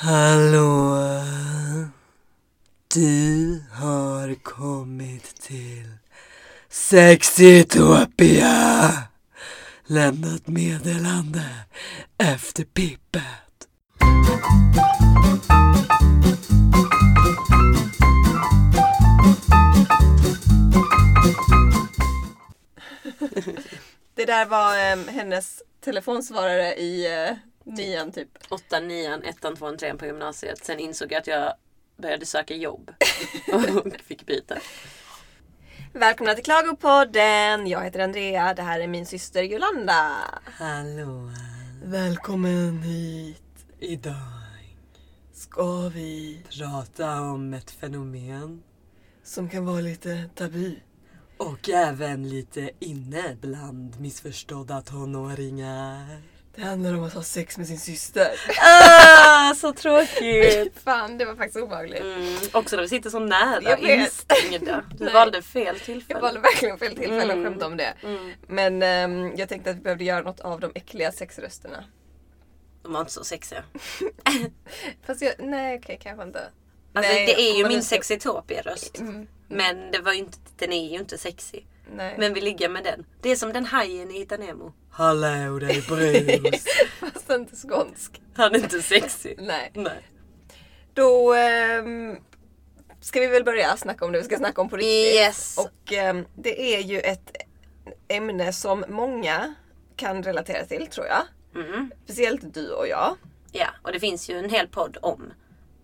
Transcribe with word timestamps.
Hallå! 0.00 0.96
Du 2.94 3.62
har 3.72 4.34
kommit 4.34 5.40
till 5.42 5.92
Sexitopia! 6.68 8.48
Lämnat 9.86 10.46
meddelande 10.46 11.42
efter 12.18 12.64
pippet. 12.64 13.22
Det 24.14 24.24
där 24.24 24.46
var 24.46 24.74
eh, 24.74 24.96
hennes 25.14 25.62
telefonsvarare 25.80 26.74
i 26.74 27.24
eh, 27.26 27.36
nian 27.68 28.12
typ. 28.12 28.28
åttan, 28.48 28.88
nian, 28.88 29.22
ettan, 29.22 29.56
tvåan, 29.56 29.76
trean 29.76 29.98
på 29.98 30.06
gymnasiet. 30.06 30.64
Sen 30.64 30.78
insåg 30.78 31.12
jag 31.12 31.18
att 31.18 31.26
jag 31.26 31.54
började 31.96 32.26
söka 32.26 32.54
jobb. 32.54 32.90
och 33.52 34.00
fick 34.00 34.26
byta. 34.26 34.58
Välkomna 35.92 36.34
till 36.34 36.44
Klagopodden! 36.44 37.66
Jag 37.66 37.84
heter 37.84 38.00
Andrea, 38.00 38.54
det 38.54 38.62
här 38.62 38.80
är 38.80 38.86
min 38.86 39.06
syster 39.06 39.42
Jolanda. 39.42 40.16
Hallå! 40.44 41.30
Välkommen 41.84 42.82
hit! 42.82 43.42
Idag 43.78 44.14
ska 45.32 45.88
vi 45.88 46.42
prata 46.58 47.20
om 47.20 47.54
ett 47.54 47.70
fenomen 47.70 48.62
som 49.22 49.48
kan 49.48 49.66
vara 49.66 49.80
lite 49.80 50.30
tabu. 50.34 50.76
Och 51.36 51.68
även 51.68 52.28
lite 52.28 52.70
inne 52.78 53.36
bland 53.40 54.00
missförstådda 54.00 54.80
tonåringar. 54.80 56.22
Det 56.58 56.64
handlar 56.64 56.94
om 56.94 57.04
att 57.04 57.12
ha 57.14 57.22
sex 57.22 57.58
med 57.58 57.66
sin 57.66 57.78
syster. 57.78 58.30
Ah, 58.62 59.54
så 59.54 59.72
tråkigt! 59.82 60.78
Fan, 60.84 61.18
det 61.18 61.24
var 61.24 61.34
faktiskt 61.36 61.56
obehagligt. 61.56 62.00
Mm, 62.02 62.36
också 62.52 62.76
när 62.76 62.82
vi 62.82 62.88
sitter 62.88 63.10
så 63.10 63.18
nära 63.18 63.78
instängda. 63.78 64.84
Du 64.98 65.04
Nej. 65.04 65.14
valde 65.14 65.42
fel 65.42 65.80
tillfälle. 65.80 66.04
Jag 66.14 66.20
valde 66.20 66.40
verkligen 66.40 66.78
fel 66.78 66.96
tillfälle 66.96 67.32
Mm. 67.32 67.44
skämta 67.44 67.66
om 67.66 67.76
det. 67.76 67.94
Mm. 68.02 68.32
Men 68.46 68.82
ehm, 68.82 69.36
jag 69.36 69.48
tänkte 69.48 69.70
att 69.70 69.76
vi 69.76 69.80
behövde 69.80 70.04
göra 70.04 70.22
något 70.22 70.40
av 70.40 70.60
de 70.60 70.72
äckliga 70.74 71.12
sexrösterna. 71.12 71.84
De 72.82 72.92
var 72.92 73.00
inte 73.00 73.12
så 73.12 73.24
sexiga. 73.24 73.62
Fast 75.06 75.22
jag, 75.22 75.34
nej 75.38 75.78
okej 75.78 75.98
kanske 76.02 76.22
inte. 76.24 76.40
Alltså, 76.92 77.12
Nej, 77.12 77.26
det 77.26 77.40
är 77.50 77.56
ju 77.58 77.68
min 77.68 77.82
sexitopia-röst. 77.82 78.98
Mm, 78.98 79.26
Men 79.48 79.90
det 79.90 79.98
var 79.98 80.12
inte, 80.12 80.38
den 80.56 80.72
är 80.72 80.90
ju 80.90 80.98
inte 80.98 81.18
sexig. 81.18 81.66
Nej. 81.92 82.14
Men 82.18 82.34
vi 82.34 82.40
ligger 82.40 82.68
med 82.68 82.84
den. 82.84 83.06
Det 83.22 83.30
är 83.30 83.36
som 83.36 83.52
den 83.52 83.66
hajen 83.66 84.10
i 84.10 84.18
Hitta 84.18 84.36
Nemo. 84.36 84.72
Hallå 84.90 85.58
dig 85.58 85.82
brus! 85.88 86.64
Fast 87.00 87.30
inte 87.30 87.56
skånsk. 87.56 88.22
Han 88.34 88.54
är 88.54 88.58
inte 88.58 88.82
sexig. 88.82 89.34
Nej. 89.42 89.70
Nej. 89.74 90.08
Då 90.94 91.34
ehm, 91.34 92.16
ska 93.00 93.20
vi 93.20 93.26
väl 93.26 93.44
börja 93.44 93.76
snacka 93.76 94.04
om 94.04 94.12
det 94.12 94.18
vi 94.18 94.24
ska 94.24 94.36
snacka 94.36 94.60
om 94.60 94.68
på 94.68 94.76
riktigt. 94.76 95.14
Yes. 95.14 95.58
Och 95.58 95.92
ehm, 95.92 96.26
det 96.34 96.74
är 96.74 96.80
ju 96.80 97.00
ett 97.00 97.36
ämne 98.08 98.52
som 98.52 98.84
många 98.88 99.54
kan 99.96 100.22
relatera 100.22 100.64
till 100.64 100.86
tror 100.86 101.06
jag. 101.06 101.22
Mm. 101.64 101.90
Speciellt 102.04 102.54
du 102.54 102.70
och 102.70 102.88
jag. 102.88 103.16
Ja, 103.52 103.66
och 103.82 103.92
det 103.92 104.00
finns 104.00 104.30
ju 104.30 104.38
en 104.38 104.50
hel 104.50 104.68
podd 104.68 104.98
om 105.02 105.32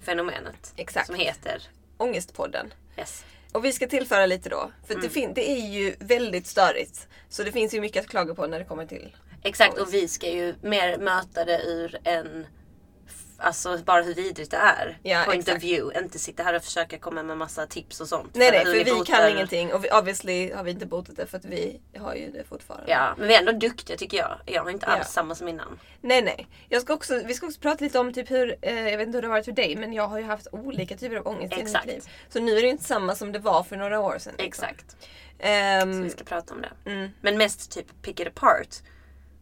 fenomenet. 0.00 0.72
Exakt. 0.76 1.06
Som 1.06 1.14
heter 1.14 1.62
Ångestpodden. 1.96 2.74
Yes. 2.98 3.24
Och 3.54 3.64
vi 3.64 3.72
ska 3.72 3.86
tillföra 3.86 4.26
lite 4.26 4.48
då. 4.48 4.70
För 4.86 4.94
det, 4.94 5.08
fin- 5.08 5.34
det 5.34 5.50
är 5.50 5.66
ju 5.68 5.94
väldigt 5.98 6.46
störigt. 6.46 7.08
Så 7.28 7.42
det 7.42 7.52
finns 7.52 7.74
ju 7.74 7.80
mycket 7.80 8.04
att 8.04 8.10
klaga 8.10 8.34
på 8.34 8.46
när 8.46 8.58
det 8.58 8.64
kommer 8.64 8.86
till 8.86 9.16
Exakt, 9.42 9.78
och 9.78 9.94
vi 9.94 10.08
ska 10.08 10.30
ju 10.30 10.54
mer 10.62 10.98
möta 10.98 11.44
det 11.44 11.62
ur 11.62 11.98
en 12.04 12.46
Alltså 13.44 13.78
bara 13.78 14.02
hur 14.02 14.14
vidrigt 14.14 14.50
det 14.50 14.56
är. 14.56 14.98
Ja, 15.02 15.22
Point 15.26 15.38
exakt. 15.40 15.56
of 15.56 15.62
view. 15.64 15.98
Inte 16.04 16.18
sitta 16.18 16.42
här 16.42 16.54
och 16.54 16.62
försöka 16.62 16.98
komma 16.98 17.22
med 17.22 17.38
massa 17.38 17.66
tips 17.66 18.00
och 18.00 18.08
sånt. 18.08 18.34
Nej 18.34 18.50
nej, 18.50 18.64
för 18.64 18.84
vi 18.84 18.84
botar- 18.92 19.04
kan 19.04 19.28
ingenting 19.30 19.72
och 19.72 19.84
vi, 19.84 19.90
obviously 19.90 20.52
har 20.52 20.64
vi 20.64 20.70
inte 20.70 20.86
botat 20.86 21.16
det 21.16 21.26
för 21.26 21.38
att 21.38 21.44
vi 21.44 21.80
har 21.98 22.14
ju 22.14 22.30
det 22.30 22.44
fortfarande. 22.44 22.90
Ja, 22.90 23.14
men 23.18 23.28
vi 23.28 23.34
är 23.34 23.38
ändå 23.38 23.52
duktiga 23.52 23.96
tycker 23.96 24.16
jag. 24.16 24.38
Jag 24.46 24.62
har 24.62 24.70
inte 24.70 24.86
alls 24.86 24.98
Ja. 25.06 25.12
samma 25.12 25.34
som 25.34 25.48
innan. 25.48 25.80
Nej 26.00 26.22
nej. 26.22 26.48
Jag 26.68 26.82
ska 26.82 26.94
också, 26.94 27.22
vi 27.26 27.34
ska 27.34 27.46
också 27.46 27.60
prata 27.60 27.84
lite 27.84 27.98
om 27.98 28.12
typ 28.12 28.30
hur, 28.30 28.56
eh, 28.62 28.88
jag 28.88 28.98
vet 28.98 29.06
inte 29.06 29.16
hur 29.16 29.22
det 29.22 29.28
har 29.28 29.32
varit 29.34 29.44
för 29.44 29.52
dig 29.52 29.76
men 29.76 29.92
jag 29.92 30.08
har 30.08 30.18
ju 30.18 30.24
haft 30.24 30.46
olika 30.52 30.96
typer 30.96 31.16
av 31.16 31.26
ångest 31.26 31.56
i 31.56 31.60
Exakt. 31.60 31.86
mitt 31.86 31.94
liv. 31.94 32.04
Så 32.28 32.40
nu 32.40 32.58
är 32.58 32.62
det 32.62 32.68
inte 32.68 32.84
samma 32.84 33.14
som 33.14 33.32
det 33.32 33.38
var 33.38 33.62
för 33.62 33.76
några 33.76 34.00
år 34.00 34.18
sedan. 34.18 34.34
liksom. 34.38 34.64
Exakt. 34.68 34.96
Ehm, 35.38 35.92
Så 35.94 36.02
vi 36.02 36.10
ska 36.10 36.24
prata 36.24 36.54
om 36.54 36.60
det. 36.62 36.90
mm, 36.90 37.10
Men 37.20 37.38
mest 37.38 37.72
typ 37.72 38.02
pick 38.02 38.20
it 38.20 38.26
apart. 38.28 38.68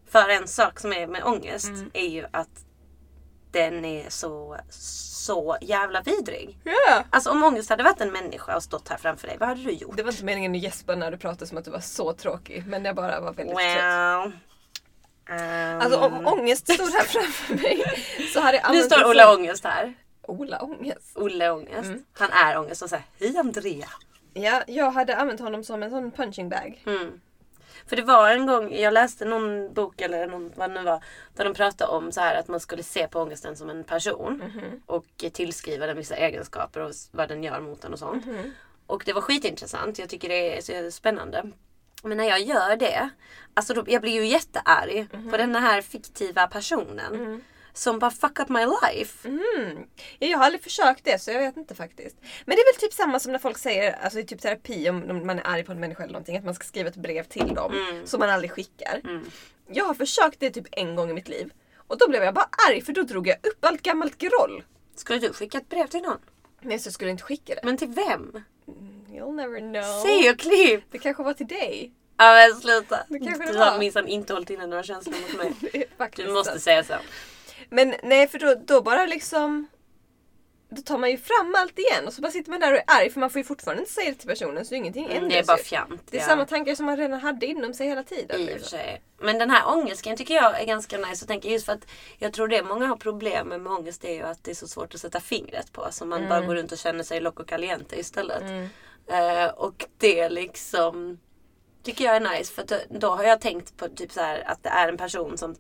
För 0.09 0.29
en 0.29 0.49
sak 0.49 0.81
som 0.81 0.93
är 0.93 1.07
med 1.07 1.25
ångest 1.25 1.67
Mm. 1.69 1.91
är 1.95 2.09
ju 2.09 2.25
att 2.31 2.49
den 3.53 3.85
är 3.85 4.11
så, 4.11 4.57
så 4.71 5.57
jävla 5.61 6.03
vidrig. 6.03 6.59
ja. 6.65 7.05
Alltså 7.11 7.31
om 7.31 7.43
ångest 7.45 7.71
hade 7.71 7.83
varit 7.83 8.01
en 8.01 8.13
människa 8.13 8.57
och 8.57 8.63
stått 8.63 8.89
här 8.89 8.97
framför 8.97 9.27
dig, 9.29 9.37
vad 9.41 9.49
hade 9.49 9.63
du 9.63 9.71
gjort? 9.73 9.97
Det 9.97 10.03
var 10.03 10.11
inte 10.13 10.25
meningen 10.25 10.53
att 10.53 10.63
gäspa 10.63 10.95
när 10.95 11.11
du 11.11 11.17
pratade 11.17 11.47
som 11.47 11.59
att 11.59 11.65
du 11.65 11.71
var 11.71 11.81
så 11.81 12.13
tråkig 12.13 12.67
men 12.67 12.85
jag 12.85 12.97
bara 12.97 13.21
var 13.21 13.33
väldigt 13.33 13.57
trött. 13.57 14.25
Wow. 14.25 14.33
Um, 15.31 15.81
Alltså 15.81 15.99
om 15.99 16.27
ångest 16.27 16.73
stod 16.75 16.89
här 16.93 17.05
framför 17.05 17.55
mig 17.55 17.83
så 18.35 18.41
hade 18.41 18.59
jag 18.59 18.73
nu 18.73 18.83
står 18.83 19.15
som- 19.15 19.39
Ångest 19.41 19.65
här. 19.65 19.95
Ola 20.23 20.63
Ångest. 20.63 21.13
Olle 21.17 21.51
Ångest. 21.51 21.85
Mm. 21.85 22.05
Han 22.13 22.31
är 22.31 22.59
ångest 22.59 22.83
och 22.83 22.91
säger 22.91 23.05
Hej 23.21 23.37
Andrea. 23.39 23.89
Ja, 24.35 24.63
jag 24.67 24.91
hade 24.91 25.17
använt 25.17 25.41
honom 25.41 25.65
som 25.65 25.83
en 25.83 25.91
sån 25.91 26.11
punching 26.11 26.49
bag. 26.49 26.83
Mm. 26.87 27.21
För 27.87 27.97
det 27.97 28.03
var 28.03 28.31
en 28.31 28.47
gång, 28.47 28.75
jag 28.75 28.95
läste 28.95 29.25
någon 29.25 29.75
bok 29.75 30.01
eller 30.01 30.27
någon, 30.27 30.53
vad 30.57 30.71
det 30.71 30.75
nu 30.75 30.83
var. 30.83 31.05
Där 31.35 31.45
de 31.45 31.55
pratade 31.55 31.91
om 31.93 32.13
så 32.13 32.21
här 32.21 32.35
att 32.35 32.49
man 32.49 32.61
skulle 32.61 32.83
se 32.83 33.09
på 33.09 33.21
ångesten 33.21 33.57
som 33.57 33.71
en 33.71 33.85
person. 33.85 34.37
Mhm. 34.37 34.83
Och 34.87 35.07
tillskriva 35.33 35.87
den 35.87 35.97
vissa 35.97 36.17
egenskaper 36.17 36.81
och 36.81 36.93
vad 37.11 37.29
den 37.29 37.43
gör 37.45 37.61
mot 37.61 37.85
en 37.85 37.93
och 37.93 37.99
sånt. 37.99 38.25
Och 38.87 39.03
det 39.07 39.13
var 39.13 39.21
skitintressant. 39.21 39.99
Jag 39.99 40.09
tycker 40.09 40.29
det 40.29 40.59
är 40.59 40.85
så 40.85 40.91
spännande. 40.91 41.51
Men 42.03 42.17
när 42.17 42.25
jag 42.29 42.41
gör 42.41 42.77
det, 42.77 43.11
alltså 43.55 43.75
då, 43.75 43.85
jag 43.87 44.03
blir 44.03 44.13
ju 44.13 44.27
jättearg 44.27 45.09
på 45.31 45.37
den 45.37 45.55
här 45.55 45.83
fiktiva 45.83 46.47
personen. 46.47 47.43
Som 47.75 47.99
bara 47.99 48.11
fuck 48.11 48.41
up 48.41 48.49
my 48.49 48.61
life. 48.67 49.29
Mm. 49.29 49.79
Ja, 50.19 50.27
Jag 50.29 50.39
har 50.39 50.45
aldrig 50.45 50.63
försökt 50.63 51.05
det 51.05 51.19
så 51.23 51.31
jag 51.31 51.39
vet 51.39 51.57
inte 51.57 51.75
faktiskt. 51.75 52.17
Men 52.45 52.57
det 52.57 52.63
är 52.63 52.73
väl 52.75 52.81
typ 52.81 52.93
samma 52.93 53.21
som 53.21 53.33
när 53.33 53.39
folk 53.39 53.59
säger 53.59 53.93
alltså 53.93 54.19
i 54.19 54.25
typ 54.25 54.41
terapi 54.41 54.91
om 54.91 55.27
man 55.27 55.39
är 55.39 55.47
arg 55.47 55.65
på 55.65 55.73
en 55.73 55.81
människa 55.81 56.03
eller 56.03 56.13
någonting. 56.13 56.37
Att 56.37 56.45
man 56.45 56.55
ska 56.55 56.65
skriva 56.65 56.89
ett 56.89 56.97
brev 56.97 57.25
till 57.25 57.55
dem 57.55 57.73
Mm. 57.73 58.07
som 58.07 58.21
man 58.21 58.31
aldrig 58.31 58.51
skickar. 58.53 59.01
Mm. 59.05 59.25
Jag 59.73 59.85
har 59.85 59.95
försökt 59.95 60.41
det 60.41 60.51
typ 60.51 60.67
en 60.73 60.97
gång 60.97 61.11
i 61.11 61.13
mitt 61.13 61.29
liv. 61.29 61.53
Och 61.77 61.99
då 61.99 62.09
blev 62.09 62.23
jag 62.23 62.35
bara 62.35 62.49
arg 62.69 62.81
för 62.83 62.93
då 62.93 63.03
drog 63.03 63.27
jag 63.29 63.37
upp 63.43 63.65
allt 63.65 63.83
gammalt 63.83 64.19
groll. 64.19 64.65
Skulle 64.97 65.19
du 65.19 65.33
skicka 65.33 65.59
ett 65.59 65.69
brev 65.69 65.87
till 65.87 66.01
någon? 66.03 66.19
Nej 66.61 66.79
så 66.79 66.87
jag 66.87 66.95
skulle 66.95 67.11
inte 67.11 67.23
skicka 67.23 67.55
det. 67.55 67.61
Men 67.65 67.77
till 67.77 67.89
vem? 67.89 68.43
You'll 69.11 69.33
never 69.35 69.59
know. 69.61 70.03
Säg 70.03 70.31
och 70.31 70.39
klipp! 70.39 70.85
Det 70.91 70.99
kanske 70.99 71.23
var 71.23 71.33
till 71.35 71.47
dig. 71.47 71.93
Ja 72.17 72.33
men 72.35 72.61
sluta. 72.61 72.99
Det 73.09 73.19
kanske 73.19 73.47
det 73.47 73.53
du 73.53 73.59
var. 73.59 73.67
har 73.71 73.79
minsann 73.79 74.09
inte 74.09 74.33
hållit 74.33 74.51
inne 74.51 74.67
några 74.67 74.83
känslor 74.83 75.15
mot 75.21 75.37
mig. 75.37 75.53
Det 75.99 76.17
Du 76.17 76.33
måste 76.33 76.61
säga 76.61 76.85
så. 76.85 76.95
Men 77.73 77.95
nej 78.03 78.29
för 78.29 78.39
då, 78.39 78.55
då 78.67 78.83
bara 78.83 79.07
liksom 79.07 79.67
då 80.69 80.83
tar 80.83 80.99
man 80.99 81.11
ju 81.11 81.19
fram 81.19 81.55
allt 81.57 81.79
igen 81.79 82.07
och 82.07 82.13
så 82.13 82.23
bara 82.23 82.33
sitter 82.33 82.51
man 82.51 82.61
där 82.61 82.73
och 82.73 82.79
är 82.79 82.85
arg 82.87 83.11
för 83.11 83.21
man 83.21 83.31
får 83.31 83.39
ju 83.39 83.45
fortfarande 83.45 83.83
inte 83.83 83.93
säga 83.93 84.11
det 84.11 84.17
till 84.17 84.29
personen 84.29 84.65
så 84.65 84.75
ingenting 84.75 85.05
Mm, 85.05 85.17
ändras 85.17 85.33
det 85.33 85.39
är 85.39 85.45
bara 85.45 85.57
fjant. 85.57 86.03
Det 86.11 86.17
är 86.17 86.21
ja. 86.21 86.27
samma 86.27 86.47
tankar 86.47 86.75
som 86.75 86.87
man 86.87 86.97
redan 86.97 87.21
hade 87.21 87.47
inom 87.47 87.75
sig 87.75 87.89
hela 87.89 88.03
tiden. 88.03 88.41
I 88.41 88.45
och 88.45 88.47
liksom. 88.47 88.79
Men 89.21 89.39
den 89.39 89.51
här 89.51 89.69
ångesten 89.69 90.17
tycker 90.17 90.35
jag 90.35 90.61
är 90.61 90.67
ganska 90.67 90.99
nice 90.99 91.25
att 91.25 91.29
tänka 91.29 91.49
just 91.49 91.67
för 91.67 91.73
att 91.73 91.87
jag 92.19 92.33
tror 92.33 92.49
det 92.49 92.63
många 92.63 92.87
har 92.87 92.97
problem 92.97 93.49
med 93.49 93.61
med 93.61 93.73
ångest 93.73 94.05
är 94.05 94.15
ju 94.15 94.23
att 94.23 94.45
det 94.45 94.51
är 94.51 94.55
så 94.55 94.69
svårt 94.69 94.95
att 94.95 95.01
sätta 95.01 95.21
fingret 95.21 95.73
på. 95.73 95.83
Alltså 95.85 96.05
man 96.05 96.29
bara 96.29 96.41
går 96.41 96.55
runt 96.55 96.73
och 96.73 96.79
känner 96.79 97.05
sig 97.05 97.21
loco 97.21 97.45
caliente 97.45 98.01
istället. 98.01 98.43
Mm. 98.43 98.69
Eh, 99.07 99.51
och 99.51 99.87
det 99.99 100.29
liksom 100.29 101.19
tycker 101.83 102.05
jag 102.05 102.17
är 102.17 102.37
nice 102.39 102.53
för 102.53 102.65
då 102.99 103.11
har 103.11 103.25
jag 103.25 103.41
tänkt 103.41 103.77
på 103.77 103.89
typ 103.89 104.13
så 104.13 104.21
här 104.21 104.43
att 104.47 104.63
det 104.63 104.69
är 104.69 104.89
en 104.89 104.97
person 104.97 105.39
som 105.39 105.57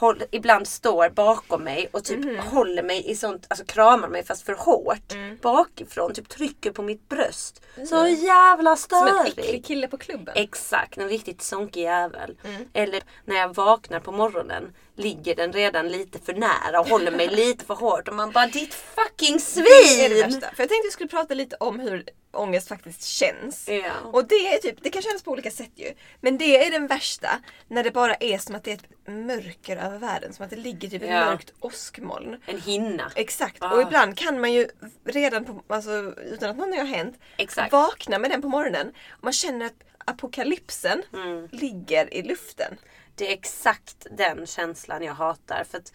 håll, 0.00 0.22
ibland 0.30 0.68
står 0.68 1.08
bakom 1.10 1.64
mig 1.64 1.88
och 1.92 2.04
typ 2.04 2.24
Mhm. 2.24 2.38
håller 2.38 2.82
mig 2.82 3.10
i 3.10 3.14
sånt, 3.16 3.46
alltså 3.48 3.64
kramar 3.64 4.08
mig 4.08 4.24
fast 4.24 4.42
för 4.46 4.52
hårt 4.52 5.12
Mm. 5.12 5.38
bakifrån. 5.42 6.14
Typ 6.14 6.28
trycker 6.28 6.70
på 6.70 6.82
mitt 6.82 7.08
bröst. 7.08 7.62
Så 7.88 8.06
jävla 8.06 8.76
Som 8.76 8.98
en 9.06 9.08
störig. 9.08 9.38
äcklig 9.38 9.64
kille 9.64 9.88
på 9.88 9.98
klubben. 9.98 10.34
Exakt, 10.36 10.98
en 10.98 11.08
riktigt 11.08 11.42
sonkig 11.42 11.82
jävel. 11.82 12.36
Mm. 12.44 12.68
Eller 12.72 13.02
när 13.24 13.36
jag 13.36 13.54
vaknar 13.54 14.00
på 14.00 14.12
morgonen 14.12 14.74
ligger 14.96 15.34
den 15.34 15.52
redan 15.52 15.88
lite 15.88 16.18
för 16.18 16.32
nära 16.34 16.80
och 16.80 16.88
håller 16.88 17.10
mig 17.10 17.28
lite 17.36 17.64
för 17.64 17.74
hårt 17.74 18.08
och 18.08 18.14
man 18.14 18.30
bara 18.32 18.46
ditt 18.46 18.74
fucking 18.74 19.38
det 19.54 19.60
är 19.60 20.08
det 20.08 20.14
svin! 20.14 20.22
värsta. 20.40 20.54
För 20.56 20.62
jag 20.62 20.68
tänkte 20.68 20.86
vi 20.86 20.90
skulle 20.90 21.08
prata 21.08 21.34
lite 21.34 21.56
om 21.60 21.80
hur 21.80 22.04
ångest 22.32 22.68
faktiskt 22.68 23.02
känns. 23.04 23.68
Ja. 23.68 23.92
Och 24.12 24.28
det 24.28 24.34
är 24.34 24.58
typ, 24.58 24.76
det 24.82 24.90
kan 24.90 25.02
kännas 25.02 25.22
på 25.22 25.30
olika 25.30 25.50
sätt 25.50 25.70
ju. 25.74 25.92
Men 26.20 26.38
det 26.38 26.64
är 26.66 26.70
den 26.70 26.86
värsta 26.86 27.28
när 27.68 27.84
det 27.84 27.90
bara 27.90 28.14
är 28.14 28.38
som 28.38 28.54
att 28.54 28.64
det 28.64 28.70
är 28.70 28.74
ett 28.74 29.08
mörker 29.08 29.76
över 29.76 29.98
världen. 29.98 30.32
Som 30.32 30.44
att 30.44 30.50
det 30.50 30.56
ligger 30.56 30.88
typ 30.88 31.02
ett 31.02 31.08
Ja. 31.10 31.24
mörkt 31.24 31.52
åskmoln. 31.60 32.36
En 32.46 32.60
hinna. 32.60 33.12
Exakt. 33.14 33.56
Ah. 33.60 33.70
Och 33.72 33.82
ibland 33.82 34.18
kan 34.18 34.40
man 34.40 34.52
ju 34.52 34.68
redan 35.04 35.44
på, 35.44 35.62
alltså, 35.68 35.90
utan 36.32 36.50
att 36.50 36.56
någonting 36.56 36.80
har 36.80 36.86
hänt 36.86 37.18
Exakt. 37.38 37.72
vakna 37.72 38.18
med 38.18 38.30
den 38.30 38.42
på 38.42 38.48
morgonen. 38.48 38.88
Och 39.10 39.24
man 39.24 39.32
känner 39.32 39.66
att 39.66 39.74
apokalypsen 40.04 41.02
Mm. 41.12 41.48
ligger 41.52 42.14
i 42.14 42.22
luften. 42.22 42.74
Det 43.16 43.28
är 43.28 43.32
exakt 43.32 44.06
den 44.10 44.46
känslan 44.46 45.02
jag 45.02 45.14
hatar. 45.14 45.64
För 45.70 45.78
att 45.78 45.92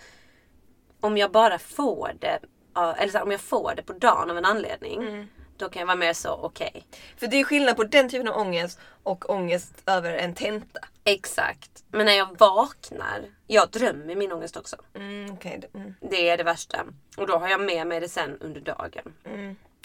om 1.00 1.18
jag 1.18 1.31
bara 1.31 1.59
får 1.59 2.12
det 2.19 2.39
eller 2.75 3.13
här, 3.13 3.23
om 3.23 3.31
jag 3.31 3.41
får 3.41 3.73
det 3.75 3.83
på 3.83 3.94
dagen 3.94 4.29
av 4.31 4.38
en 4.38 4.45
anledning. 4.45 5.27
Då 5.57 5.69
kan 5.69 5.79
jag 5.79 5.88
vara 5.88 5.95
mer 5.97 6.13
så, 6.13 6.29
okej. 6.33 6.85
För 7.18 7.27
det 7.27 7.39
är 7.39 7.44
skillnad 7.44 7.75
på 7.75 7.83
den 7.83 8.09
typen 8.09 8.27
av 8.27 8.38
ångest 8.38 8.79
och 9.03 9.29
ångest 9.29 9.73
över 9.85 10.13
en 10.13 10.35
tenta. 10.35 10.79
Exakt. 11.03 11.83
Men 11.91 12.06
när 12.06 12.13
jag 12.13 12.38
vaknar, 12.39 13.21
jag 13.47 13.69
drömmer 13.69 14.15
min 14.15 14.31
ångest 14.31 14.57
också. 14.57 14.75
Mm, 14.95 15.38
det- 15.41 15.75
Mm. 15.75 15.94
Det 16.01 16.29
är 16.29 16.38
det 16.38 16.44
värsta. 16.44 16.85
Och 17.18 17.27
då 17.27 17.38
har 17.38 17.47
jag 17.50 17.62
med 17.62 17.88
mig 17.88 18.00
det 18.00 18.09
sen 18.09 18.38
under 18.41 18.62
dagen. 18.62 19.13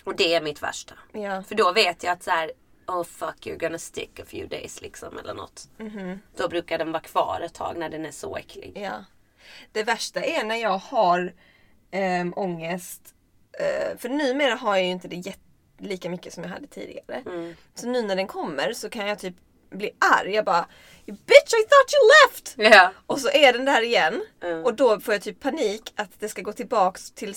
Och 0.05 0.17
det 0.17 0.35
är 0.35 0.41
mitt 0.41 0.63
värsta. 0.63 0.95
Ja. 1.13 1.43
För 1.43 1.55
då 1.55 1.73
vet 1.73 2.03
jag 2.03 2.13
att 2.13 2.23
så 2.23 2.31
här, 2.31 2.53
oh 2.87 3.05
fuck 3.05 3.47
you're 3.47 3.59
gonna 3.59 3.79
stick 3.79 4.21
a 4.21 4.25
few 4.27 4.49
days 4.49 4.83
liksom 4.83 5.19
eller 5.19 5.35
något. 5.35 5.69
Då 6.37 6.49
brukar 6.49 6.79
den 6.79 6.93
vara 6.93 7.03
kvar 7.03 7.41
ett 7.45 7.55
tag 7.55 7.77
när 7.77 7.89
den 7.89 8.07
är 8.07 8.11
så 8.11 8.37
äcklig. 8.37 8.73
Ja. 8.77 9.05
Det 9.73 9.83
värsta 9.83 10.21
är 10.21 10.45
när 10.45 10.57
jag 10.57 10.79
har 10.79 11.33
äm, 11.91 12.33
ångest. 12.37 13.15
Uh, 13.61 13.99
för 13.99 14.09
numera 14.09 14.55
har 14.55 14.77
jag 14.77 14.85
ju 14.85 14.91
inte 14.91 15.09
det 15.09 15.17
jätte, 15.17 15.41
lika 15.79 16.11
mycket 16.11 16.33
som 16.33 16.43
jag 16.43 16.51
hade 16.51 16.67
tidigare. 16.67 17.23
Så 17.75 17.89
nu 17.89 18.03
när 18.03 18.17
den 18.17 18.27
kommer 18.27 18.73
så 18.73 18.89
kan 18.91 19.07
jag 19.07 19.19
typ 19.19 19.35
bli 19.71 19.91
arg. 19.99 20.35
Jag 20.35 20.45
bara 20.45 20.67
bitch 21.07 21.53
I 21.55 21.63
thought 21.69 21.93
you 21.95 22.11
left! 22.25 22.55
Ja. 22.75 22.93
Och 23.07 23.21
så 23.21 23.29
är 23.29 23.53
den 23.53 23.65
där 23.65 23.83
igen. 23.83 24.23
Mm. 24.43 24.65
Och 24.65 24.75
då 24.75 25.01
får 25.01 25.15
jag 25.15 25.23
typ 25.23 25.41
panik 25.41 25.93
att 25.97 26.11
det 26.21 26.29
ska 26.29 26.43
gå 26.43 26.53
tillbaks 26.53 27.11
till 27.11 27.35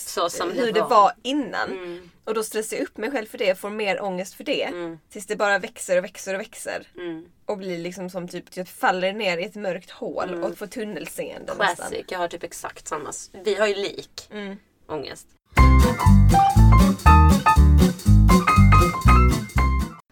hur 0.53 0.71
det 0.71 0.81
var. 0.81 0.89
var 0.89 1.11
innan. 1.23 1.71
Mm. 1.71 2.09
Och 2.23 2.33
då 2.33 2.43
stressar 2.43 2.77
jag 2.77 2.83
upp 2.83 2.97
mig 2.97 3.11
själv 3.11 3.25
för 3.25 3.37
det, 3.37 3.55
får 3.59 3.69
mer 3.69 4.03
ångest 4.03 4.33
för 4.33 4.43
det. 4.43 4.63
Mm. 4.63 4.99
Tills 5.09 5.25
det 5.25 5.35
bara 5.35 5.59
växer 5.59 5.97
och 5.97 6.03
växer 6.03 6.33
och 6.33 6.39
växer. 6.39 6.87
Mm. 6.95 7.25
Och 7.45 7.57
blir 7.57 7.77
liksom 7.77 8.09
som 8.09 8.27
typ, 8.27 8.57
jag 8.57 8.67
faller 8.67 9.13
ner 9.13 9.37
i 9.37 9.43
ett 9.43 9.55
mörkt 9.55 9.91
hål 9.91 10.43
och 10.43 10.57
får 10.57 10.67
tunnelseende 10.67 11.53
nästan. 11.53 11.75
Classic. 11.75 12.05
Jag 12.07 12.19
har 12.19 12.27
typ 12.27 12.43
exakt 12.43 12.87
samma. 12.87 13.11
Vi 13.43 13.55
har 13.55 13.67
ju 13.67 13.75
lik 13.75 14.27
Mm. 14.31 14.57
ångest. 14.87 15.27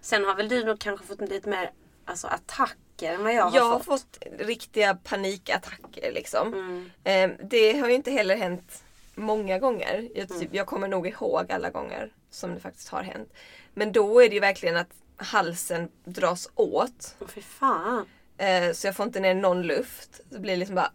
Sen 0.02 0.26
har 0.26 0.36
väl 0.36 0.50
du 0.50 0.64
nog 0.64 0.80
kanske 0.80 1.06
fått 1.06 1.30
lite 1.30 1.50
mer 1.50 1.72
alltså, 2.08 2.28
attacker 2.28 3.14
än 3.14 3.24
vad 3.24 3.34
jag 3.34 3.44
har 3.44 3.56
Jag 3.58 3.64
har 3.70 3.80
fått. 3.80 4.02
fått 4.02 4.18
riktiga 4.40 4.96
panikattacker 5.04 6.12
liksom. 6.12 6.54
Mm. 6.54 6.90
Eh, 7.04 7.38
Det 7.48 7.80
har 7.80 7.88
ju 7.88 7.94
inte 7.94 8.12
heller 8.12 8.36
hänt 8.38 8.84
många 9.16 9.60
gånger. 9.60 10.10
Jag, 10.16 10.30
typ, 10.30 10.54
jag 10.54 10.68
kommer 10.68 10.88
nog 10.88 11.08
ihåg 11.08 11.52
alla 11.52 11.70
gånger 11.70 12.12
som 12.30 12.54
det 12.54 12.60
faktiskt 12.60 12.90
har 12.90 13.04
hänt. 13.04 13.34
Men 13.74 13.92
då 13.92 14.24
är 14.24 14.30
det 14.30 14.34
ju 14.36 14.42
verkligen 14.42 14.78
att 14.78 14.90
halsen 15.18 15.90
dras 16.06 16.50
åt. 16.56 17.16
Åh 17.20 17.28
fy 17.28 17.42
fan. 17.42 18.06
Eh, 18.38 18.72
så 18.72 18.88
jag 18.88 18.96
får 18.96 19.06
inte 19.06 19.20
ner 19.20 19.34
någon 19.34 19.62
luft. 19.62 20.22
Det 20.30 20.40
blir 20.40 20.58
liksom 20.58 20.76
bara... 20.76 20.92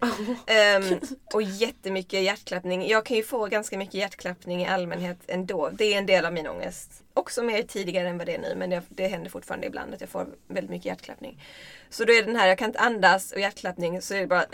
Ehm, 0.46 1.00
och 1.34 1.42
jättemycket 1.42 2.22
hjärtklappning. 2.22 2.88
Jag 2.88 3.06
kan 3.06 3.16
ju 3.16 3.22
få 3.22 3.46
ganska 3.46 3.78
mycket 3.78 3.94
hjärtklappning 3.94 4.62
i 4.62 4.66
allmänhet 4.66 5.18
ändå. 5.26 5.70
Det 5.72 5.94
är 5.94 5.98
en 5.98 6.06
del 6.06 6.24
av 6.24 6.32
min 6.32 6.46
ångest. 6.46 7.02
Också 7.14 7.42
mer 7.42 7.62
tidigare 7.62 8.08
än 8.08 8.18
vad 8.18 8.26
det 8.26 8.34
är 8.34 8.38
nu 8.38 8.54
men 8.56 8.70
det, 8.70 8.82
det 8.88 9.06
händer 9.06 9.30
fortfarande 9.30 9.66
ibland 9.66 9.94
att 9.94 10.00
jag 10.00 10.10
får 10.10 10.26
väldigt 10.48 10.70
mycket 10.70 10.86
hjärtklappning. 10.86 11.42
Så 11.90 12.04
då 12.04 12.12
är 12.12 12.16
det 12.16 12.26
den 12.26 12.36
här, 12.36 12.48
jag 12.48 12.58
kan 12.58 12.68
inte 12.68 12.78
andas 12.78 13.32
och 13.32 13.40
hjärtklappning 13.40 14.02
så 14.02 14.14
är 14.14 14.20
det 14.20 14.26
bara 14.26 14.46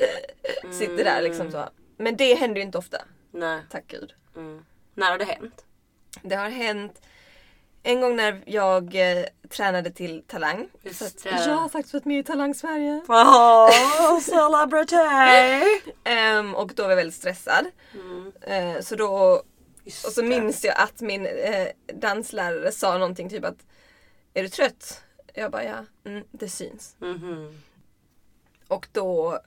sitter 0.78 1.04
där 1.04 1.22
liksom 1.22 1.50
så. 1.50 1.68
Men 1.96 2.16
det 2.16 2.34
händer 2.34 2.56
ju 2.56 2.62
inte 2.62 2.78
ofta. 2.78 2.98
Nej. 3.30 3.60
Tack 3.70 3.84
gud. 3.86 4.14
Mm. 4.36 4.64
När 4.94 5.10
har 5.10 5.18
det 5.18 5.24
hänt? 5.24 5.64
Det 6.22 6.36
har 6.36 6.48
hänt 6.48 7.00
en 7.86 8.00
gång 8.00 8.16
när 8.16 8.42
jag 8.46 8.94
eh, 8.94 9.24
tränade 9.50 9.90
till 9.90 10.22
Talang. 10.26 10.68
Just 10.82 10.98
Så 10.98 11.04
att. 11.04 11.24
Jag 11.46 11.54
har 11.56 11.68
faktiskt 11.68 11.94
varit 11.94 12.04
med 12.04 12.18
i 12.18 12.22
Talang 12.22 12.54
Sverige. 12.54 13.02
Åh, 13.08 14.20
celebrity! 14.22 14.96
Ehm, 16.04 16.54
och 16.54 16.72
då 16.74 16.82
var 16.82 16.90
jag 16.90 16.96
väldigt 16.96 17.14
stressad. 17.14 17.66
Mm. 17.94 18.32
Eh, 18.40 18.80
så 18.82 18.96
då, 18.96 19.42
Just 19.84 20.06
och 20.06 20.12
så 20.12 20.20
det. 20.20 20.28
minns 20.28 20.64
jag 20.64 20.74
att 20.80 21.00
min 21.00 21.26
eh, 21.26 21.68
danslärare 21.94 22.72
sa 22.72 22.98
någonting 22.98 23.30
typ 23.30 23.44
att 23.44 23.66
Är 24.34 24.42
du 24.42 24.48
trött? 24.48 25.02
Jag 25.34 25.50
bara 25.50 25.64
ja, 25.64 25.76
mm, 26.04 26.24
det 26.30 26.48
syns. 26.48 26.96
Mhm. 26.98 27.62
Och 28.68 28.88
då 28.92 29.38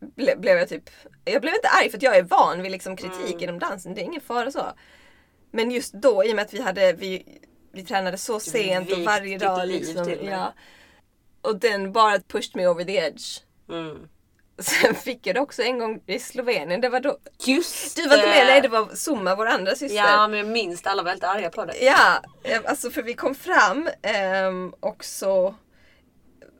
ble, 0.00 0.36
blev 0.36 0.58
jag 0.58 0.68
typ, 0.68 0.90
jag 1.24 1.42
blev 1.42 1.54
inte 1.54 1.68
arg 1.68 1.90
för 1.90 1.96
att 1.96 2.02
jag 2.02 2.16
är 2.16 2.22
van 2.22 2.62
vid 2.62 2.72
liksom 2.72 2.96
kritik 2.96 3.30
Mm. 3.34 3.42
inom 3.42 3.58
dansen, 3.58 3.94
det 3.94 4.00
är 4.00 4.04
ingen 4.04 4.20
fara 4.20 4.50
så. 4.50 4.62
Men 5.50 5.70
just 5.70 5.92
då 5.92 6.24
i 6.24 6.32
och 6.32 6.36
med 6.36 6.42
att 6.44 6.54
vi 6.54 6.60
hade, 6.60 6.92
vi, 6.92 7.40
vi 7.72 7.84
tränade 7.84 8.18
så 8.18 8.40
sent 8.40 8.92
och 8.92 8.98
varje 8.98 9.38
dag. 9.38 9.68
liv 9.68 9.80
Liksom, 9.80 10.14
ja. 10.22 10.54
Och 11.42 11.56
den 11.56 11.92
bara 11.92 12.20
pushed 12.20 12.56
me 12.56 12.66
over 12.66 12.84
the 12.84 12.96
edge. 12.96 13.40
Mm. 13.68 14.08
Sen 14.58 14.94
fick 14.94 15.26
jag 15.26 15.36
det 15.36 15.40
också 15.40 15.62
en 15.62 15.78
gång 15.78 16.02
i 16.06 16.18
Slovenien. 16.18 16.80
Det 16.80 16.88
var 16.88 17.00
då... 17.00 17.18
Just 17.46 17.96
Du 17.96 18.08
var 18.08 18.16
inte 18.16 18.28
med? 18.28 18.46
Nej, 18.46 18.60
det 18.60 18.68
var 18.68 18.94
Summa, 18.94 19.36
vår 19.36 19.46
andra 19.46 19.74
syster. 19.74 19.96
Ja, 19.96 20.28
men 20.28 20.38
jag 20.38 20.48
minns. 20.48 20.86
Alla 20.86 21.02
var 21.02 21.10
helt 21.10 21.24
arga 21.24 21.50
på 21.50 21.64
dig. 21.64 21.84
Ja, 21.84 22.22
alltså 22.64 22.90
för 22.90 23.02
vi 23.02 23.14
kom 23.14 23.34
fram 23.34 23.88
ehm, 24.02 24.74
och 24.80 25.04
så 25.04 25.54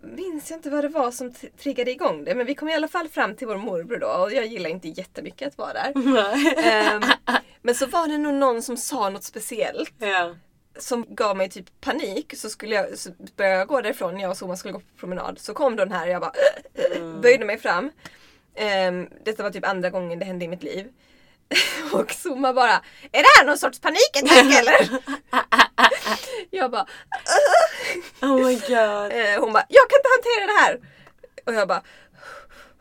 minns 0.03 0.51
jag 0.51 0.59
inte 0.59 0.71
vad 0.71 0.85
det 0.85 0.89
var 0.89 1.11
som 1.11 1.35
triggade 1.63 1.91
igång 1.91 2.25
det. 2.25 2.35
Men 2.35 2.47
vi 2.47 2.55
kom 2.55 2.69
i 2.69 2.75
alla 2.75 2.89
fall 2.89 3.09
fram 3.09 3.37
till 3.37 3.47
vår 3.47 3.57
morbror 3.57 3.99
då 3.99 4.09
och 4.09 4.33
jag 4.33 4.47
gillar 4.47 4.71
inte 4.71 4.89
jättemycket 4.89 5.49
att 5.49 5.59
vara 5.59 5.73
där. 5.73 5.93
Ehm, 6.65 7.03
men 7.63 7.75
så 7.75 7.87
var 7.87 8.09
det 8.09 8.19
nog 8.19 8.35
någon 8.35 8.63
som 8.63 8.77
sa 8.77 9.09
något 9.09 9.25
speciellt 9.25 9.95
ja. 9.99 10.35
Som 10.79 11.07
gav 11.09 11.37
mig 11.37 11.49
typ 11.51 11.81
panik. 11.81 12.35
Så, 12.37 12.51
skulle 12.51 12.75
jag, 12.75 12.99
så 12.99 13.11
började 13.37 13.59
jag 13.59 13.69
gå 13.69 13.81
därifrån, 13.81 14.21
jag 14.21 14.31
och 14.31 14.37
Soma 14.37 14.57
skulle 14.57 14.73
gå 14.73 14.79
på 14.79 14.97
promenad. 15.01 15.39
Så 15.39 15.55
kom 15.55 15.77
den 15.77 15.93
här 15.93 16.07
och 16.07 16.13
jag 16.13 16.21
bara 16.21 16.33
böjde 17.21 17.45
mig 17.45 17.59
fram. 17.59 17.91
Um, 18.89 19.09
detta 19.25 19.43
var 19.43 19.51
typ 19.51 19.67
andra 19.67 19.91
gången 19.91 20.19
det 20.19 20.25
hände 20.25 20.45
i 20.45 20.49
mitt 20.49 20.63
liv. 20.63 20.87
och 21.93 22.13
Soma 22.13 22.53
bara, 22.53 22.83
är 23.13 23.23
det 23.23 23.29
här 23.39 23.45
någon 23.47 23.59
sorts 23.59 23.81
panikattack 23.81 24.59
eller? 24.59 24.99
jag 26.51 26.71
bara, 26.71 26.87
Oh 28.23 28.47
my 28.47 28.55
god. 28.55 29.13
eh, 29.13 29.41
hon 29.41 29.53
bara, 29.53 29.65
jag 29.69 29.91
kan 29.91 29.99
inte 29.99 30.09
hantera 30.17 30.47
det 30.47 30.61
här. 30.61 30.81
Och 31.47 31.55
jag 31.55 31.69
bara, 31.69 31.83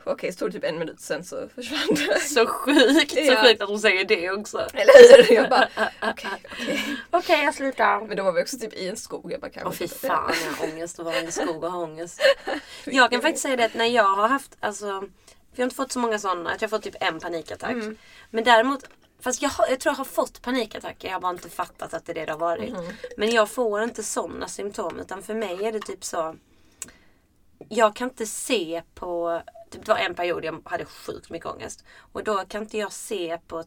okej, 0.04 0.34
så 0.34 0.40
tog 0.40 0.50
det 0.50 0.54
typ 0.54 0.64
en 0.64 0.80
minut 0.80 1.00
sen 1.00 1.24
så 1.24 1.50
försvann 1.56 1.80
det. 1.90 2.20
Så 2.30 2.46
sjukt. 2.48 3.12
Så 3.12 3.20
Ja. 3.20 3.44
sjukt 3.44 3.62
att 3.62 3.70
hon 3.70 3.80
säger 3.80 4.06
det 4.06 4.32
också. 4.32 4.58
Eller 4.74 5.24
hur? 5.28 5.36
Jag 5.36 5.50
bara, 5.50 5.68
okej, 6.02 6.30
okej. 6.52 6.84
Okej, 7.12 7.44
jag 7.44 7.56
slutar. 7.56 8.02
Men 8.08 8.18
då 8.18 8.24
var 8.24 8.32
vi 8.32 8.44
också 8.44 8.58
typ 8.60 8.74
i 8.74 8.88
en 8.88 8.98
skog. 8.98 9.32
Jag 9.32 9.42
bara, 9.42 9.52
kanske 9.52 9.84
Åh 9.86 9.90
fy 9.90 10.08
fan, 10.08 10.34
jag 10.46 10.52
har 10.68 10.74
ångest 10.74 11.00
att 11.00 11.06
vara 11.06 11.16
i 11.16 11.26
en 11.26 11.32
skog 11.32 11.64
och 11.64 11.72
ha 11.72 11.80
ångest. 11.84 12.22
Jag 12.86 13.12
kan 13.12 13.22
faktiskt 13.22 13.44
säga 13.44 13.56
det 13.56 13.66
att 13.66 13.74
när 13.74 13.86
jag 13.86 14.16
har 14.16 14.28
haft, 14.28 14.58
alltså, 14.60 14.86
för 14.86 15.10
jag 15.56 15.62
har 15.62 15.64
inte 15.64 15.76
fått 15.76 15.92
så 15.92 16.00
många 16.00 16.20
sådana, 16.20 16.50
att 16.52 16.62
jag 16.62 16.70
har 16.70 16.78
fått 16.78 16.84
typ 16.84 16.96
en 17.00 17.20
panikattack. 17.20 17.72
Mm. 17.72 17.98
Men 18.30 18.44
däremot, 18.44 18.84
fast 19.22 19.42
jag, 19.42 19.52
jag 19.70 19.80
tror 19.80 19.92
jag 19.94 19.98
har 19.98 20.06
fått 20.06 20.42
panikattacker, 20.42 21.08
jag 21.08 21.16
har 21.16 21.22
bara 21.22 21.32
inte 21.32 21.50
fattat 21.50 21.94
att 21.94 22.06
det 22.06 22.12
är 22.12 22.14
det 22.14 22.26
det 22.26 22.32
har 22.32 22.40
varit. 22.40 22.70
Mm. 22.70 22.86
Men 23.18 23.32
jag 23.32 23.50
får 23.50 23.84
inte 23.84 24.04
sådana 24.04 24.48
symptom 24.48 25.00
utan 25.00 25.24
för 25.24 25.34
mig 25.34 25.66
är 25.66 25.72
det 25.72 25.80
typ 25.80 26.04
så, 26.04 26.36
jag 27.70 27.96
kan 27.96 28.10
inte 28.10 28.26
se 28.26 28.82
på 28.96 29.42
Typ 29.70 29.86
det 29.86 29.92
var 29.92 30.00
en 30.00 30.16
period 30.16 30.46
jag 30.46 30.62
hade 30.66 30.86
sjukt 30.86 31.30
mycket 31.30 31.46
ångest. 31.50 31.86
Och 32.12 32.24
då 32.24 32.38
kan 32.38 32.62
inte 32.62 32.78
jag 32.78 32.92
se 32.92 33.38
på... 33.48 33.64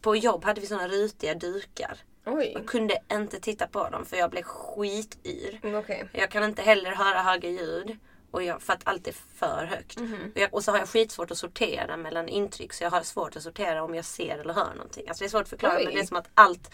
På 0.00 0.16
jobb 0.16 0.44
hade 0.44 0.60
vi 0.60 0.66
såna 0.66 0.88
rutiga 0.88 1.34
dukar. 1.34 1.98
Oj, 2.26 2.50
Jag 2.54 2.66
kunde 2.66 2.98
inte 3.12 3.40
titta 3.40 3.66
på 3.66 3.88
dem 3.88 4.04
för 4.04 4.16
jag 4.16 4.30
blev 4.30 4.42
skityr. 4.42 5.60
mm, 5.62 5.74
okej. 5.74 6.08
Jag 6.12 6.30
kan 6.30 6.44
inte 6.44 6.62
heller 6.62 6.90
höra 6.92 7.22
höga 7.22 7.48
ljud. 7.48 7.96
Och 8.30 8.42
jag, 8.42 8.62
för 8.62 8.72
att 8.72 8.80
allt 8.84 9.08
är 9.08 9.14
för 9.34 9.64
högt. 9.64 9.96
Och, 10.34 10.40
jag, 10.40 10.54
och 10.54 10.64
så 10.64 10.70
har 10.72 10.78
jag 10.78 10.88
skitsvårt 10.88 11.30
att 11.30 11.38
sortera 11.38 11.96
mellan 11.96 12.28
intryck. 12.28 12.72
Så 12.72 12.84
jag 12.84 12.90
har 12.90 13.02
svårt 13.02 13.36
att 13.36 13.42
sortera 13.42 13.82
om 13.82 13.94
jag 13.94 14.04
ser 14.04 14.38
eller 14.38 14.54
hör 14.54 14.74
någonting. 14.74 15.08
Alltså 15.08 15.24
det 15.24 15.26
är 15.26 15.30
svårt 15.30 15.42
att 15.42 15.48
förklara 15.48 15.76
Oj. 15.78 15.84
men 15.84 15.94
det 15.94 16.00
är 16.00 16.06
som 16.06 16.16
att 16.16 16.28
allt 16.34 16.70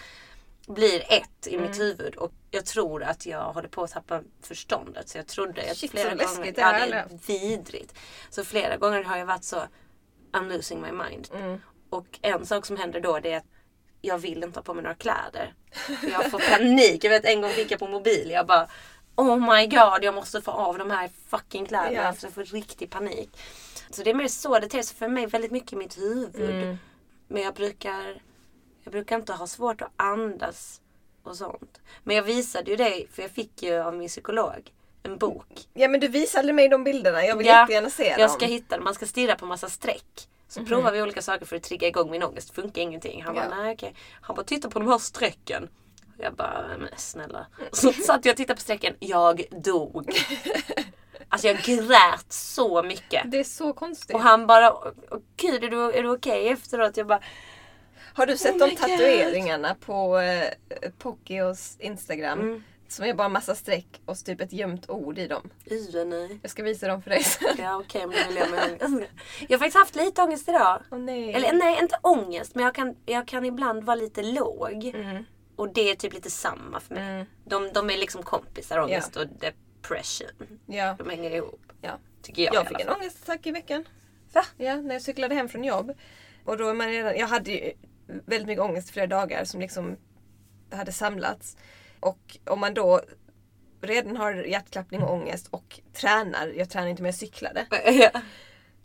blir 0.67 1.13
ett 1.13 1.47
i 1.47 1.59
mitt 1.59 1.81
huvud. 1.81 2.15
Och 2.15 2.33
jag 2.51 2.67
tror 2.67 3.03
att 3.03 3.27
jag 3.27 3.53
håller 3.53 3.69
på 3.69 3.83
att 3.83 3.91
tappa 3.91 4.23
förståndet. 4.43 5.09
Så 5.09 5.19
jag 5.19 5.27
trodde 5.27 5.71
att 5.71 5.77
Shit, 5.77 5.91
flera 5.91 6.11
så 6.11 6.37
gånger... 6.37 6.53
Det 6.53 6.61
Ja, 6.61 6.67
har 6.67 6.73
det 6.73 6.95
är 6.95 7.09
vidrigt. 7.27 7.99
Så 8.31 8.45
flera 8.45 8.77
gånger 8.77 9.05
har 9.05 9.17
jag 9.17 9.27
varit 9.27 9.45
så 9.45 9.63
I'm 10.33 10.57
losing 10.57 10.81
my 10.81 10.93
mind. 10.93 11.29
Mm. 11.35 11.61
Och 11.91 12.19
en 12.23 12.47
sak 12.47 12.67
som 12.67 12.77
händer 12.77 13.01
då 13.01 13.19
det 13.19 13.33
är 13.33 13.37
att 13.37 13.47
jag 14.01 14.19
vill 14.19 14.43
inte 14.43 14.59
ha 14.59 14.63
på 14.65 14.75
mig 14.75 14.83
några 14.83 14.97
kläder. 14.97 15.55
Jag 16.13 16.31
får 16.31 16.39
panik. 16.39 17.05
Jag 17.05 17.11
vet 17.11 17.25
en 17.25 17.41
gång 17.41 17.51
fick 17.51 17.71
jag 17.71 17.79
på 17.79 17.87
mobil. 17.87 18.31
Jag 18.31 18.47
bara 18.47 18.69
Oh 19.17 19.55
my 19.55 19.67
god, 19.67 20.05
jag 20.05 20.15
måste 20.15 20.41
få 20.43 20.51
av 20.51 20.79
de 20.79 20.91
här 20.91 21.11
fucking 21.29 21.67
kläderna. 21.67 22.03
Ja. 22.03 22.13
För 22.13 22.27
jag 22.27 22.35
får 22.35 22.45
riktig 22.45 22.91
panik. 22.91 23.31
Så 23.91 24.03
det 24.03 24.11
är 24.11 24.15
mer 24.15 24.29
så 24.29 24.59
det 24.59 24.69
ter 24.69 24.83
sig 24.83 24.97
för 24.97 25.09
mig 25.09 25.27
väldigt 25.27 25.51
mycket 25.51 25.73
i 25.73 25.77
mitt 25.77 25.99
huvud. 25.99 26.51
Mm. 26.51 26.79
Men 27.29 27.43
jag 27.43 27.55
brukar, 27.55 28.23
jag 28.85 28.93
brukar 28.93 29.17
inte 29.17 29.33
ha 29.33 29.47
svårt 29.47 29.83
att 29.83 29.91
andas 29.97 30.81
och 31.23 31.37
sånt. 31.37 31.81
Men 32.05 32.17
jag 32.17 32.23
visade 32.23 32.71
ju 32.71 32.77
dig, 32.77 33.09
för 33.13 33.23
jag 33.23 33.31
fick 33.31 33.63
ju 33.63 33.79
av 33.83 33.95
min 33.95 34.09
psykolog 34.09 34.73
en 35.03 35.19
bok. 35.19 35.47
Ja 35.75 35.89
men 35.89 36.01
du 36.01 36.09
visade 36.09 36.53
mig 36.53 36.69
de 36.69 36.85
bilderna, 36.85 37.25
jag 37.25 37.37
vill 37.37 37.47
Ja, 37.47 37.61
jättegärna 37.61 37.91
se 37.91 38.07
Jag 38.09 38.19
dem. 38.19 38.29
ska 38.29 38.47
hitta 38.47 38.75
den. 38.77 38.85
Man 38.85 38.95
ska 38.95 39.07
stirra 39.07 39.35
på 39.37 39.47
massa 39.47 39.69
streck. 39.69 40.29
Så 40.49 40.65
provar 40.65 40.93
vi 40.93 41.03
olika 41.03 41.23
saker 41.23 41.47
för 41.47 41.57
att 41.57 41.63
trigga 41.63 41.89
igång 41.89 42.11
min 42.11 42.23
ångest. 42.23 42.55
Funkar 42.55 42.83
ingenting. 42.83 43.23
Han 43.23 43.37
Ja. 43.37 43.43
bara, 43.49 43.63
nej 43.63 43.75
okej. 43.75 43.95
Han 44.21 44.37
bara, 44.37 44.45
titta 44.45 44.71
på 44.71 44.79
de 44.79 44.89
här 44.89 44.99
strecken. 44.99 45.69
Jag 46.19 46.35
bara, 46.35 46.65
men 46.79 46.89
snälla. 46.97 47.47
Så 47.73 47.93
satt 48.07 48.25
jag 48.25 48.33
och 48.33 48.37
tittade 48.37 48.55
på 48.55 48.61
strecken. 48.61 48.95
Jag 48.99 49.45
dog. 49.51 50.13
Alltså 51.29 51.47
jag 51.47 51.57
grät 51.57 52.33
så 52.33 52.83
mycket. 52.83 53.31
Det 53.31 53.39
är 53.41 53.45
så 53.45 53.73
konstigt. 53.73 54.15
Och 54.15 54.21
han 54.23 54.47
bara, 54.47 54.73
"Åh, 54.73 54.89
gud 55.37 55.65
är 55.65 55.69
du, 55.71 55.93
är 55.93 56.03
du 56.03 56.09
okej 56.11 56.49
efteråt? 56.49 56.97
Jag 56.97 57.07
bara, 57.07 57.21
Har 58.15 58.27
du 58.27 58.37
sett 58.37 58.53
Oh 58.53 58.59
de 58.59 58.65
my 58.65 58.71
God. 58.71 58.79
tatueringarna 58.81 59.75
på 59.75 60.19
eh, 60.19 60.49
Pockios 60.99 61.77
Instagram? 61.81 62.41
Mm. 62.41 62.63
Som 62.89 63.05
är 63.05 63.15
bara 63.15 63.29
massa 63.29 63.55
streck 63.55 64.01
och 64.07 64.17
typ 64.25 64.41
ett 64.41 64.53
gömt 64.53 64.91
ord 64.91 65.19
i 65.19 65.27
dem. 65.27 65.51
Yve 65.71 66.05
nej. 66.05 66.39
Jag 66.43 66.51
ska 66.51 66.63
visa 66.63 66.89
dem 66.89 67.03
för 67.03 67.11
dig 67.11 67.23
sen. 67.25 67.57
Ja 67.59 67.77
okej 67.77 68.07
men 68.07 68.17
jag 68.37 68.51
med. 68.51 69.07
Jag 69.49 69.59
har 69.59 69.59
faktiskt 69.59 69.77
haft 69.77 69.97
lite 69.97 70.23
ångest 70.23 70.49
idag. 70.49 70.83
Åh 70.91 70.99
nej. 70.99 71.33
Eller 71.35 71.53
nej, 71.53 71.79
inte 71.83 71.99
ångest 72.03 72.55
men 72.55 72.65
jag 72.65 72.75
kan, 72.75 72.97
jag 73.07 73.29
kan 73.29 73.45
ibland 73.45 73.85
vara 73.85 73.95
lite 73.95 74.23
låg. 74.23 74.85
Mm. 74.95 75.25
Och 75.57 75.73
det 75.75 75.91
är 75.91 75.95
typ 75.95 76.13
lite 76.13 76.31
samma 76.31 76.81
för 76.81 76.95
mig. 76.95 77.05
Mm. 77.13 77.27
De, 77.45 77.73
de 77.73 77.91
är 77.91 77.97
liksom 77.99 78.23
kompisar, 78.23 78.79
ångest 78.79 79.17
och 79.17 79.27
depression. 79.27 80.59
Ja. 80.67 80.95
De 80.99 81.11
hänger 81.11 81.31
ihop. 81.31 81.73
ja. 81.81 81.91
Tycker 82.23 82.43
jag, 82.43 82.55
Jag 82.55 82.69
fick 82.69 82.81
en 82.81 82.89
ångestattack 82.89 83.47
i 83.47 83.51
veckan. 83.51 83.85
Va? 84.33 84.45
Ja, 84.57 84.77
när 84.77 84.95
jag 84.95 85.03
cyklade 85.03 85.35
hem 85.35 85.49
från 85.49 85.65
jobb. 85.65 85.93
Och 86.45 86.57
då 86.59 86.69
är 86.69 86.75
man 86.75 86.89
redan, 86.89 87.17
jag 87.17 87.27
hade 87.27 87.51
ju 87.51 87.73
väldigt 88.27 88.47
mycket 88.47 88.65
ångest 88.65 88.91
flera 88.91 89.07
dagar 89.07 89.45
som 89.45 89.61
liksom 89.61 89.97
hade 90.71 90.93
samlats. 90.93 91.57
Och 92.01 92.39
om 92.45 92.61
man 92.61 92.75
då 92.75 93.01
redan 93.81 94.17
har 94.17 94.35
hjärtklappning 94.35 95.03
och 95.03 95.13
ångest 95.13 95.49
och 95.51 95.81
tränar, 95.93 96.53
jag 96.57 96.71
tränar 96.71 96.89
inte 96.89 97.03
men 97.03 97.09
jag 97.09 97.15
cyklade. 97.15 97.67
Ja. 97.93 98.11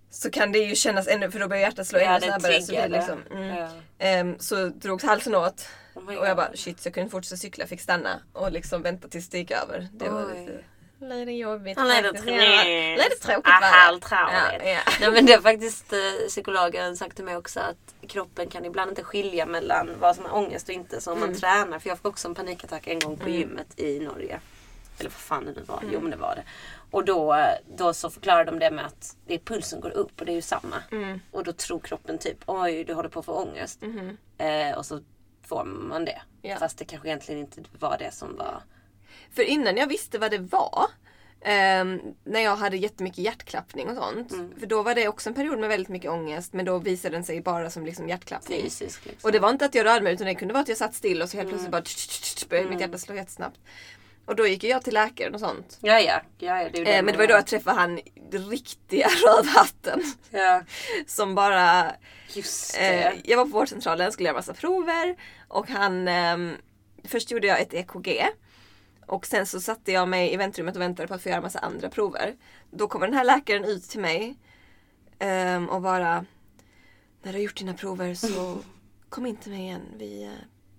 Så 0.09 0.29
kan 0.31 0.51
det 0.51 0.59
ju 0.59 0.75
kännas 0.75 1.07
ännu, 1.07 1.31
för 1.31 1.39
då 1.39 1.47
börjar 1.47 1.61
hjärtat 1.61 1.87
slå 1.87 1.99
Ja, 1.99 2.05
ännu 2.05 2.25
snabbare. 2.25 2.61
Så, 2.61 2.71
det 2.71 2.87
liksom, 2.87 3.23
mm. 3.31 3.57
Ja. 3.57 3.69
Ehm, 3.97 4.39
så 4.39 4.65
drogs 4.65 5.03
halsen 5.03 5.35
åt. 5.35 5.69
Oh 5.95 6.17
Och 6.17 6.27
jag 6.27 6.37
bara 6.37 6.55
shit, 6.55 6.79
så 6.79 6.87
jag 6.87 6.93
kunde 6.93 7.03
inte 7.03 7.11
fortsätta 7.11 7.37
cykla, 7.37 7.67
fick 7.67 7.81
stanna 7.81 8.21
och 8.33 8.51
liksom 8.51 8.81
vänta 8.81 9.07
tills 9.07 9.29
det 9.29 9.37
gick 9.37 9.51
över. 9.51 9.87
Det 9.93 10.09
var 10.09 10.33
lite, 10.33 10.63
lite 10.99 11.31
jobbigt. 11.31 11.77
Ja, 11.77 11.83
lite. 11.83 12.31
Ja, 12.31 13.03
Lite 13.03 13.15
tråkigt 13.21 13.45
Ah, 13.45 13.65
halvtråkigt. 13.65 14.63
Ja, 14.63 14.69
ja. 14.69 14.79
Nej 14.99 15.11
men 15.11 15.25
det 15.25 15.33
har 15.33 15.41
faktiskt 15.41 15.93
eh, 15.93 15.99
psykologen 16.27 16.97
sagt 16.97 17.15
till 17.15 17.25
mig 17.25 17.35
också 17.35 17.59
att 17.59 18.07
kroppen 18.07 18.49
kan 18.49 18.65
ibland 18.65 18.89
inte 18.89 19.03
skilja 19.03 19.45
mellan 19.45 19.89
vad 19.99 20.15
som 20.15 20.25
är 20.25 20.35
ångest 20.35 20.69
och 20.69 20.75
inte. 20.75 21.01
Så 21.01 21.11
om 21.11 21.19
man 21.19 21.35
tränar, 21.35 21.79
för 21.79 21.89
jag 21.89 21.97
fick 21.97 22.05
också 22.05 22.27
en 22.27 22.35
panikattack 22.35 22.87
en 22.87 22.99
gång 22.99 23.17
på 23.17 23.29
gymmet 23.29 23.79
i 23.79 23.99
Norge. 23.99 24.39
Eller 24.99 25.09
vad 25.09 25.19
fan 25.19 25.45
det 25.45 25.51
nu 25.51 25.61
var. 25.67 25.83
Jo 25.91 25.99
men 25.99 26.11
det 26.11 26.17
var 26.17 26.35
det. 26.35 26.43
Och 26.91 27.05
då, 27.05 27.45
då 27.77 27.93
så 27.93 28.09
förklarar 28.09 28.45
de 28.45 28.59
det 28.59 28.71
med 28.71 28.85
att 28.85 29.15
det 29.27 29.33
är 29.33 29.39
pulsen 29.39 29.81
går 29.81 29.89
upp 29.89 30.19
och 30.19 30.25
det 30.25 30.31
är 30.31 30.35
ju 30.35 30.41
samma. 30.41 30.83
Mm. 30.91 31.19
Och 31.31 31.43
då 31.43 31.53
tror 31.53 31.79
kroppen 31.79 32.17
typ 32.17 32.37
oj 32.45 32.83
du 32.83 32.93
håller 32.93 33.09
på 33.09 33.19
att 33.19 33.25
få 33.25 33.33
ångest. 33.33 33.81
Mhm. 33.81 34.17
Eh, 34.37 34.77
och 34.77 34.85
så 34.85 34.99
får 35.47 35.63
man 35.63 36.05
det. 36.05 36.21
Ja. 36.41 36.55
Fast 36.57 36.77
det 36.77 36.85
kanske 36.85 37.07
egentligen 37.07 37.41
inte 37.41 37.61
var 37.79 37.97
det 37.97 38.11
som 38.13 38.37
var... 38.37 38.61
För 39.35 39.43
innan 39.43 39.77
jag 39.77 39.87
visste 39.87 40.19
vad 40.19 40.31
det 40.31 40.37
var, 40.39 40.85
ehm, 41.41 42.01
när 42.23 42.39
jag 42.39 42.55
hade 42.55 42.77
jättemycket 42.77 43.17
hjärtklappning 43.17 43.89
och 43.89 43.95
sånt. 43.95 44.31
Mm. 44.31 44.59
För 44.59 44.65
då 44.67 44.83
var 44.83 44.95
det 44.95 45.07
också 45.07 45.29
en 45.29 45.33
period 45.35 45.59
med 45.59 45.69
väldigt 45.69 45.89
mycket 45.89 46.11
ångest 46.11 46.53
men 46.53 46.65
då 46.65 46.77
visade 46.79 47.15
den 47.15 47.23
sig 47.23 47.41
bara 47.41 47.69
som 47.69 47.85
liksom 47.85 48.09
hjärtklappning. 48.09 48.61
Fysisk 48.61 49.05
liksom. 49.05 49.27
Och 49.27 49.31
det 49.31 49.39
var 49.39 49.49
inte 49.49 49.65
att 49.65 49.75
jag 49.75 49.85
rörde 49.85 50.01
mig 50.03 50.13
utan 50.13 50.27
det 50.27 50.35
kunde 50.35 50.53
vara 50.53 50.61
att 50.61 50.67
jag 50.69 50.77
satt 50.77 50.95
still 50.95 51.21
och 51.21 51.29
så 51.29 51.37
helt 51.37 51.49
plötsligt 51.49 51.73
Mm. 51.73 51.83
bara 51.83 52.49
började 52.49 52.69
mitt 52.69 52.79
hjärta 52.81 52.97
slå 52.97 53.15
jättesnabbt. 53.15 53.59
Och 54.25 54.35
då 54.35 54.47
gick 54.47 54.63
jag 54.63 54.83
till 54.83 54.93
läkaren 54.93 55.33
och 55.33 55.39
sånt. 55.39 55.77
Ja 55.81 55.99
ja, 55.99 56.21
ja, 56.37 56.61
ja 56.61 56.69
det 56.73 56.83
det 56.83 56.95
Eh, 56.97 57.03
men 57.03 57.05
det 57.05 57.17
var 57.17 57.23
ju 57.23 57.27
då 57.27 57.33
jag 57.33 57.47
träffade 57.47 57.79
han 57.79 57.99
riktiga 58.31 59.07
rödhatten. 59.27 60.03
Ja, 60.29 60.61
Som 61.07 61.35
bara 61.35 61.91
just 62.33 62.77
Eh, 62.79 63.13
jag 63.23 63.37
var 63.37 63.45
på 63.45 63.51
vårdcentralen, 63.51 64.11
skulle 64.11 64.27
göra 64.29 64.37
massa 64.37 64.53
prover 64.53 65.15
och 65.47 65.67
han 65.69 66.07
ehm, 66.07 66.53
Först 67.03 67.31
gjorde 67.31 67.47
jag 67.47 67.61
ett 67.61 67.73
EKG 67.73 68.25
och 69.07 69.25
sen 69.25 69.45
så 69.45 69.59
satte 69.61 69.91
jag 69.91 70.07
mig 70.09 70.33
i 70.33 70.37
väntrummet 70.37 70.75
och 70.75 70.81
väntade 70.81 71.07
på 71.07 71.13
att 71.13 71.21
få 71.23 71.29
göra 71.29 71.41
massa 71.41 71.59
andra 71.59 71.89
prover. 71.89 72.35
Då 72.71 72.87
kommer 72.87 73.07
den 73.07 73.15
här 73.17 73.23
läkaren 73.23 73.65
ut 73.65 73.83
till 73.89 73.99
mig 73.99 74.37
ehm, 75.19 75.69
och 75.69 75.81
bara 75.81 76.25
När 77.21 77.31
du 77.33 77.37
har 77.37 77.43
gjort 77.43 77.57
dina 77.57 77.73
prover 77.73 78.13
så 78.15 78.57
kom 79.09 79.25
in 79.25 79.35
till 79.37 79.51
mig 79.51 79.61
igen, 79.61 79.81
vi 79.97 80.23
eh, 80.23 80.31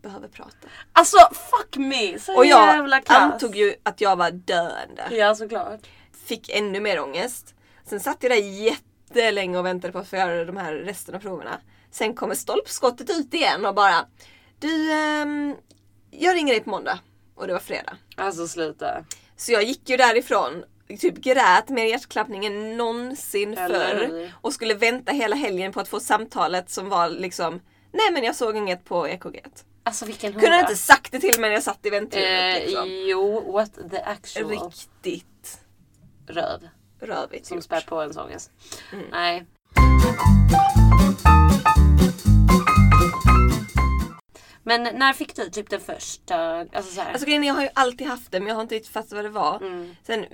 behöver 0.02 0.28
prata. 0.28 0.68
Alltså 0.92 1.16
fuck 1.32 1.76
me! 1.76 2.18
Så 2.18 2.36
Och 2.36 2.46
jag 2.46 2.66
jävla 2.74 3.00
kass. 3.00 3.16
antog 3.32 3.56
ju 3.56 3.74
att 3.82 4.00
jag 4.00 4.16
var 4.16 4.30
döende. 4.30 5.08
Ja 5.10 5.34
såklart. 5.34 5.80
Fick 6.26 6.50
ännu 6.50 6.80
mer 6.80 7.00
ångest. 7.00 7.54
Sen 7.84 8.00
satt 8.00 8.22
jag 8.22 8.32
där 8.32 8.36
jättelänge 8.36 9.58
och 9.58 9.66
väntade 9.66 9.92
på 9.92 9.98
att 9.98 10.08
få 10.08 10.16
göra 10.16 10.44
de 10.44 10.56
här 10.56 10.74
resten 10.74 11.14
av 11.14 11.18
proverna. 11.18 11.60
Sen 11.90 12.14
kommer 12.14 12.34
stolpskottet 12.34 13.10
ut 13.10 13.34
igen 13.34 13.66
och 13.66 13.74
bara 13.74 14.06
Du, 14.58 14.92
ehm, 14.92 15.56
jag 16.10 16.34
ringer 16.36 16.52
dig 16.52 16.62
på 16.62 16.70
måndag. 16.70 16.98
Och 17.38 17.46
det 17.46 17.52
var 17.52 17.60
fredag. 17.60 17.96
Alltså 18.16 18.48
sluta. 18.48 19.04
Så 19.36 19.52
jag 19.52 19.62
gick 19.62 19.88
ju 19.90 19.96
därifrån, 19.96 20.64
typ 21.00 21.14
grät 21.16 21.68
mer 21.68 21.84
hjärtklappning 21.84 22.46
än 22.46 22.76
någonsin 22.76 23.56
förr. 23.56 24.32
Och 24.40 24.52
skulle 24.52 24.74
vänta 24.74 25.12
hela 25.12 25.36
helgen 25.36 25.72
på 25.72 25.80
att 25.80 25.88
få 25.88 26.00
samtalet 26.00 26.70
som 26.70 26.88
var 26.88 27.08
liksom 27.08 27.60
Nej 27.92 28.12
men 28.12 28.24
jag 28.24 28.36
såg 28.36 28.56
inget 28.56 28.84
på 28.84 29.08
EKG. 29.08 29.42
Alltså 29.84 30.04
vilken 30.06 30.32
Kunde 30.32 30.46
hora. 30.46 30.60
inte 30.60 30.76
sagt 30.76 31.12
det 31.12 31.18
till 31.20 31.40
mig 31.40 31.50
när 31.50 31.54
jag 31.56 31.62
satt 31.62 31.86
i 31.86 31.90
väntrummet 31.90 32.56
eh, 32.56 32.62
liksom. 32.66 32.88
Jo, 32.88 33.52
what 33.52 33.70
the 33.90 33.98
actual 33.98 34.50
Riktigt 34.50 35.58
röv. 36.26 36.68
rövigt 37.00 37.46
Som 37.46 37.56
gjort. 37.56 37.64
spär 37.64 37.80
på 37.80 38.00
ens 38.02 38.16
ångest. 38.16 38.50
Mm. 38.92 39.04
Nej. 39.12 39.46
Men 44.68 44.98
när 44.98 45.12
fick 45.12 45.36
du 45.36 45.50
typ 45.50 45.70
den 45.70 45.80
första, 45.80 46.36
alltså 46.72 46.94
så 46.94 47.00
här. 47.00 47.12
Alltså 47.12 47.26
grejen 47.26 47.44
jag 47.44 47.54
har 47.54 47.62
ju 47.62 47.68
alltid 47.74 48.06
haft 48.06 48.32
det 48.32 48.40
men 48.40 48.48
jag 48.48 48.54
har 48.54 48.62
inte 48.62 48.74
riktigt 48.74 48.92
fattat 48.92 49.12
vad 49.12 49.24
det 49.24 49.28
var. 49.28 49.56
Mm. 49.56 49.96
Sen 50.06 50.26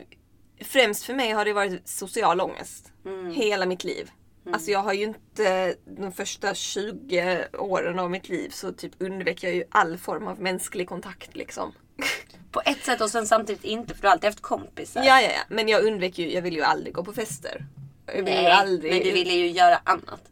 främst 0.60 1.04
för 1.04 1.14
mig 1.14 1.32
har 1.32 1.44
det 1.44 1.52
varit 1.52 1.88
social 1.88 2.40
ångest. 2.40 2.92
Mm. 3.04 3.30
Hela 3.30 3.66
mitt 3.66 3.84
liv. 3.84 4.10
Alltså 4.52 4.70
jag 4.70 4.78
har 4.78 4.92
ju 4.92 5.04
inte 5.04 5.74
de 5.84 6.12
första 6.12 6.54
20 6.54 7.46
åren 7.58 7.98
av 7.98 8.10
mitt 8.10 8.28
liv 8.28 8.50
så 8.50 8.72
typ 8.72 8.92
undvek 8.98 9.42
jag 9.42 9.54
ju 9.54 9.64
all 9.70 9.98
form 9.98 10.26
av 10.28 10.40
mänsklig 10.40 10.88
kontakt 10.88 11.36
liksom. 11.36 11.72
På 12.50 12.62
ett 12.64 12.84
sätt 12.84 13.00
och 13.00 13.10
sen 13.10 13.26
samtidigt 13.26 13.64
inte 13.64 13.94
för 13.94 14.02
du 14.02 14.08
har 14.08 14.12
alltid 14.12 14.28
haft 14.28 14.40
kompisar. 14.40 15.02
Ja, 15.04 15.20
ja, 15.20 15.28
ja. 15.28 15.42
Men 15.48 15.68
jag 15.68 15.84
undvek 15.84 16.18
ju, 16.18 16.32
jag 16.32 16.42
ville 16.42 16.56
ju 16.56 16.62
aldrig 16.62 16.94
gå 16.94 17.04
på 17.04 17.12
fester. 17.12 17.66
Jag 18.06 18.14
ville 18.14 18.30
ju 18.30 18.42
Nej, 18.42 18.52
aldrig... 18.52 18.92
men 18.92 19.02
du 19.02 19.10
ville 19.10 19.32
ju 19.32 19.50
göra 19.50 19.80
annat. 19.84 20.22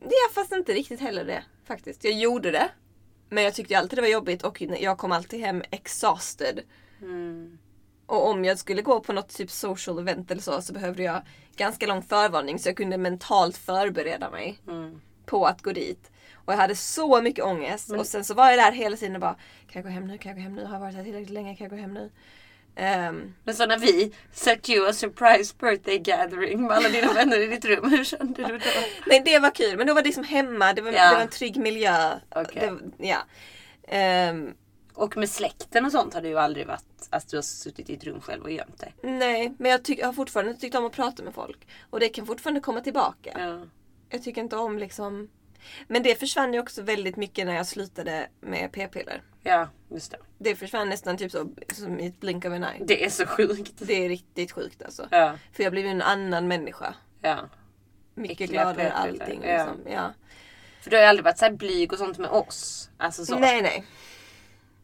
Ja, 0.00 0.32
fast 0.34 0.52
inte 0.52 0.72
riktigt 0.72 1.00
heller 1.00 1.24
det 1.24 1.42
faktiskt. 1.66 2.04
Jag 2.04 2.12
gjorde 2.12 2.50
det. 2.50 2.68
Men 3.28 3.44
jag 3.44 3.54
tyckte 3.54 3.78
alltid 3.78 3.98
det 3.98 4.02
var 4.02 4.08
jobbigt 4.08 4.42
och 4.42 4.60
jag 4.60 4.98
kom 4.98 5.12
alltid 5.12 5.40
hem 5.40 5.62
exhausted. 5.70 6.60
Mm. 7.02 7.58
Och 8.06 8.28
om 8.30 8.44
jag 8.44 8.58
skulle 8.58 8.82
gå 8.82 9.00
på 9.00 9.12
något 9.12 9.28
typ 9.28 9.50
social 9.50 9.98
event 9.98 10.30
eller 10.30 10.42
så 10.42 10.62
så 10.62 10.72
behövde 10.72 11.02
jag 11.02 11.22
ganska 11.56 11.86
lång 11.86 12.02
förvarning 12.02 12.58
så 12.58 12.68
jag 12.68 12.76
kunde 12.76 12.98
mentalt 12.98 13.56
förbereda 13.56 14.30
mig 14.30 14.58
Mm. 14.68 15.00
på 15.26 15.46
att 15.46 15.62
gå 15.62 15.72
dit. 15.72 16.10
Och 16.34 16.52
jag 16.52 16.58
hade 16.58 16.76
så 16.76 17.22
mycket 17.22 17.44
ångest 17.44 17.90
och 17.92 18.06
sen 18.06 18.24
så 18.24 18.34
var 18.34 18.50
jag 18.50 18.58
där 18.58 18.72
hela 18.72 18.96
tiden 18.96 19.14
och 19.14 19.20
bara 19.20 19.34
Kan 19.68 19.82
jag 19.82 19.82
gå 19.82 19.88
hem 19.88 20.06
nu? 20.06 20.18
Kan 20.18 20.28
jag 20.30 20.36
gå 20.36 20.42
hem 20.42 20.54
nu? 20.54 20.64
Har 20.64 20.72
jag 20.72 20.80
varit 20.80 20.94
här 20.94 21.04
tillräckligt 21.04 21.30
länge? 21.34 21.56
Kan 21.56 21.64
jag 21.64 21.70
gå 21.70 21.76
hem 21.76 21.94
nu? 21.94 22.10
Ehm, 22.76 23.34
Men 23.44 23.54
så 23.54 23.66
när 23.66 23.78
vi 23.78 24.12
set 24.32 24.68
you 24.70 24.88
a 24.88 24.92
surprise 24.92 25.54
birthday 25.60 25.98
gathering 25.98 26.62
med 26.62 26.76
alla 26.76 26.88
dina 26.88 27.12
vänner 27.12 27.40
i 27.40 27.46
ditt 27.46 27.64
rum, 27.64 27.90
hur 27.90 28.04
kände 28.04 28.46
du 28.48 28.58
då? 28.58 28.64
nej 29.06 29.22
det 29.24 29.38
var 29.38 29.50
kul 29.50 29.76
men 29.78 29.86
då 29.86 29.94
var 29.94 30.02
det 30.02 30.12
som 30.12 30.24
hemma, 30.24 30.72
det 30.72 30.82
var, 30.82 30.92
Ja. 30.92 31.08
det 31.08 31.14
var 31.14 31.22
en 31.22 31.28
trygg 31.28 31.56
miljö. 31.56 32.18
Okej. 32.34 32.72
Det, 32.98 33.06
ja. 33.06 33.18
Ehm, 33.88 34.54
Och 34.94 35.16
med 35.16 35.30
släkten 35.30 35.84
och 35.84 35.92
sånt 35.92 36.14
har 36.14 36.20
du 36.22 36.28
ju 36.28 36.38
aldrig 36.38 36.66
varit, 36.66 37.08
alltså 37.10 37.28
du 37.30 37.36
har 37.36 37.42
suttit 37.42 37.90
i 37.90 37.94
ett 37.94 38.04
rum 38.04 38.20
själv 38.20 38.42
och 38.42 38.50
gömt 38.50 38.78
dig. 38.80 38.94
nej 39.02 39.54
men 39.58 39.70
jag, 39.70 39.82
tyck, 39.84 39.98
jag 39.98 40.06
har 40.06 40.12
fortfarande 40.12 40.54
tyckt 40.54 40.74
om 40.74 40.86
att 40.86 40.92
prata 40.92 41.22
med 41.22 41.34
folk. 41.34 41.66
Och 41.90 42.00
det 42.00 42.08
kan 42.08 42.26
fortfarande 42.26 42.60
komma 42.60 42.80
tillbaka. 42.80 43.30
Ja. 43.38 43.66
Jag 44.10 44.22
tycker 44.22 44.40
inte 44.40 44.56
om 44.56 44.78
liksom 44.78 45.28
Men 45.88 46.02
det 46.02 46.14
försvann 46.20 46.54
ju 46.54 46.60
också 46.60 46.82
väldigt 46.82 47.16
mycket 47.16 47.46
när 47.46 47.54
jag 47.56 47.66
slutade 47.66 48.28
med 48.40 48.72
p-piller. 48.72 49.22
ja, 49.42 49.68
just 49.90 50.10
det. 50.10 50.18
Det 50.38 50.56
försvann 50.56 50.88
nästan 50.88 51.16
typ 51.16 51.32
så 51.32 51.48
som 51.74 52.00
i 52.00 52.06
ett 52.06 52.20
blink 52.20 52.44
of 52.44 52.52
an 52.52 52.64
eye. 52.64 52.84
Det 52.84 53.04
är 53.04 53.10
så 53.10 53.26
sjukt. 53.26 53.72
Det 53.78 54.04
är 54.04 54.08
riktigt 54.08 54.52
sjukt 54.52 54.82
alltså. 54.82 55.08
Ja, 55.10 55.38
För 55.52 55.62
jag 55.62 55.72
blev 55.72 55.84
ju 55.84 55.90
en 55.90 56.02
annan 56.02 56.48
människa. 56.48 56.94
ja. 57.22 57.38
Mycket 58.14 58.40
Äckliga 58.40 58.62
gladare 58.62 58.92
allting. 58.92 59.40
ja. 59.44 59.64
Liksom. 59.66 59.92
Ja. 59.92 60.12
För 60.80 60.90
du 60.90 60.96
har 60.96 61.02
ju 61.02 61.08
aldrig 61.08 61.24
varit 61.24 61.38
så 61.38 61.50
blyg 61.50 61.92
och 61.92 61.98
sånt 61.98 62.18
med 62.18 62.30
oss. 62.30 62.90
Alltså 62.96 63.24
så. 63.26 63.38
Nej 63.38 63.62
nej. 63.62 63.84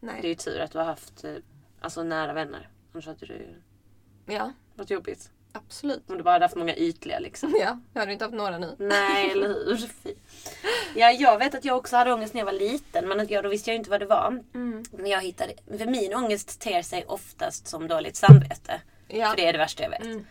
Det 0.01 0.07
är 0.09 0.13
Nej. 0.13 0.27
ju 0.29 0.35
tur 0.35 0.61
att 0.61 0.71
du 0.71 0.79
har 0.79 0.85
haft 0.85 1.25
eh, 1.25 1.35
alltså, 1.81 2.03
nära 2.03 2.33
vänner. 2.33 2.69
Annars 2.93 3.07
hade 3.07 3.27
det 3.27 3.33
ju 3.35 3.55
Ja, 4.27 4.53
varit 4.75 4.91
jobbigt. 4.91 5.31
Absolut. 5.53 6.11
Om 6.11 6.17
du 6.17 6.23
bara 6.23 6.33
hade 6.33 6.45
haft 6.45 6.57
många 6.57 6.77
ytliga 6.77 7.19
liksom. 7.19 7.55
Ja, 7.61 7.79
jag 7.93 8.01
hade 8.01 8.13
inte 8.13 8.25
haft 8.25 8.35
några 8.35 8.59
nu. 8.59 8.77
Nej, 8.79 9.31
eller 9.31 9.49
hur? 9.67 9.89
Ja, 10.95 11.11
jag 11.11 11.39
vet 11.39 11.55
att 11.55 11.65
jag 11.65 11.77
också 11.77 11.97
hade 11.97 12.13
ångest 12.13 12.35
när 12.35 12.41
jag 12.41 12.47
var 12.47 12.53
liten. 12.53 13.09
Men 13.09 13.21
att 13.21 13.31
jag, 13.31 13.45
då 13.45 13.49
visste 13.49 13.71
jag 13.71 13.77
inte 13.77 13.91
vad 13.91 14.01
det 14.01 14.07
var. 14.07 14.43
Mm. 14.55 14.85
Men 14.91 15.07
jag 15.07 15.21
hittade, 15.21 15.53
för 15.79 15.87
min 15.87 16.15
ångest 16.15 16.61
ter 16.61 16.83
sig 16.83 17.05
oftast 17.07 17.69
som 17.69 17.89
dåligt 17.89 18.17
samvete. 18.17 18.81
Ja. 19.09 19.31
För 19.31 19.37
det 19.37 19.47
är 19.47 19.53
det 19.53 19.59
värsta 19.59 19.83
jag 19.83 19.91
vet. 19.91 20.05
Mm. 20.05 20.27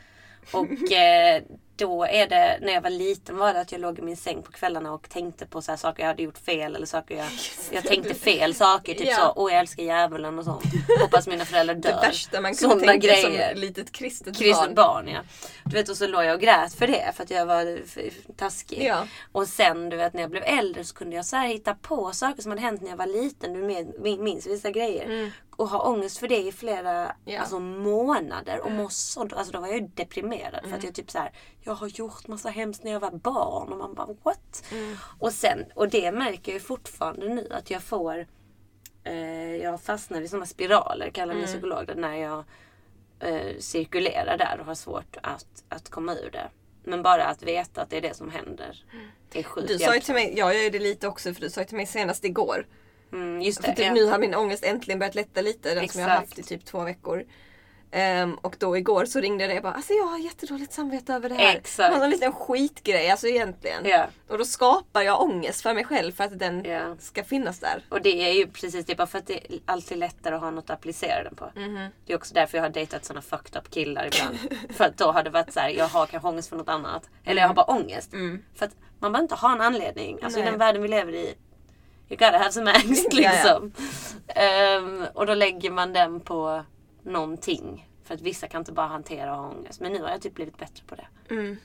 Och 0.51 0.92
eh, 0.92 1.42
då 1.75 2.04
är 2.06 2.28
det, 2.28 2.58
när 2.62 2.74
jag 2.74 2.82
var 2.82 2.90
liten 2.90 3.38
var 3.38 3.54
det 3.54 3.60
att 3.62 3.72
jag 3.72 3.82
låg 3.82 4.00
i 4.00 4.01
min 4.01 4.18
säng 4.18 4.42
på 4.42 4.51
kvällarna 4.51 4.94
och 4.94 5.10
tänkte 5.10 5.46
på 5.46 5.62
så 5.62 5.72
här 5.72 5.78
saker 5.78 6.04
jag 6.04 6.08
hade 6.08 6.24
gjort 6.24 6.38
fel 6.38 6.75
eller 6.75 6.86
saker 6.86 7.16
jag, 7.18 7.28
jag 7.72 7.84
tänkte 7.84 8.13
fel 8.13 8.56
saker. 8.56 8.94
Typ 8.94 9.08
Ja. 9.08 9.16
så, 9.16 9.34
åh 9.36 9.51
jag 9.51 9.60
älskar 9.60 9.84
djävulen 9.84 10.40
och 10.40 10.46
sånt. 10.46 10.63
Hoppas 11.01 11.28
mina 11.28 11.46
föräldrar 11.46 11.75
dör. 11.75 11.90
Det 12.01 12.08
värsta 12.08 12.42
man 12.42 12.56
kunde 12.56 12.86
tänka 12.86 13.08
grejer. 13.08 13.51
som 13.54 13.62
litet 13.62 13.92
kristet, 13.92 14.38
Kristet 14.38 14.75
barn. 14.75 15.06
barn 15.06 15.08
ja. 15.08 15.20
Du 15.66 15.72
vet 15.75 15.90
och 15.90 15.98
så 15.98 16.08
låg 16.08 16.24
jag 16.24 16.36
och 16.36 16.42
grät 16.42 16.74
för 16.74 16.88
det 16.88 17.12
för 17.16 17.24
att 17.24 17.32
jag 17.32 17.46
var 17.46 17.80
taskig. 18.36 18.84
Ja. 18.84 19.08
Och 19.32 19.48
sen 19.48 19.90
du 19.90 19.98
vet 19.98 20.13
när 20.13 20.22
jag 20.22 20.32
blev 20.32 20.44
äldre 20.46 20.84
så 20.84 20.96
kunde 20.96 21.16
jag 21.16 21.25
så 21.25 21.38
hitta 21.38 21.74
på 21.75 22.12
saker 22.12 22.42
som 22.42 22.51
hade 22.51 22.62
hänt 22.62 22.82
när 22.82 22.90
jag 22.90 22.98
var 22.98 23.06
liten. 23.24 23.54
Du 23.54 24.18
minns 24.18 24.48
vissa 24.48 24.72
grejer. 24.72 25.32
Och 25.56 25.68
ha 25.70 25.80
ångest 25.90 26.18
för 26.18 26.28
det 26.28 26.38
i 26.38 26.51
flera 26.51 27.16
Ja. 27.25 27.40
alltså, 27.40 27.60
månader. 27.60 28.60
Och 28.66 28.72
må 28.72 28.90
så, 28.90 29.22
alltså, 29.22 29.51
då 29.51 29.60
var 29.60 29.68
jag 29.68 29.78
ju 29.78 29.88
deprimerad. 29.88 30.60
För 30.62 30.68
Mm. 30.68 30.78
att 30.78 30.84
jag 30.84 30.94
typ 30.96 31.12
så 31.12 31.18
här, 31.18 31.32
jag 31.63 31.74
har 31.74 31.88
gjort 31.88 32.27
massa 32.27 32.50
hemskt 32.50 32.84
när 32.84 32.91
jag 32.91 33.00
var 33.00 33.12
barn. 33.12 33.72
Och 33.72 33.77
man 33.77 33.94
bara 33.94 34.15
what? 34.24 34.63
Mm. 34.72 34.98
Och, 35.20 35.32
sen, 35.32 35.65
och 35.75 35.89
det 35.89 36.12
märker 36.12 36.53
jag 36.53 36.62
fortfarande 36.62 37.30
nu 37.30 37.48
att 37.51 37.72
jag 37.72 37.82
får 37.84 38.27
eh, 39.03 39.56
jag 39.56 39.82
fastnar 39.82 40.22
i 40.22 40.27
sådana 40.27 40.46
spiraler 40.46 41.10
kallar 41.10 41.34
Mm. 41.34 41.38
min 41.38 41.48
psykolog 41.48 41.88
det, 41.88 41.96
när 41.96 42.15
jag 42.15 42.44
eh, 43.20 43.58
cirkulerar 43.60 44.38
där 44.38 44.58
och 44.60 44.65
har 44.65 44.75
svårt 44.75 45.18
att, 45.24 45.63
att 45.70 45.89
komma 45.89 46.15
ur 46.15 46.30
det. 46.32 46.50
Men 46.84 47.03
bara 47.03 47.25
att 47.25 47.44
veta 47.44 47.82
att 47.82 47.89
det 47.89 47.98
är 47.98 48.01
det 48.01 48.13
som 48.15 48.30
händer. 48.30 48.86
Är 49.34 49.44
sjukt 49.44 49.68
Du 49.68 49.77
sa 49.80 49.96
ju 49.96 50.01
till 50.01 50.13
mig, 50.13 50.34
jag 50.38 50.56
gör 50.56 50.62
ju 50.63 50.70
det 50.70 50.80
lite 50.80 51.08
också 51.08 51.34
för 51.34 51.41
du 51.41 51.50
sa 51.50 51.62
ju 51.62 51.68
till 51.68 51.77
mig 51.77 51.86
senast 51.86 52.25
igår. 52.25 52.68
Mm, 53.12 53.41
just 53.41 53.62
För 53.62 53.68
det. 53.68 53.75
typ 53.75 53.86
ja. 53.86 53.94
nu 53.94 54.06
har 54.06 54.20
min 54.20 54.36
ångest 54.36 54.63
äntligen 54.63 55.00
börjat 55.00 55.15
lätta 55.15 55.41
lite. 55.41 55.75
Den 55.75 55.89
som 55.89 56.01
jag 56.01 56.08
har 56.08 56.15
Exakt. 56.15 56.30
haft 56.30 56.39
i 56.39 56.44
typ 56.44 56.65
två 56.65 56.84
veckor. 56.84 57.24
Ehm, 57.93 58.33
och 58.36 58.55
då 58.60 58.77
igår 58.77 59.05
så 59.05 59.19
ringde 59.19 59.48
dig 59.48 59.57
och 59.57 59.63
bara 59.63 59.74
alltså 59.74 59.93
jag 59.93 60.05
har 60.05 60.17
jättedåligt 60.17 60.74
samvete 60.74 61.13
över 61.13 61.29
det 61.29 61.36
här. 61.36 61.55
Exakt. 61.55 61.95
Det 62.00 62.03
en 62.03 62.10
liten 62.10 62.33
skitgrej 62.33 63.10
alltså 63.10 63.27
egentligen. 63.27 63.86
Ja. 63.86 64.05
Och 64.27 64.38
då 64.38 64.45
skapar 64.45 65.01
jag 65.01 65.21
ångest 65.21 65.62
för 65.62 65.74
mig 65.74 65.83
själv 65.83 66.12
för 66.12 66.24
att 66.24 66.39
den 66.39 66.65
Ja. 66.65 66.95
ska 67.00 67.24
finnas 67.24 67.60
där. 67.60 67.86
Och 67.89 68.01
det 68.01 68.29
är 68.29 68.33
ju 68.33 68.48
precis 68.48 68.86
det, 68.86 68.95
bara 68.95 69.07
för 69.07 69.17
att 69.17 69.27
det 69.27 69.33
är 69.53 69.60
alltid 69.65 69.98
lättare 69.98 70.36
att 70.36 70.41
ha 70.41 70.51
något 70.51 70.63
att 70.63 70.69
applicera 70.77 71.24
den 71.24 71.36
på. 71.36 71.51
Mhm. 71.55 71.88
Det 72.05 72.13
är 72.13 72.17
också 72.17 72.33
därför 72.33 72.57
jag 72.57 72.65
har 72.65 72.69
dejtat 72.69 73.05
såna 73.05 73.21
fucked 73.21 73.57
up 73.62 73.69
killar 73.71 74.07
ibland. 74.13 74.38
för 74.77 74.86
att 74.86 74.98
då 74.98 75.12
har 75.12 75.24
det 75.24 75.29
varit 75.29 75.53
så 75.53 75.60
här, 75.60 75.69
jag 75.69 75.88
har 75.88 76.05
kanske 76.05 76.29
ångest 76.29 76.50
för 76.50 76.57
något 76.57 76.69
annat. 76.69 77.10
Eller 77.24 77.41
jag 77.41 77.48
har 77.50 77.55
bara 77.55 77.71
ångest. 77.71 78.13
Mm. 78.13 78.43
För 78.55 78.65
att 78.65 78.75
man 79.00 79.12
behöver 79.12 79.24
inte 79.24 79.36
ha 79.36 79.51
en 79.51 79.62
anledning. 79.62 80.19
Alltså 80.24 80.39
i 80.39 80.41
Nej. 80.41 80.51
den 80.51 80.60
världen 80.60 80.81
vi 80.81 80.88
lever 80.88 81.13
i. 81.13 81.36
You 82.10 82.17
gotta 82.17 82.38
have 82.38 82.51
some 82.51 82.71
angst 82.71 83.13
liksom. 83.13 83.71
Ehm, 84.27 85.05
och 85.13 85.25
då 85.25 85.33
lägger 85.33 85.71
man 85.71 85.93
den 85.93 86.19
på 86.19 86.63
någonting. 87.03 87.88
För 88.03 88.13
att 88.15 88.22
vissa 88.22 88.48
kan 88.48 88.62
inte 88.62 88.72
bara 88.72 88.88
hantera 88.88 89.31
att 89.31 89.38
ha 89.38 89.50
ångest. 89.50 89.81
Men 89.81 89.91
nu 89.91 90.01
har 90.01 90.10
jag 90.10 90.22
typ 90.22 90.36
blivit 90.36 90.58
bättre 90.58 90.84
på 90.88 90.96
det. 90.96 91.08
Mm. 91.29 91.58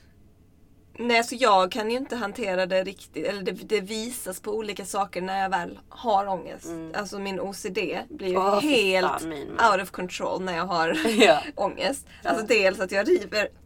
Nej, 0.99 1.23
så 1.23 1.35
jag 1.39 1.71
kan 1.71 1.91
ju 1.91 1.97
inte 1.97 2.15
hantera 2.15 2.65
det 2.65 2.83
riktigt. 2.83 3.25
Eller 3.25 3.41
det, 3.41 3.51
det 3.51 3.81
visas 3.81 4.39
på 4.41 4.51
olika 4.51 4.85
saker 4.85 5.21
när 5.21 5.41
jag 5.41 5.49
väl 5.49 5.79
har 5.89 6.27
ångest. 6.27 6.67
Alltså 6.95 7.19
min 7.19 7.39
OCD 7.39 7.77
blir 8.09 8.27
ju 8.27 8.37
Mm. 8.37 8.61
Fy 8.61 8.67
helt 8.67 9.23
min 9.25 9.49
out 9.51 9.81
of 9.83 9.91
control 9.91 10.41
när 10.43 10.55
jag 10.57 10.65
har 10.65 10.97
Ja. 11.23 11.39
ångest. 11.55 12.07
Alltså 12.23 12.45
dels 12.45 12.79
att 12.79 12.91
jag 12.91 13.07
river. 13.09 13.47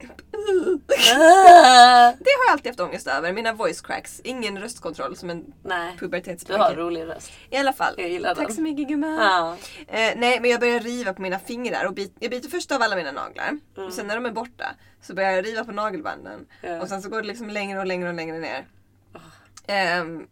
Det 2.18 2.30
har 2.30 2.46
jag 2.48 2.52
alltid 2.52 2.68
haft 2.68 2.80
ångest 2.80 3.08
över. 3.08 3.34
Mina 3.34 3.54
voice 3.54 3.82
cracks. 3.82 4.22
Ingen 4.24 4.60
röstkontroll 4.60 5.16
som 5.16 5.30
en 5.30 5.46
Nej, 5.64 5.92
du 5.94 6.00
pubertetspojke. 6.00 6.62
har 6.62 6.74
rolig 6.76 7.08
röst. 7.08 7.32
I 7.50 7.58
alla 7.58 7.74
fall. 7.74 7.94
Jag 7.98 8.10
gillar 8.10 8.36
Tack 8.36 8.48
den. 8.48 8.56
så 8.56 8.62
mycket 8.62 8.88
gumman. 8.88 9.14
Ja. 9.14 9.58
Eh, 9.88 10.14
nej 10.18 10.40
men 10.42 10.50
jag 10.50 10.60
börjar 10.60 10.80
riva 10.80 11.14
på 11.14 11.22
mina 11.22 11.40
fingrar 11.40 11.86
och 11.86 11.94
bit, 11.94 12.16
jag 12.20 12.32
biter 12.32 12.50
först 12.50 12.72
av 12.72 12.82
alla 12.82 12.96
mina 12.96 13.12
naglar. 13.12 13.48
Mm. 13.78 13.88
Och 13.88 13.94
sen 13.94 14.08
när 14.08 14.16
de 14.16 14.26
är 14.26 14.32
borta 14.32 14.66
så 15.02 15.14
börjar 15.14 15.32
jag 15.32 15.46
riva 15.46 15.64
på 15.66 15.72
nagelbanden. 15.72 16.46
Ja. 16.62 16.82
Och 16.82 16.88
sen 16.90 17.02
så 17.02 17.10
går 17.10 17.22
det 17.22 17.28
liksom 17.28 17.50
längre 17.50 17.80
och 17.80 17.86
längre 17.86 18.10
och 18.10 18.16
längre 18.16 18.40
ner. 18.40 18.66
Ehm, 19.68 20.28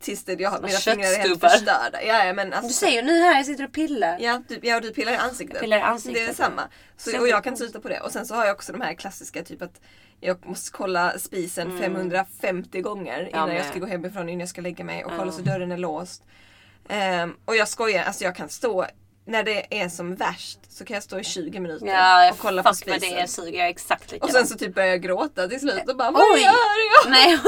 tills 0.00 0.24
det, 0.24 0.40
jag, 0.40 0.62
mina 0.62 0.78
fingrar 0.78 1.08
är 1.12 1.18
helt 1.18 1.40
förstörda. 1.40 2.02
Ja, 2.06 2.24
ja, 2.24 2.32
men 2.32 2.50
Du 2.50 2.56
alltså, 2.56 2.72
säger 2.72 3.02
ju 3.02 3.06
nu 3.06 3.18
här, 3.20 3.36
jag 3.36 3.46
sitter 3.46 3.64
och 3.64 3.72
pillar. 3.72 4.16
Ja, 4.20 4.42
du, 4.48 4.58
ja, 4.62 4.80
du 4.80 4.90
pillar 4.90 5.12
i 5.12 5.16
ansiktet. 5.16 5.60
Pillar 5.60 5.78
i 5.78 5.80
ansiktet. 5.80 6.26
Det 6.26 6.30
är 6.30 6.34
samma. 6.34 6.62
Så, 6.96 7.20
och 7.20 7.28
jag 7.28 7.44
kan 7.44 7.56
sluta 7.56 7.80
på 7.80 7.88
det. 7.88 8.00
Och 8.00 8.12
sen 8.12 8.26
så 8.26 8.34
har 8.34 8.46
jag 8.46 8.54
också 8.54 8.72
de 8.72 8.80
här 8.80 8.94
klassiska 8.94 9.42
typ 9.42 9.62
att 9.62 9.80
jag 10.20 10.46
måste 10.46 10.70
kolla 10.70 11.18
spisen 11.18 11.66
Mm. 11.66 11.80
550 11.82 12.80
gånger 12.80 13.28
innan 13.28 13.48
jag 13.48 13.54
med. 13.54 13.64
ska 13.66 13.78
gå 13.78 13.86
hemifrån, 13.86 14.28
innan 14.28 14.40
jag 14.40 14.48
ska 14.48 14.60
lägga 14.60 14.84
mig 14.84 15.04
och 15.04 15.10
kolla 15.10 15.24
Ja. 15.26 15.32
så 15.32 15.42
dörren 15.42 15.72
är 15.72 15.78
låst. 15.78 16.22
Ehm, 16.88 17.36
och 17.44 17.56
jag 17.56 17.68
skojar, 17.68 18.04
alltså 18.04 18.24
jag 18.24 18.36
kan 18.36 18.48
stå, 18.48 18.86
när 19.28 19.42
det 19.42 19.80
är 19.80 19.88
som 19.88 20.14
värst 20.14 20.58
så 20.68 20.84
kan 20.84 20.94
jag 20.94 21.02
stå 21.02 21.18
i 21.18 21.24
20 21.24 21.60
minuter 21.60 21.86
Ja, 21.86 22.24
jag 22.24 22.32
och 22.32 22.38
kolla 22.38 22.62
på 22.62 22.74
fuck 22.74 22.86
med 22.86 23.00
spisen. 23.00 23.16
det 23.20 23.28
suger 23.28 23.58
jag 23.58 23.68
exakt 23.68 24.06
och 24.06 24.12
likadant. 24.12 24.32
sen 24.32 24.46
så 24.46 24.58
typ 24.58 24.74
börjar 24.74 24.88
jag 24.88 25.02
gråta 25.02 25.48
till 25.48 25.60
slut 25.60 25.88
och 25.88 25.96
bara 25.96 26.10
Vad 26.10 26.22
Oj! 26.34 26.40
gör 26.40 26.52
jag? 27.04 27.10
Nej, 27.10 27.38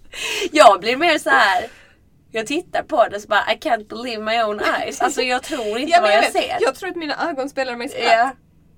jag 0.52 0.80
blir 0.80 0.96
mer 0.96 1.18
så 1.18 1.30
här. 1.30 1.66
Jag 2.30 2.46
tittar 2.46 2.82
på 2.82 3.08
det 3.08 3.20
så 3.20 3.28
bara 3.28 3.52
I 3.52 3.56
can't 3.56 3.88
believe 3.88 4.22
my 4.22 4.42
own 4.42 4.60
eyes. 4.60 5.00
Alltså 5.00 5.22
jag 5.22 5.42
tror 5.42 5.78
inte 5.78 5.92
Ja, 5.96 6.00
vad 6.00 6.12
jag, 6.12 6.20
vet, 6.20 6.32
ser. 6.32 6.56
jag 6.60 6.74
tror 6.74 6.90
att 6.90 6.96
mina 6.96 7.30
ögon 7.30 7.48
spelar 7.48 7.76
mig 7.76 7.88
spratt. 7.88 8.04
Ja. 8.06 8.30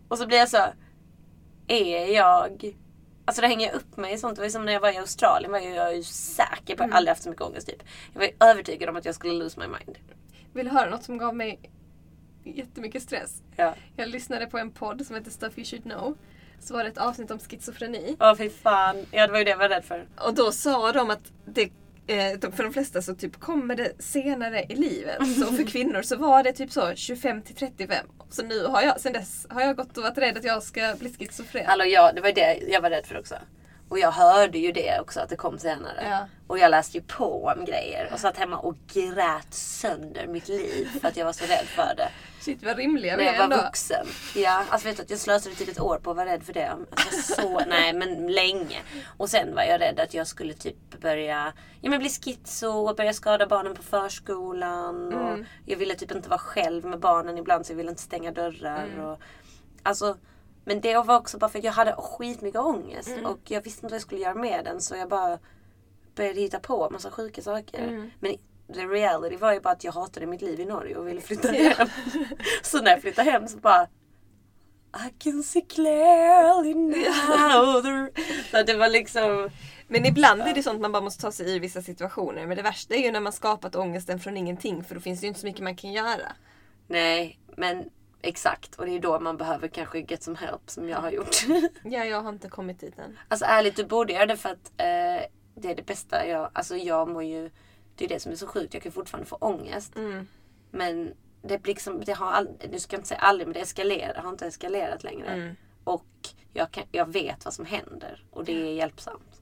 Och 0.08 0.18
så 0.18 0.26
blir 0.26 0.38
jag 0.38 0.48
så. 0.48 0.64
Är 1.68 2.06
jag... 2.14 2.74
Alltså 3.24 3.40
det 3.42 3.48
hänger 3.48 3.72
upp 3.74 3.96
mig 3.96 4.14
i 4.14 4.18
sånt. 4.18 4.36
Det 4.36 4.42
var 4.42 4.48
som 4.48 4.64
när 4.64 4.72
jag 4.72 4.80
var 4.80 4.92
i 4.92 4.96
Australien 4.96 5.52
var 5.52 5.58
jag 5.58 5.96
ju 5.96 6.02
säker 6.02 6.76
på, 6.76 6.82
jag 6.82 6.88
har 6.88 6.96
aldrig 6.96 7.08
haft 7.10 7.22
så 7.22 7.28
mycket 7.30 7.42
ångest 7.44 7.66
typ. 7.66 7.82
Jag 8.12 8.20
var 8.20 8.48
övertygad 8.50 8.88
om 8.88 8.96
att 8.96 9.04
jag 9.04 9.14
skulle 9.14 9.32
lose 9.32 9.60
my 9.60 9.66
mind. 9.66 9.98
Vill 10.54 10.64
du 10.66 10.70
höra 10.72 10.90
något 10.90 11.04
som 11.04 11.18
gav 11.18 11.36
mig 11.36 11.60
jättemycket 12.44 13.02
stress? 13.02 13.42
Ja. 13.56 13.74
Jag 13.96 14.08
lyssnade 14.08 14.46
på 14.46 14.58
en 14.58 14.70
podd 14.70 15.06
som 15.06 15.16
heter 15.16 15.30
Stuff 15.30 15.58
You 15.58 15.64
Should 15.64 15.84
Know. 15.84 16.16
Så 16.60 16.74
var 16.74 16.84
det 16.84 16.90
ett 16.90 16.98
avsnitt 16.98 17.30
om 17.30 17.38
schizofreni. 17.38 18.16
Åh 18.20 18.34
fy 18.36 18.50
fan. 18.50 19.06
Ja 19.10 19.26
det 19.26 19.32
var 19.32 19.38
ju 19.38 19.44
det 19.44 19.50
jag 19.50 19.58
var 19.58 19.68
rädd 19.68 19.84
för. 19.84 20.06
Och 20.16 20.34
då 20.34 20.52
sa 20.52 20.92
de 20.92 21.10
att 21.10 21.32
det, 21.44 21.62
eh, 22.06 22.50
för 22.52 22.62
de 22.62 22.72
flesta 22.72 23.02
så 23.02 23.14
typ 23.14 23.40
kommer 23.40 23.76
det 23.76 24.02
senare 24.02 24.66
i 24.68 24.74
livet. 24.74 25.38
Så 25.38 25.46
för 25.46 25.62
kvinnor 25.66 26.02
så 26.02 26.16
var 26.16 26.42
det 26.42 26.52
typ 26.52 26.72
så 26.72 26.94
25 26.94 27.42
till 27.42 27.54
35. 27.54 28.06
Så 28.30 28.42
nu 28.42 28.66
har 28.66 28.82
jag, 28.82 29.00
sen 29.00 29.12
dess 29.12 29.46
har 29.50 29.60
jag 29.60 29.76
gått 29.76 29.96
och 29.96 30.02
varit 30.02 30.18
rädd 30.18 30.36
att 30.36 30.44
jag 30.44 30.62
ska 30.62 30.94
bli 30.98 31.12
schizofren. 31.12 31.66
Hallå 31.66 31.84
ja, 31.84 32.12
det 32.12 32.20
var 32.20 32.32
det 32.32 32.58
jag 32.68 32.80
var 32.80 32.90
rädd 32.90 33.06
för 33.06 33.18
också. 33.18 33.34
Och 33.90 33.98
jag 33.98 34.10
hörde 34.10 34.58
ju 34.58 34.72
det 34.72 35.00
också 35.00 35.20
att 35.20 35.28
det 35.28 35.36
kom 35.36 35.58
senare. 35.58 36.06
Ja. 36.10 36.26
Och 36.46 36.58
jag 36.58 36.70
läste 36.70 36.96
ju 36.98 37.02
på 37.04 37.52
om 37.56 37.64
grejer 37.64 38.10
och 38.12 38.18
satt 38.20 38.36
hemma 38.36 38.56
och 38.58 38.76
grät 38.92 39.54
sönder 39.54 40.26
mitt 40.26 40.48
liv 40.48 40.88
för 41.00 41.08
att 41.08 41.16
jag 41.16 41.24
var 41.24 41.32
så 41.32 41.44
rädd 41.44 41.66
för 41.66 41.94
det. 41.96 42.08
Shit 42.40 42.62
vad 42.62 42.76
rimliga 42.76 43.16
vi 43.16 43.24
När 43.24 43.30
är 43.32 43.34
jag 43.36 43.48
var 43.48 43.54
ändå. 43.56 43.66
vuxen. 43.66 44.06
Ja, 44.34 44.64
alltså 44.70 44.88
vet 44.88 44.96
du 44.96 45.02
att 45.02 45.10
jag 45.10 45.18
slösade 45.18 45.54
typ 45.54 45.68
ett 45.68 45.80
år 45.80 45.98
på 46.02 46.10
att 46.10 46.16
vara 46.16 46.26
rädd 46.32 46.42
för 46.42 46.52
det. 46.52 46.72
Alltså, 46.90 47.34
så, 47.34 47.60
nej 47.68 47.92
men 47.92 48.26
länge. 48.32 48.78
Och 49.16 49.30
sen 49.30 49.54
var 49.54 49.62
jag 49.62 49.80
rädd 49.80 50.00
att 50.00 50.14
jag 50.14 50.26
skulle 50.26 50.54
typ 50.54 51.00
börja 51.00 51.52
ja, 51.80 51.90
men 51.90 51.98
bli 52.00 52.10
schizo 52.10 52.66
och 52.88 52.96
börja 52.96 53.12
skada 53.12 53.46
barnen 53.46 53.74
på 53.74 53.82
förskolan. 53.82 55.14
Och 55.14 55.28
Mm. 55.32 55.44
jag 55.66 55.76
ville 55.76 55.94
typ 55.94 56.10
inte 56.12 56.28
vara 56.28 56.38
själv 56.40 56.84
med 56.84 57.00
barnen 57.00 57.38
ibland 57.38 57.66
så 57.66 57.72
jag 57.72 57.76
ville 57.76 57.90
inte 57.90 58.02
stänga 58.02 58.30
dörrar. 58.32 58.84
Mm. 58.84 59.04
Och, 59.04 59.20
alltså, 59.82 60.16
men 60.64 60.80
det 60.80 60.94
var 60.94 61.16
också 61.16 61.38
bara 61.38 61.50
för 61.50 61.58
att 61.58 61.64
jag 61.64 61.72
hade 61.72 61.92
skitmycket 61.92 62.60
ångest. 62.60 63.08
Mm. 63.08 63.26
Och 63.26 63.38
jag 63.44 63.62
visste 63.62 63.78
inte 63.78 63.92
vad 63.92 63.94
jag 63.94 64.02
skulle 64.02 64.20
göra 64.20 64.34
med 64.34 64.64
den 64.64 64.80
så 64.80 64.96
jag 64.96 65.08
bara 65.08 65.38
började 66.14 66.40
hitta 66.40 66.60
på 66.60 66.90
massa 66.90 67.10
sjuka 67.10 67.42
saker. 67.42 67.78
Mm. 67.78 68.10
Men 68.20 68.36
the 68.74 68.86
reality 68.86 69.36
var 69.36 69.52
ju 69.52 69.60
bara 69.60 69.72
att 69.72 69.84
jag 69.84 69.92
hatade 69.92 70.26
mitt 70.26 70.42
liv 70.42 70.60
i 70.60 70.64
Norge 70.64 70.96
och 70.96 71.08
ville 71.08 71.20
flytta 71.20 71.52
hem. 71.52 71.88
så 72.62 72.82
när 72.82 72.90
jag 72.90 73.00
flyttade 73.00 73.30
hem 73.30 73.48
så 73.48 73.56
bara 73.56 73.88
I 74.94 75.10
can 75.18 75.42
see 75.42 75.60
clearly 75.60 76.74
now. 76.74 77.82
the-" 77.82 78.22
Så 78.50 78.62
det 78.62 78.74
var 78.74 78.88
liksom... 78.88 79.50
Men 79.88 80.06
ibland 80.06 80.42
är 80.42 80.54
det 80.54 80.62
sånt 80.62 80.80
man 80.80 80.92
bara 80.92 81.02
måste 81.02 81.22
ta 81.22 81.32
sig 81.32 81.50
i 81.50 81.58
vissa 81.58 81.82
situationer. 81.82 82.46
Men 82.46 82.56
det 82.56 82.62
värsta 82.62 82.94
är 82.94 82.98
ju 82.98 83.12
när 83.12 83.20
man 83.20 83.32
skapat 83.32 83.76
ångesten 83.76 84.20
från 84.20 84.36
ingenting. 84.36 84.84
För 84.84 84.94
då 84.94 85.00
finns 85.00 85.20
det 85.20 85.24
ju 85.24 85.28
inte 85.28 85.40
så 85.40 85.46
mycket 85.46 85.62
man 85.62 85.76
kan 85.76 85.92
göra. 85.92 86.32
Nej, 86.86 87.38
men 87.56 87.90
exakt. 88.22 88.74
Och 88.74 88.86
det 88.86 88.92
är 88.92 89.00
då 89.00 89.20
man 89.20 89.36
behöver 89.36 89.68
kanske 89.68 89.98
get 89.98 90.22
some 90.22 90.38
help 90.38 90.70
som 90.70 90.88
jag 90.88 90.98
har 90.98 91.10
gjort. 91.10 91.36
Ja, 91.84 92.04
jag 92.04 92.22
har 92.22 92.28
inte 92.30 92.48
kommit 92.48 92.80
dit 92.80 92.98
än. 92.98 93.18
alltså 93.28 93.44
ärligt, 93.44 93.76
du 93.76 93.84
borde 93.84 94.12
göra 94.12 94.26
det 94.26 94.36
för 94.36 94.48
att 94.48 94.72
eh, 94.76 95.26
det 95.54 95.70
är 95.70 95.74
det 95.76 95.86
bästa 95.86 96.26
jag... 96.26 96.50
Alltså 96.52 96.76
jag 96.76 97.08
mår 97.08 97.22
ju... 97.22 97.50
Det 97.94 98.04
är 98.04 98.08
det 98.08 98.20
som 98.20 98.32
är 98.32 98.36
så 98.36 98.46
sjukt. 98.46 98.74
Jag 98.74 98.82
kan 98.82 98.92
fortfarande 98.92 99.28
få 99.28 99.36
ångest. 99.36 99.96
Mm. 99.96 100.26
Men 100.70 101.14
det 101.42 101.58
blir 101.58 101.74
liksom, 101.74 102.02
det 102.04 102.12
har 102.12 102.32
aldrig, 102.32 102.72
du 102.72 102.78
ska 102.78 102.96
inte 102.96 103.08
säga 103.08 103.20
aldrig, 103.20 103.46
men 103.46 103.54
det 103.54 103.60
eskalerar, 103.60 104.22
har 104.22 104.30
inte 104.30 104.46
eskalerat 104.46 105.04
längre. 105.04 105.28
Mm. 105.28 105.56
Och 105.84 106.06
jag, 106.52 106.70
kan, 106.70 106.84
jag 106.92 107.12
vet 107.12 107.44
vad 107.44 107.54
som 107.54 107.64
händer 107.64 108.24
och 108.30 108.44
det 108.44 108.52
är 108.52 108.72
hjälpsamt. 108.72 109.40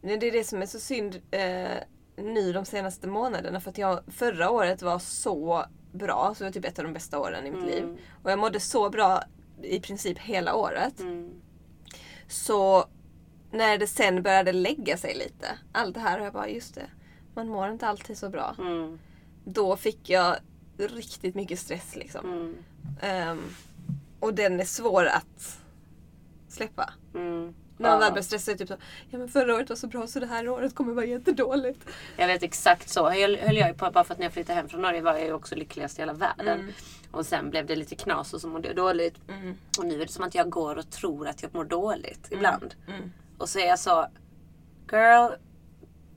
Men 0.00 0.20
det 0.20 0.26
är 0.26 0.32
det 0.32 0.44
som 0.44 0.62
är 0.62 0.66
så 0.66 0.80
synd 0.80 1.22
eh, 1.30 1.78
nu 2.16 2.52
de 2.52 2.64
senaste 2.64 3.06
månaderna. 3.06 3.60
För 3.60 3.70
att 3.70 3.78
jag 3.78 4.00
förra 4.08 4.50
året 4.50 4.82
var 4.82 4.98
så 4.98 5.64
bra. 5.94 6.34
Så 6.34 6.44
det 6.44 6.48
var 6.48 6.52
typ 6.52 6.64
ett 6.64 6.78
av 6.78 6.84
de 6.84 6.92
bästa 6.92 7.18
åren 7.18 7.46
i 7.46 7.50
mitt 7.50 7.62
Mm. 7.62 7.74
liv. 7.74 7.98
Och 8.22 8.30
jag 8.30 8.38
mådde 8.38 8.60
så 8.60 8.90
bra 8.90 9.22
i 9.62 9.80
princip 9.80 10.18
hela 10.18 10.54
året. 10.54 11.00
Mm. 11.00 11.40
Så 12.28 12.84
när 13.50 13.78
det 13.78 13.86
sen 13.86 14.22
började 14.22 14.52
lägga 14.52 14.96
sig 14.96 15.14
lite. 15.14 15.46
Allt 15.72 15.94
det 15.94 16.00
här 16.00 16.20
och 16.20 16.26
jag 16.26 16.32
bara, 16.32 16.48
just 16.48 16.74
det. 16.74 16.86
Man 17.34 17.48
mår 17.48 17.68
inte 17.70 17.86
alltid 17.88 18.18
så 18.18 18.28
bra. 18.28 18.54
Mm. 18.58 18.98
Då 19.44 19.76
fick 19.76 20.10
jag 20.10 20.36
riktigt 20.78 21.34
mycket 21.34 21.58
stress 21.58 21.96
liksom. 21.96 22.32
Mm. 22.32 22.56
Ehm, 23.00 23.42
och 24.20 24.34
den 24.34 24.60
är 24.60 24.64
svår 24.64 25.04
att 25.06 25.58
släppa. 26.48 26.92
Mm. 27.78 27.82
När 27.82 27.90
man 27.90 28.00
väl 28.00 28.12
blir 28.12 28.22
stressad, 28.22 28.58
typ 28.58 28.68
så, 28.68 28.76
ja 29.10 29.18
men 29.18 29.28
förra 29.28 29.54
året 29.54 29.68
var 29.68 29.76
så 29.76 29.86
bra 29.86 30.06
så 30.06 30.20
det 30.20 30.26
här 30.26 30.48
året 30.48 30.74
kommer 30.74 30.94
vara 30.94 31.06
jättedåligt. 31.06 31.86
Jag 32.16 32.26
vet 32.26 32.42
exakt 32.42 32.88
så. 32.88 33.00
Jag 33.00 33.36
höll 33.36 33.56
jag 33.56 33.68
ju 33.68 33.74
på 33.74 33.90
bara 33.90 34.04
för 34.04 34.14
att 34.14 34.18
när 34.18 34.26
jag 34.26 34.32
flyttade 34.32 34.56
hem 34.56 34.68
från 34.68 34.82
Norge 34.82 35.00
var 35.00 35.12
jag 35.12 35.24
ju 35.24 35.32
också 35.32 35.54
lyckligast 35.54 35.98
i 35.98 36.02
hela 36.02 36.12
världen. 36.12 36.60
Mm. 36.60 36.72
Och 37.10 37.26
sen 37.26 37.50
blev 37.50 37.66
det 37.66 37.76
lite 37.76 37.94
knas 37.94 38.34
och 38.34 38.40
så 38.40 38.48
mådde 38.48 38.68
jag 38.68 38.76
dåligt. 38.76 39.14
Och 39.78 39.86
nu 39.86 39.94
är 40.02 40.06
det 40.06 40.12
som 40.12 40.24
att 40.24 40.34
jag 40.34 40.50
går 40.50 40.76
och 40.76 40.90
tror 40.90 41.28
att 41.28 41.42
jag 41.42 41.54
mår 41.54 41.64
dåligt 41.64 42.28
ibland. 42.30 42.74
Mm. 42.88 43.12
Och 43.38 43.48
så 43.48 43.58
är 43.58 43.66
jag 43.66 43.78
så 43.78 44.06
Girl, 44.92 45.32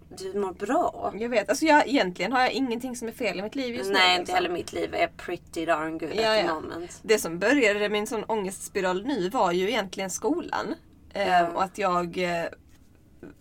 du 0.10 0.40
mår 0.40 0.54
bra. 0.54 1.14
Jag 1.20 1.30
vet, 1.30 1.50
alltså 1.50 1.66
jag, 1.66 1.88
egentligen 1.88 2.32
har 2.32 2.42
jag 2.42 2.52
ingenting 2.52 2.96
som 2.96 3.08
är 3.08 3.12
fel 3.12 3.40
i 3.40 3.42
mitt 3.42 3.56
liv 3.56 3.76
just 3.76 3.90
nu. 3.90 3.94
Nej, 3.94 4.12
inte 4.12 4.20
liksom. 4.20 4.36
heller 4.36 4.50
mitt 4.50 4.74
liv 4.74 4.94
är 4.94 5.08
pretty 5.08 5.66
darn 5.66 5.98
good 5.98 6.10
Ja, 6.16 6.36
at 6.36 6.42
the 6.42 6.48
ja. 6.48 6.54
moment. 6.54 7.00
Det 7.02 7.20
som 7.20 7.40
började 7.40 7.86
en 7.86 8.08
sån 8.08 8.24
ångestspiral 8.24 9.06
nu 9.06 9.30
var 9.30 9.52
ju 9.52 9.70
egentligen 9.70 10.10
skolan. 10.10 10.76
Eh, 11.22 11.46
och 11.48 11.64
att 11.64 11.78
jag 11.78 12.18
eh, 12.18 12.46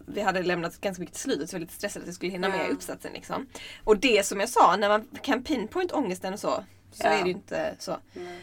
vi 0.06 0.20
hade 0.20 0.42
lämnat 0.42 0.80
ganska 0.80 1.00
mycket 1.00 1.14
till 1.14 1.22
slutet 1.22 1.50
så 1.50 1.54
jag 1.54 1.60
var 1.60 1.64
lite 1.64 1.74
stressad 1.74 2.02
att 2.02 2.06
jag 2.06 2.14
skulle 2.14 2.32
hinna 2.32 2.48
Ja. 2.48 2.56
med 2.56 2.70
uppsatsen. 2.70 3.12
Liksom. 3.12 3.46
Och 3.84 3.98
det 3.98 4.26
som 4.26 4.40
jag 4.40 4.48
sa, 4.48 4.76
när 4.76 4.88
man 4.88 5.08
kan 5.22 5.42
pinpoint 5.44 5.92
ångesten 5.92 6.32
och 6.32 6.40
så, 6.40 6.64
så 6.92 7.02
Ja. 7.06 7.08
är 7.10 7.22
det 7.22 7.28
ju 7.28 7.34
inte 7.34 7.74
så. 7.78 7.96
Nej. 8.12 8.40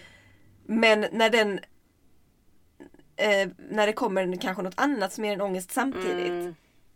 Men 0.66 1.06
när 1.12 1.30
den 1.30 1.60
eh, 3.16 3.50
när 3.70 3.88
det 3.88 3.94
kommer 3.94 4.36
kanske 4.42 4.64
något 4.64 4.74
annat 4.80 5.14
som 5.14 5.26
är 5.26 5.34
en 5.34 5.42
ångest 5.42 5.72
samtidigt. 5.72 6.30
Mm, 6.30 6.56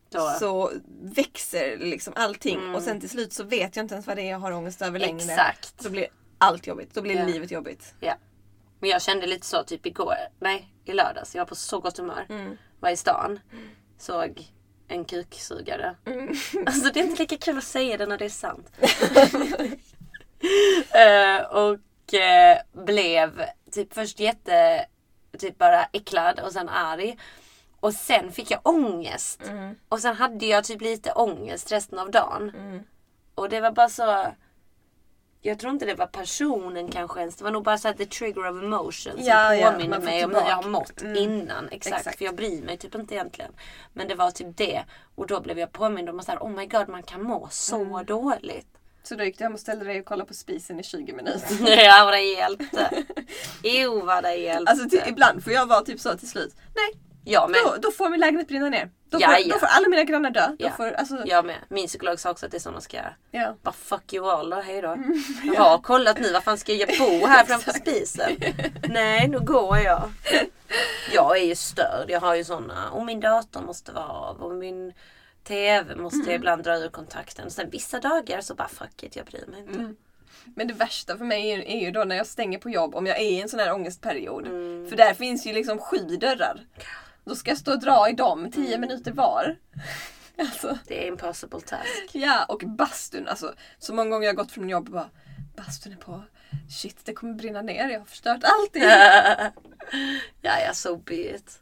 då. 0.10 0.30
Så 0.40 0.72
växer 1.02 1.78
liksom 1.78 2.14
allting 2.16 2.58
Mm. 2.60 2.76
och 2.76 2.82
sen 2.82 3.00
till 3.00 3.10
slut 3.10 3.34
så 3.34 3.44
vet 3.44 3.76
jag 3.76 3.84
inte 3.84 3.94
ens 3.96 4.08
vad 4.08 4.18
det 4.18 4.22
är 4.22 4.30
jag 4.32 4.40
har 4.40 4.52
ångest 4.52 4.82
över 4.82 5.00
längre. 5.00 5.24
Exakt. 5.34 5.82
Så 5.84 5.90
blir 5.90 6.08
allt 6.38 6.68
jobbigt. 6.68 6.94
Då 6.94 7.02
blir 7.02 7.16
Ja. 7.16 7.26
livet 7.26 7.52
jobbigt. 7.52 7.94
Ja. 8.00 8.14
Men 8.80 8.90
jag 8.90 9.02
kände 9.02 9.28
lite 9.28 9.46
så 9.46 9.64
typ 9.64 9.86
igår. 9.86 10.16
Nej, 10.40 10.68
i 10.90 10.94
lördags. 10.94 11.36
Jag 11.36 11.42
var 11.42 11.48
på 11.48 11.56
så 11.56 11.80
gott 11.80 11.98
humör. 11.98 12.26
Mm. 12.30 12.58
Var 12.80 12.90
i 12.90 12.98
stan. 12.98 13.40
Såg 13.98 14.48
en 14.88 15.06
kuksugare. 15.06 15.96
Mm. 16.06 16.28
Alltså 16.66 16.92
det 16.94 17.00
är 17.00 17.04
inte 17.04 17.22
lika 17.22 17.38
kul 17.38 17.58
att 17.58 17.64
säga 17.64 17.98
det 17.98 18.06
när 18.06 18.18
det 18.18 18.26
är 18.26 18.30
sant. 18.30 18.72
Eh, 20.92 21.42
och 21.42 22.14
eh, 22.14 22.58
blev 22.74 23.44
typ 23.72 23.94
först 23.94 24.20
jätte, 24.20 24.86
typ 25.38 25.58
bara 25.58 25.86
äcklad 25.86 26.40
och 26.40 26.52
sen 26.52 26.70
arg. 26.70 27.18
Och 27.80 27.94
sen 27.94 28.32
fick 28.32 28.52
jag 28.52 28.60
ångest. 28.64 29.44
Mm. 29.48 29.76
Och 29.90 30.00
sen 30.00 30.16
hade 30.16 30.46
jag 30.46 30.64
typ 30.64 30.82
lite 30.82 31.12
ångest 31.12 31.72
resten 31.72 32.00
av 32.00 32.12
dagen. 32.12 32.52
Mm. 32.56 32.84
Och 33.36 33.50
det 33.50 33.62
var 33.62 33.72
bara 33.72 33.90
så... 33.90 34.28
Jag 35.48 35.60
tror 35.60 35.74
inte 35.74 35.86
det 35.86 35.94
var 35.96 36.08
personen 36.08 36.92
kanske 36.92 37.20
ens. 37.20 37.36
Det 37.36 37.44
var 37.44 37.52
nog 37.52 37.64
bara 37.64 37.78
så 37.78 37.94
the 37.94 38.06
trigger 38.06 38.50
of 38.50 38.64
emotion 38.64 39.14
som 39.14 39.24
Ja, 39.26 39.56
ja, 39.56 39.72
påminner 39.72 39.98
får 39.98 40.04
mig 40.06 40.26
om 40.26 40.32
hur 40.36 40.42
jag 40.42 40.56
har 40.56 40.70
mått 40.70 41.02
Mm. 41.02 41.16
innan. 41.18 41.70
Exakt, 41.72 41.98
Exakt. 41.98 42.18
För 42.18 42.26
jag 42.26 42.36
bryr 42.36 42.62
mig 42.62 42.78
typ 42.78 42.96
inte 42.96 43.16
egentligen. 43.16 43.52
Men 43.94 44.08
det 44.08 44.16
var 44.16 44.32
typ 44.32 44.58
det. 44.58 44.84
Och 45.16 45.28
då 45.28 45.42
blev 45.42 45.60
jag 45.60 45.72
påmind 45.72 46.10
om 46.10 46.20
att 46.20 46.30
oh 46.30 46.50
my 46.50 46.66
god 46.66 46.90
man 46.90 47.04
kan 47.04 47.24
må 47.24 47.48
så 47.52 47.84
Mm. 47.84 48.06
dåligt. 48.06 48.68
Så 49.04 49.16
då 49.16 49.24
gick 49.24 49.38
du 49.38 49.44
hem 49.44 49.54
och 49.54 49.60
ställde 49.60 49.86
dig 49.86 50.00
och 50.00 50.06
kollade 50.06 50.28
på 50.28 50.34
spisen 50.34 50.80
i 50.80 50.84
20 50.84 51.14
minuter. 51.14 51.50
ja 51.86 52.02
vad 52.06 52.14
det 52.14 52.22
hjälpte. 52.22 53.04
Jo 53.64 54.02
vad 54.06 54.24
det 54.24 54.36
hjälpte. 54.36 54.72
Alltså 54.72 54.90
till, 54.90 55.02
ibland 55.08 55.44
får 55.44 55.54
jag 55.54 55.66
vara 55.66 55.82
typ 55.82 56.00
så 56.00 56.18
till 56.18 56.30
slut. 56.30 56.56
Nej, 56.76 57.02
jag 57.26 57.50
med. 57.52 57.60
då, 57.66 57.76
då 57.82 57.92
får 57.92 58.10
min 58.10 58.20
lägenhet 58.20 58.48
brinna 58.48 58.70
ner. 58.70 58.90
Då 59.10 59.18
Ja, 59.22 59.28
får, 59.28 59.38
ja. 59.40 59.54
då 59.54 59.60
får 59.60 59.68
alla 59.68 59.88
mina 59.88 60.04
grannar 60.04 60.32
dö. 60.32 60.56
Ja. 60.60 60.70
Då 60.70 60.76
får, 60.76 60.92
alltså, 60.92 61.24
Jag 61.26 61.46
med. 61.46 61.56
Min 61.70 61.88
psykolog 61.88 62.20
sa 62.20 62.32
också 62.32 62.46
att 62.46 62.52
det 62.52 62.58
är 62.58 62.60
så 62.60 62.72
man 62.72 62.82
ska 62.82 62.98
ja. 63.32 63.56
Bara 63.62 63.72
fuck 63.72 64.14
you 64.14 64.30
all 64.32 64.50
då, 64.50 64.62
hejdå. 64.62 64.98
Jag 65.44 65.62
har 65.62 65.78
kollat 65.78 66.20
nu, 66.20 66.34
vad 66.34 66.44
fan 66.44 66.58
ska 66.58 66.74
jag 66.74 66.90
bo 67.00 67.26
här 67.26 67.44
framför 67.46 67.72
spisen? 67.72 68.32
Nej, 68.90 69.28
nu 69.28 69.40
går 69.40 69.78
jag. 69.78 70.12
Jag 71.14 71.38
är 71.38 71.46
ju 71.46 71.56
störd, 71.56 72.06
jag 72.08 72.20
har 72.22 72.36
ju 72.36 72.44
såna. 72.44 72.90
Och 72.92 73.06
min 73.06 73.20
dator 73.20 73.62
måste 73.62 73.92
vara 73.92 74.08
av 74.08 74.42
och 74.42 74.56
min 74.56 74.94
TV 75.44 75.96
måste 75.96 76.30
jag 76.30 76.36
ibland 76.36 76.64
dra 76.64 76.78
ur 76.78 76.90
kontakten. 76.90 77.52
Sen 77.52 77.70
vissa 77.70 78.00
dagar 78.00 78.42
så 78.42 78.56
bara 78.56 78.68
fuck 78.68 79.04
it, 79.04 79.16
jag 79.16 79.26
bryr 79.26 79.46
mig 79.48 79.60
inte. 79.60 79.94
Men 80.56 80.68
det 80.68 80.74
värsta 80.74 81.18
för 81.18 81.26
mig 81.26 81.52
är, 81.52 81.68
är 81.68 81.80
ju 81.80 81.92
då 81.92 82.04
när 82.04 82.16
jag 82.16 82.28
stänger 82.28 82.60
på 82.60 82.70
jobb 82.70 82.96
om 82.96 83.06
jag 83.06 83.18
är 83.18 83.24
i 83.24 83.42
en 83.42 83.50
sån 83.50 83.60
här 83.60 83.74
ångestperiod. 83.74 84.48
Mm. 84.48 84.90
För 84.90 84.96
där 84.96 85.14
finns 85.14 85.46
ju 85.48 85.54
liksom 85.54 85.80
sju 85.80 85.98
dörrar. 85.98 86.62
Då 87.28 87.36
ska 87.36 87.52
jag 87.52 87.58
stå 87.58 87.72
och 87.72 87.80
dra 87.80 88.10
i 88.10 88.14
dem 88.14 88.52
10 88.52 88.68
Mm. 88.68 88.82
minuter 88.82 89.12
var. 89.12 89.56
Alltså, 90.40 90.78
Det 90.88 91.04
är 91.04 91.08
impossible 91.08 91.62
task. 91.62 92.10
ja, 92.12 92.46
och 92.46 92.60
bastun. 92.66 93.28
Alltså, 93.28 93.54
så 93.80 93.94
många 93.94 94.10
gånger 94.10 94.26
jag 94.28 94.34
har 94.34 94.44
gått 94.44 94.52
från 94.52 94.70
jobb 94.70 94.88
och 94.88 94.94
bara 94.94 95.10
Bastun 95.56 95.92
är 95.94 95.98
på. 95.98 96.24
Shit, 96.70 96.98
det 97.06 97.14
kommer 97.14 97.34
brinna 97.34 97.62
ner. 97.62 97.90
Jag 97.90 98.00
har 98.00 98.06
förstört 98.06 98.44
allting. 98.44 98.84
ja, 100.42 100.60
ja, 100.68 100.74
so 100.74 100.98
be 100.98 101.36
it. 101.36 101.60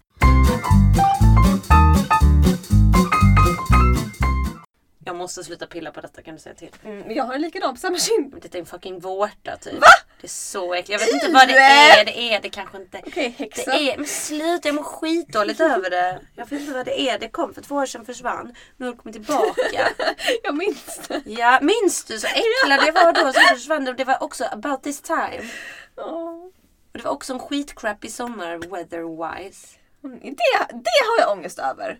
Jag 5.15 5.19
måste 5.19 5.43
sluta 5.43 5.67
pilla 5.67 5.91
på 5.91 6.01
detta 6.01 6.21
kan 6.21 6.33
du 6.35 6.39
säga 6.41 6.55
till. 6.55 6.69
Mm, 6.85 7.11
jag 7.11 7.23
har 7.23 7.33
en 7.33 7.41
likadan 7.41 7.73
på 7.73 7.79
samma 7.79 7.97
kind. 7.97 8.35
Det 8.41 8.55
är 8.55 8.59
en 8.59 8.65
fucking 8.65 8.99
vårta 8.99 9.57
typ. 9.57 9.73
Va? 9.73 9.87
Det 10.21 10.27
är 10.27 10.29
så 10.29 10.73
äckligt. 10.73 10.89
Jag 10.89 10.99
vet 10.99 11.13
inte 11.23 11.31
vad 11.33 11.47
det 11.47 11.57
är. 11.57 12.05
Det 12.05 12.19
är 12.33 12.41
det 12.41 12.49
kanske 12.49 12.77
inte. 12.77 13.01
Okej, 13.07 13.35
häxa. 13.37 13.71
Det 13.71 13.91
är, 13.91 13.97
men 13.97 14.07
sluta, 14.07 14.67
jag 14.67 14.75
mår 14.75 14.83
skitdåligt 14.83 15.59
över 15.61 15.89
det. 15.89 16.19
Jag 16.35 16.45
vet 16.49 16.61
inte 16.61 16.73
vad 16.73 16.85
det 16.85 17.01
är. 17.09 17.19
Det 17.19 17.29
kom 17.29 17.53
för 17.53 17.61
två 17.61 17.75
år 17.75 17.85
sedan 17.85 18.05
försvann. 18.05 18.55
Nu 18.77 18.85
har 18.85 18.93
det 18.93 18.97
kommit 18.97 19.15
tillbaka. 19.15 19.87
Jag 20.43 20.55
minns 20.57 21.01
det. 21.07 21.21
Ja, 21.25 21.59
minns 21.61 22.03
du 22.03 22.19
så 22.19 22.27
äcklad 22.27 22.87
jag 22.87 22.93
var 22.93 23.13
då 23.13 23.33
så 23.33 23.39
försvann 23.39 23.85
det. 23.85 23.93
Det 23.93 24.03
var 24.03 24.23
också 24.23 24.45
about 24.51 24.83
this 24.83 25.01
time. 25.01 25.43
Åh. 25.97 26.45
Och 26.93 26.99
det 26.99 27.03
var 27.03 27.11
också 27.11 27.33
en 27.33 27.39
skitcrappy 27.39 28.09
sommar 28.09 28.57
weather-wise. 28.57 29.67
Mm, 30.03 30.19
Det, 30.19 30.73
det 30.73 30.99
har 31.07 31.19
jag 31.19 31.31
ångest 31.37 31.59
över. 31.59 31.99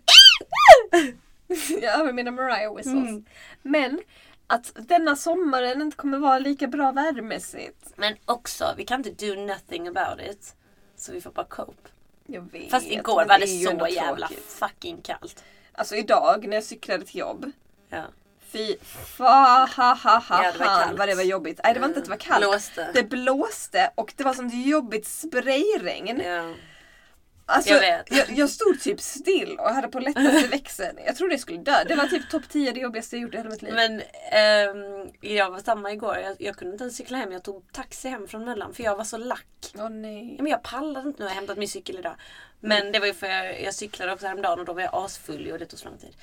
jag 1.82 2.00
över 2.00 2.12
mina 2.12 2.30
Mariah 2.30 2.74
whistles. 2.76 3.08
Mm. 3.08 3.24
Men 3.62 4.00
att 4.46 4.72
denna 4.74 5.16
sommaren 5.16 5.82
inte 5.82 5.96
kommer 5.96 6.18
vara 6.18 6.38
lika 6.38 6.66
bra 6.66 6.92
vädermässigt. 6.92 7.92
Men 7.96 8.14
också, 8.24 8.74
vi 8.76 8.84
kan 8.84 9.06
inte 9.06 9.26
do 9.26 9.34
nothing 9.34 9.88
about 9.88 10.20
it. 10.30 10.54
Så 10.96 11.12
vi 11.12 11.20
får 11.20 11.30
bara 11.30 11.46
cope. 11.46 11.88
Jag 12.26 12.52
vet. 12.52 12.70
Fast 12.70 12.86
igår 12.86 13.24
var 13.24 13.38
det 13.38 13.46
så 13.46 13.86
jävla 13.88 14.28
tråkigt. 14.28 14.44
fucking 14.46 15.00
kallt. 15.02 15.44
Alltså 15.72 15.96
idag 15.96 16.46
när 16.48 16.56
jag 16.56 16.64
cyklade 16.64 17.04
till 17.04 17.20
jobb. 17.20 17.50
Ja. 17.88 18.04
Fy 18.40 18.76
fa 19.16 19.68
ha 19.76 19.94
ha 19.94 20.18
ha 20.18 20.44
Ja, 20.44 20.52
det 20.52 20.58
var 20.58 20.66
kallt. 20.66 20.98
vad 20.98 21.08
det 21.08 21.14
var 21.14 21.22
jobbigt. 21.22 21.60
Nej 21.64 21.74
det 21.74 21.80
var 21.80 21.88
inte 21.88 21.98
att 21.98 22.04
det 22.04 22.10
var 22.10 22.18
kallt. 22.18 22.46
Blåste. 22.46 22.90
Det 22.94 23.02
blåste 23.02 23.90
och 23.94 24.14
det 24.16 24.24
var 24.24 24.34
sånt 24.34 24.66
jobbigt 24.66 25.06
sprayregn. 25.06 26.20
Ja. 26.24 26.54
Alltså, 27.48 27.70
Jag 27.70 27.80
vet. 27.80 28.12
Jag, 28.16 28.38
jag 28.38 28.50
stod 28.50 28.80
typ 28.80 29.00
still 29.00 29.58
och 29.58 29.70
hade 29.70 29.88
på 29.88 29.98
lättaste 30.00 30.46
växeln. 30.50 30.98
Jag 31.06 31.16
trodde 31.16 31.34
jag 31.34 31.40
skulle 31.40 31.58
dö. 31.58 31.84
Det 31.88 31.94
var 31.94 32.06
typ 32.06 32.30
topp 32.30 32.42
10 32.48 32.72
det 32.72 32.80
jobbigaste 32.80 33.16
jag 33.16 33.22
gjort 33.22 33.34
i 33.34 33.36
hela 33.36 33.50
mitt 33.50 33.62
liv. 33.62 33.74
Men 33.74 34.02
ehm, 34.32 35.08
jag 35.20 35.50
var 35.50 35.60
samma 35.60 35.92
igår. 35.92 36.16
Jag, 36.16 36.36
jag 36.38 36.56
kunde 36.56 36.72
inte 36.72 36.84
ens 36.84 36.96
cykla 36.96 37.18
hem. 37.18 37.32
Jag 37.32 37.42
tog 37.42 37.72
taxi 37.72 38.08
hem 38.08 38.28
från 38.28 38.44
Möllan 38.44 38.74
för 38.74 38.82
jag 38.82 38.96
var 38.96 39.04
så 39.04 39.16
lack. 39.16 39.72
Åh 39.74 39.88
nej. 39.88 40.34
Ja, 40.36 40.42
men 40.42 40.50
jag 40.52 40.62
pallade 40.62 41.08
inte 41.08 41.22
nu. 41.22 41.24
Jag 41.24 41.30
har 41.30 41.34
hämtat 41.36 41.58
min 41.58 41.68
cykel 41.68 41.98
idag. 41.98 42.16
Men 42.60 42.92
det 42.92 42.98
var 42.98 43.06
ju 43.06 43.14
för 43.14 43.26
jag, 43.26 43.62
jag 43.62 43.74
cyklade 43.74 44.12
också 44.12 44.26
häromdagen 44.26 44.58
och 44.60 44.64
då 44.66 44.72
var 44.72 44.82
jag 44.82 44.94
asfull 44.94 45.52
och 45.52 45.58
det 45.58 45.66
tog 45.66 45.78
så 45.78 45.88
lång 45.88 45.98
tid. 45.98 46.14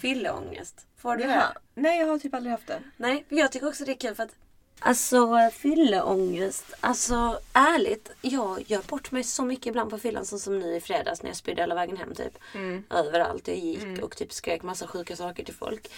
Fylleångest. 0.00 0.86
Får 0.98 1.16
du 1.16 1.24
det? 1.26 1.42
Nej 1.74 2.00
jag 2.00 2.06
har 2.06 2.18
typ 2.18 2.34
aldrig 2.34 2.52
haft 2.52 2.66
det. 2.66 2.78
Nej, 2.96 3.24
jag 3.28 3.52
tycker 3.52 3.68
också 3.68 3.84
det 3.84 3.92
är 3.92 3.96
kul 3.96 4.14
för 4.14 4.22
att 4.22 4.34
Alltså 4.80 5.50
fylleångest. 5.52 6.64
Alltså 6.80 7.40
ärligt. 7.52 8.10
Jag 8.20 8.62
gör 8.66 8.80
bort 8.88 9.10
mig 9.10 9.24
så 9.24 9.44
mycket 9.44 9.66
ibland 9.66 9.90
på 9.90 9.98
fyllan 9.98 10.24
som, 10.26 10.38
som 10.38 10.58
nu 10.58 10.76
i 10.76 10.80
fredags 10.80 11.22
när 11.22 11.30
jag 11.30 11.36
spydde 11.36 11.62
hela 11.62 11.74
vägen 11.74 11.96
hem 11.96 12.14
typ. 12.14 12.38
Mm. 12.54 12.84
Överallt 12.90 13.48
jag 13.48 13.56
gick 13.56 14.02
och 14.02 14.16
typ 14.16 14.32
skrek 14.32 14.62
massa 14.62 14.86
sjuka 14.86 15.16
saker 15.16 15.44
till 15.44 15.54
folk. 15.54 15.88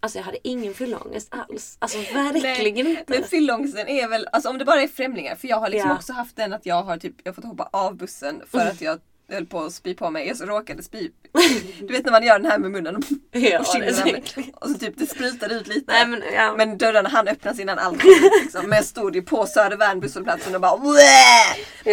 Alltså 0.00 0.18
jag 0.18 0.24
hade 0.24 0.48
ingen 0.48 0.74
fylleångest 0.74 1.28
alls. 1.30 1.76
Alltså 1.78 1.98
verkligen 1.98 2.86
inte. 2.86 3.04
Men 3.06 3.24
fyllångesten 3.24 3.88
är 3.88 4.08
väl, 4.08 4.28
alltså 4.32 4.48
om 4.50 4.58
det 4.58 4.64
bara 4.64 4.82
är 4.82 4.88
främlingar. 4.88 5.36
För 5.36 5.48
jag 5.48 5.56
har 5.56 5.68
liksom 5.68 5.90
Ja. 5.90 5.96
också 5.96 6.12
haft 6.12 6.36
den 6.36 6.52
att 6.52 6.66
jag 6.66 6.82
har 6.82 6.96
typ, 6.96 7.14
jag 7.24 7.34
fått 7.34 7.44
hoppa 7.44 7.68
av 7.72 7.96
bussen 7.96 8.42
för 8.50 8.58
att 8.58 8.80
jag 8.80 9.00
höll 9.32 9.46
på 9.46 9.60
att 9.62 9.72
spy 9.72 9.94
på 9.94 10.10
mig. 10.10 10.28
Jag 10.28 10.36
så 10.36 10.44
råkade 10.44 10.82
spy. 10.82 11.10
Du 11.80 11.86
vet 11.92 12.04
när 12.04 12.12
man 12.12 12.22
gör 12.22 12.38
den 12.38 12.50
här 12.50 12.58
med 12.58 12.70
munnen 12.70 13.02
Ja, 13.32 13.58
och 13.60 13.66
är 13.76 13.92
så 13.92 14.02
kinderna. 14.02 14.18
Och 14.54 14.68
så 14.70 14.78
typ 14.78 14.98
det 14.98 15.06
sprutade 15.06 15.54
ut 15.54 15.66
lite. 15.66 15.92
Nej 15.92 16.06
men 16.06 16.22
ja. 16.34 16.54
Men 16.56 16.78
dörrarna 16.78 17.08
hann 17.08 17.28
öppnas 17.28 17.60
innan 17.60 17.78
allt 17.78 18.04
liksom. 18.04 18.66
Men 18.68 18.76
jag 18.76 18.84
stod 18.84 19.14
ju 19.16 19.22
på 19.22 19.46
Södervärn 19.46 20.00
busshållplatsen 20.00 20.54
och 20.54 20.60
bara 20.60 20.76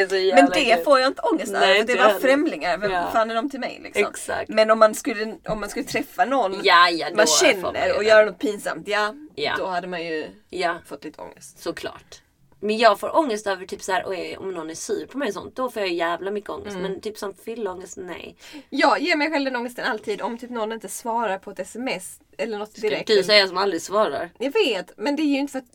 det 0.05 0.35
Men 0.35 0.49
det 0.49 0.75
kul. 0.75 0.83
får 0.83 0.99
jag 0.99 1.07
inte 1.07 1.21
ångest 1.21 1.53
över. 1.53 1.83
Det 1.83 1.95
var 1.95 2.03
heller. 2.03 2.19
främlingar. 2.19 2.77
Vem 2.77 2.91
Ja. 2.91 3.09
fan 3.13 3.31
är 3.31 3.35
de 3.35 3.49
till 3.49 3.59
mig 3.59 3.79
liksom? 3.83 4.05
Exakt. 4.09 4.49
Men 4.49 4.71
om 4.71 4.79
man 4.79 4.95
skulle, 4.95 5.35
om 5.47 5.59
man 5.59 5.69
skulle 5.69 5.85
träffa 5.85 6.25
någon 6.25 6.59
Ja, 6.63 6.89
ja, 6.89 7.05
man 7.07 7.15
man 7.17 7.27
känner 7.27 7.87
ju 7.87 7.93
och 7.93 8.03
göra 8.03 8.25
något 8.25 8.39
pinsamt. 8.39 8.87
Ja, 8.87 9.13
Ja. 9.35 9.53
då 9.57 9.67
hade 9.67 9.87
man 9.87 10.05
ju 10.05 10.27
Ja, 10.49 10.75
fått 10.85 11.03
lite 11.03 11.21
ångest. 11.21 11.59
såklart. 11.63 12.21
Men 12.63 12.77
jag 12.77 12.99
får 12.99 13.15
ångest 13.17 13.47
över 13.47 13.65
typ 13.65 13.81
så 13.83 13.91
här, 13.91 14.03
oj, 14.07 14.37
om 14.39 14.51
någon 14.51 14.69
är 14.69 14.75
sur 14.75 15.05
på 15.05 15.17
mig 15.17 15.27
och 15.27 15.33
sånt. 15.33 15.55
Då 15.55 15.69
får 15.71 15.81
jag 15.81 15.91
jävla 15.93 16.31
mycket 16.31 16.49
ångest. 16.49 16.75
Mm. 16.77 16.91
Men 16.91 17.01
typ 17.01 17.17
som 17.17 17.33
fyllångest, 17.45 17.97
nej. 17.97 18.35
Jag 18.69 18.99
ger 19.01 19.15
mig 19.15 19.31
själv 19.31 19.45
den 19.45 19.55
ångesten 19.55 19.85
alltid 19.85 20.21
om 20.21 20.37
typ 20.37 20.49
någon 20.49 20.71
inte 20.71 20.89
svarar 20.89 21.37
på 21.37 21.51
ett 21.51 21.59
sms 21.59 22.19
eller 22.37 22.57
något 22.57 22.71
Ska 22.77 22.81
direkt. 22.81 23.07
du 23.07 23.23
säga 23.23 23.47
som 23.47 23.57
aldrig 23.57 23.81
svarar? 23.81 24.29
Jag 24.39 24.51
vet, 24.53 24.91
men 24.97 25.15
det 25.15 25.21
är 25.21 25.25
ju 25.27 25.37
inte 25.39 25.51
för 25.51 25.59
att, 25.59 25.65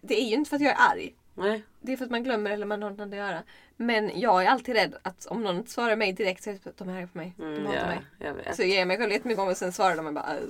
det 0.00 0.20
är 0.20 0.24
ju 0.24 0.34
inte 0.34 0.48
för 0.48 0.56
att 0.56 0.62
jag 0.62 0.70
är 0.72 0.90
arg. 0.92 1.14
Nej. 1.34 1.62
Det 1.80 1.92
är 1.92 1.96
för 1.96 2.04
att 2.04 2.10
man 2.10 2.22
glömmer 2.24 2.50
eller 2.50 2.66
man 2.66 2.82
har 2.82 2.90
något 2.90 3.00
annat 3.00 3.12
att 3.12 3.18
göra. 3.18 3.42
Men 3.76 4.20
jag 4.20 4.42
är 4.44 4.48
alltid 4.48 4.74
rädd 4.74 4.94
att 5.02 5.26
om 5.26 5.42
någon 5.42 5.56
inte 5.56 5.70
svarar 5.70 5.96
mig 5.96 6.12
direkt 6.12 6.42
så 6.44 6.50
är 6.50 6.54
det 6.64 6.70
att 6.70 6.78
de 6.78 6.88
är 6.88 6.96
arga 6.96 7.06
på 7.06 7.18
mig. 7.18 7.32
De 7.36 7.42
Mm, 7.44 7.66
hatar 7.66 7.78
ja, 7.80 7.86
mig. 7.86 8.00
jag 8.18 8.34
vet. 8.34 8.56
Så 8.56 8.62
jag 8.62 8.68
ger 8.68 8.84
mig 8.86 8.98
själv 8.98 9.12
jättemycket 9.12 9.42
ångest 9.42 9.58
sen 9.60 9.72
svarar 9.72 9.96
de 9.96 10.06
och 10.06 10.12
bara 10.14 10.36
"Äh, 10.36 10.42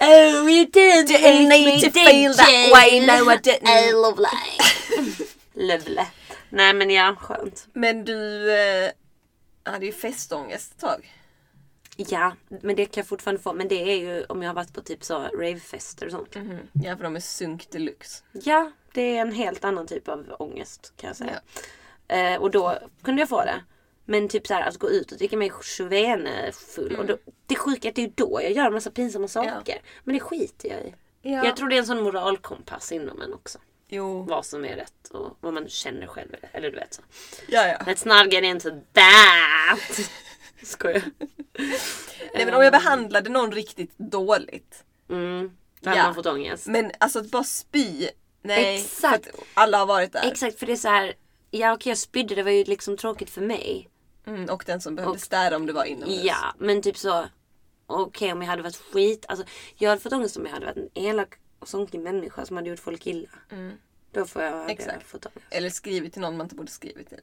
Oh, 0.00 0.50
you 0.50 0.66
didn't 0.66 1.06
Didn't 1.08 1.48
need 1.48 1.80
to 1.84 1.90
feel 1.90 2.34
that 2.34 2.70
way, 2.72 3.00
no 3.00 3.32
I 3.32 3.36
didn't. 3.36 3.92
Lovely. 3.92 4.26
Lovely. 5.52 6.04
Nej 6.50 6.74
men 6.74 6.90
ja, 6.90 7.16
skönt. 7.20 7.68
Men 7.72 8.04
du 8.04 8.52
eh, 8.52 8.90
hade 9.62 9.86
ju 9.86 9.92
festångest 9.92 10.72
ett 10.72 10.80
tag. 10.80 11.12
Ja, 11.96 12.32
men 12.48 12.76
det 12.76 12.84
kan 12.84 13.00
jag 13.00 13.06
fortfarande 13.06 13.42
få. 13.42 13.52
Men 13.52 13.68
det 13.68 13.92
är 13.92 13.96
ju 13.96 14.24
om 14.24 14.42
jag 14.42 14.48
har 14.48 14.54
varit 14.54 14.74
på 14.74 14.80
typ 14.80 15.04
så 15.04 15.18
ravefester 15.18 16.06
och 16.06 16.12
sånt. 16.12 16.36
Ja 16.72 16.96
för 16.96 17.04
de 17.04 17.16
är 17.16 17.20
sunk 17.20 17.70
deluxe. 17.70 18.24
Ja, 18.32 18.72
det 18.94 19.16
är 19.16 19.20
en 19.20 19.32
helt 19.32 19.64
annan 19.64 19.86
typ 19.86 20.08
av 20.08 20.36
ångest 20.38 20.92
kan 20.96 21.08
jag 21.08 21.16
säga. 21.16 21.40
Eh, 22.08 22.40
och 22.40 22.50
då 22.50 22.78
kunde 23.02 23.22
jag 23.22 23.28
få 23.28 23.44
det. 23.44 23.64
Men 24.04 24.28
typ 24.28 24.46
så 24.46 24.54
här 24.54 24.68
att 24.68 24.76
gå 24.76 24.90
ut 24.90 25.12
och 25.12 25.18
dricka 25.18 25.36
mig 25.36 25.52
full. 26.52 26.96
Och 26.96 27.06
då, 27.06 27.16
det 27.46 27.54
sjuka 27.54 27.88
är 27.88 27.92
att 27.92 27.96
det 27.96 28.02
är 28.02 28.06
ju 28.06 28.12
då 28.14 28.40
jag 28.42 28.52
gör 28.52 28.66
en 28.66 28.72
massa 28.72 28.90
pinsamma 28.90 29.28
saker. 29.28 29.80
Men 30.04 30.14
det 30.14 30.20
skiter 30.20 30.68
jag 30.68 30.80
i. 30.80 30.94
Ja. 31.22 31.44
Jag 31.44 31.56
tror 31.56 31.68
det 31.68 31.76
är 31.76 31.78
en 31.78 31.86
sån 31.86 32.02
moralkompass 32.02 32.92
inom 32.92 33.22
en 33.22 33.34
också. 33.34 33.58
Jo. 33.88 34.22
Vad 34.22 34.46
som 34.46 34.64
är 34.64 34.76
rätt 34.76 35.08
och 35.10 35.36
vad 35.40 35.54
man 35.54 35.68
känner 35.68 36.06
själv. 36.06 36.34
Eller 36.52 36.70
du 36.70 36.76
vet 36.76 36.94
så. 36.94 37.02
Ja, 37.48 37.66
ja. 37.66 37.76
Let's 37.78 38.22
not 38.24 38.32
get 38.32 38.44
into 38.44 38.70
that! 38.70 40.10
Skojar. 40.62 41.02
Nej 42.34 42.44
men 42.44 42.54
om 42.54 42.62
jag 42.62 42.72
behandlade 42.72 43.30
någon 43.30 43.52
riktigt 43.52 43.98
dåligt. 43.98 44.84
Mm. 45.10 45.50
Då 45.80 45.88
hade 45.90 46.00
Ja. 46.00 46.04
man 46.06 46.14
fått 46.14 46.26
ångest. 46.26 46.66
Men 46.66 46.92
alltså 47.00 47.18
att 47.18 47.30
bara 47.30 47.44
spy. 47.44 48.08
Nej. 48.42 48.76
Exakt. 48.76 49.24
För 49.24 49.32
att 49.32 49.44
alla 49.54 49.78
har 49.78 49.86
varit 49.86 50.12
där. 50.12 50.28
Exakt, 50.30 50.58
för 50.58 50.66
det 50.66 50.72
är 50.72 50.76
så 50.76 50.88
här. 50.88 51.14
Ja 51.50 51.72
okej 51.74 51.90
jag 51.90 51.98
spydde, 51.98 52.34
det 52.34 52.42
var 52.42 52.50
ju 52.50 52.64
liksom 52.64 52.96
tråkigt 52.96 53.30
för 53.30 53.40
mig. 53.40 53.88
Mm, 54.26 54.44
och 54.50 54.62
den 54.66 54.80
som 54.80 54.94
behövde 54.96 55.14
Och- 55.14 55.20
städa 55.20 55.56
om 55.56 55.66
du 55.66 55.72
var 55.72 55.84
inomhus. 55.84 56.20
Ja, 56.24 56.54
men 56.58 56.82
typ 56.82 56.96
så. 56.96 57.26
Okej 57.86 58.32
om 58.32 58.42
jag 58.42 58.48
hade 58.48 58.62
varit 58.62 58.76
skit. 58.92 59.24
Alltså, 59.28 59.46
jag 59.76 59.88
hade 59.90 60.00
fått 60.02 60.12
ångest 60.12 60.36
om 60.36 60.44
jag 60.46 60.52
hade 60.52 60.66
varit 60.66 60.76
en 60.76 60.88
elak 60.94 61.34
och 61.58 61.68
sånkig 61.68 62.00
människa 62.00 62.46
som 62.46 62.56
hade 62.56 62.68
gjort 62.68 62.78
folk 62.78 63.06
illa. 63.06 63.28
Då 64.12 64.24
får 64.24 64.42
jag 64.42 64.70
Exakt. 64.70 65.06
fått 65.06 65.26
ångest. 65.26 65.46
Eller 65.50 65.70
skrivit 65.70 66.12
till 66.12 66.22
någon 66.22 66.36
man 66.36 66.44
inte 66.44 66.54
borde 66.54 66.70
skrivit 66.70 67.08
till. 67.08 67.20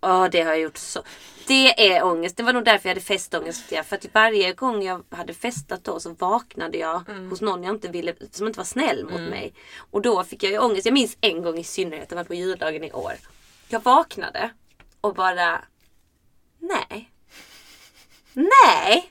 Ja 0.00 0.28
det 0.32 0.42
har 0.42 0.50
jag 0.50 0.60
gjort 0.60 0.76
så. 0.76 1.02
Det 1.46 1.92
är 1.92 2.04
ångest. 2.04 2.36
Det 2.36 2.42
var 2.42 2.52
nog 2.52 2.64
därför 2.64 2.88
jag 2.88 2.94
hade 2.94 3.06
festångest. 3.06 3.64
För 3.66 3.96
att 3.96 4.06
varje 4.14 4.52
gång 4.52 4.82
jag 4.82 5.04
hade 5.10 5.34
festat 5.34 5.84
då 5.84 6.00
så 6.00 6.10
vaknade 6.10 6.78
jag 6.78 6.98
hos 7.30 7.40
någon 7.40 7.62
jag 7.62 7.74
inte 7.74 7.88
ville, 7.88 8.14
som 8.30 8.46
inte 8.46 8.58
var 8.58 8.64
snäll 8.64 9.04
mot 9.04 9.20
mig. 9.20 9.54
Och 9.90 10.02
då 10.02 10.24
fick 10.24 10.42
jag 10.42 10.52
ju 10.52 10.58
ångest. 10.58 10.86
Jag 10.86 10.92
minns 10.94 11.16
en 11.20 11.42
gång 11.42 11.58
i 11.58 11.64
synnerhet, 11.64 12.08
det 12.08 12.14
var 12.16 12.24
på 12.24 12.34
juldagen 12.34 12.84
i 12.84 12.92
år. 12.92 13.12
Jag 13.68 13.84
vaknade 13.84 14.50
och 15.00 15.14
bara 15.14 15.64
Nej. 16.58 17.10
Nej. 18.32 19.10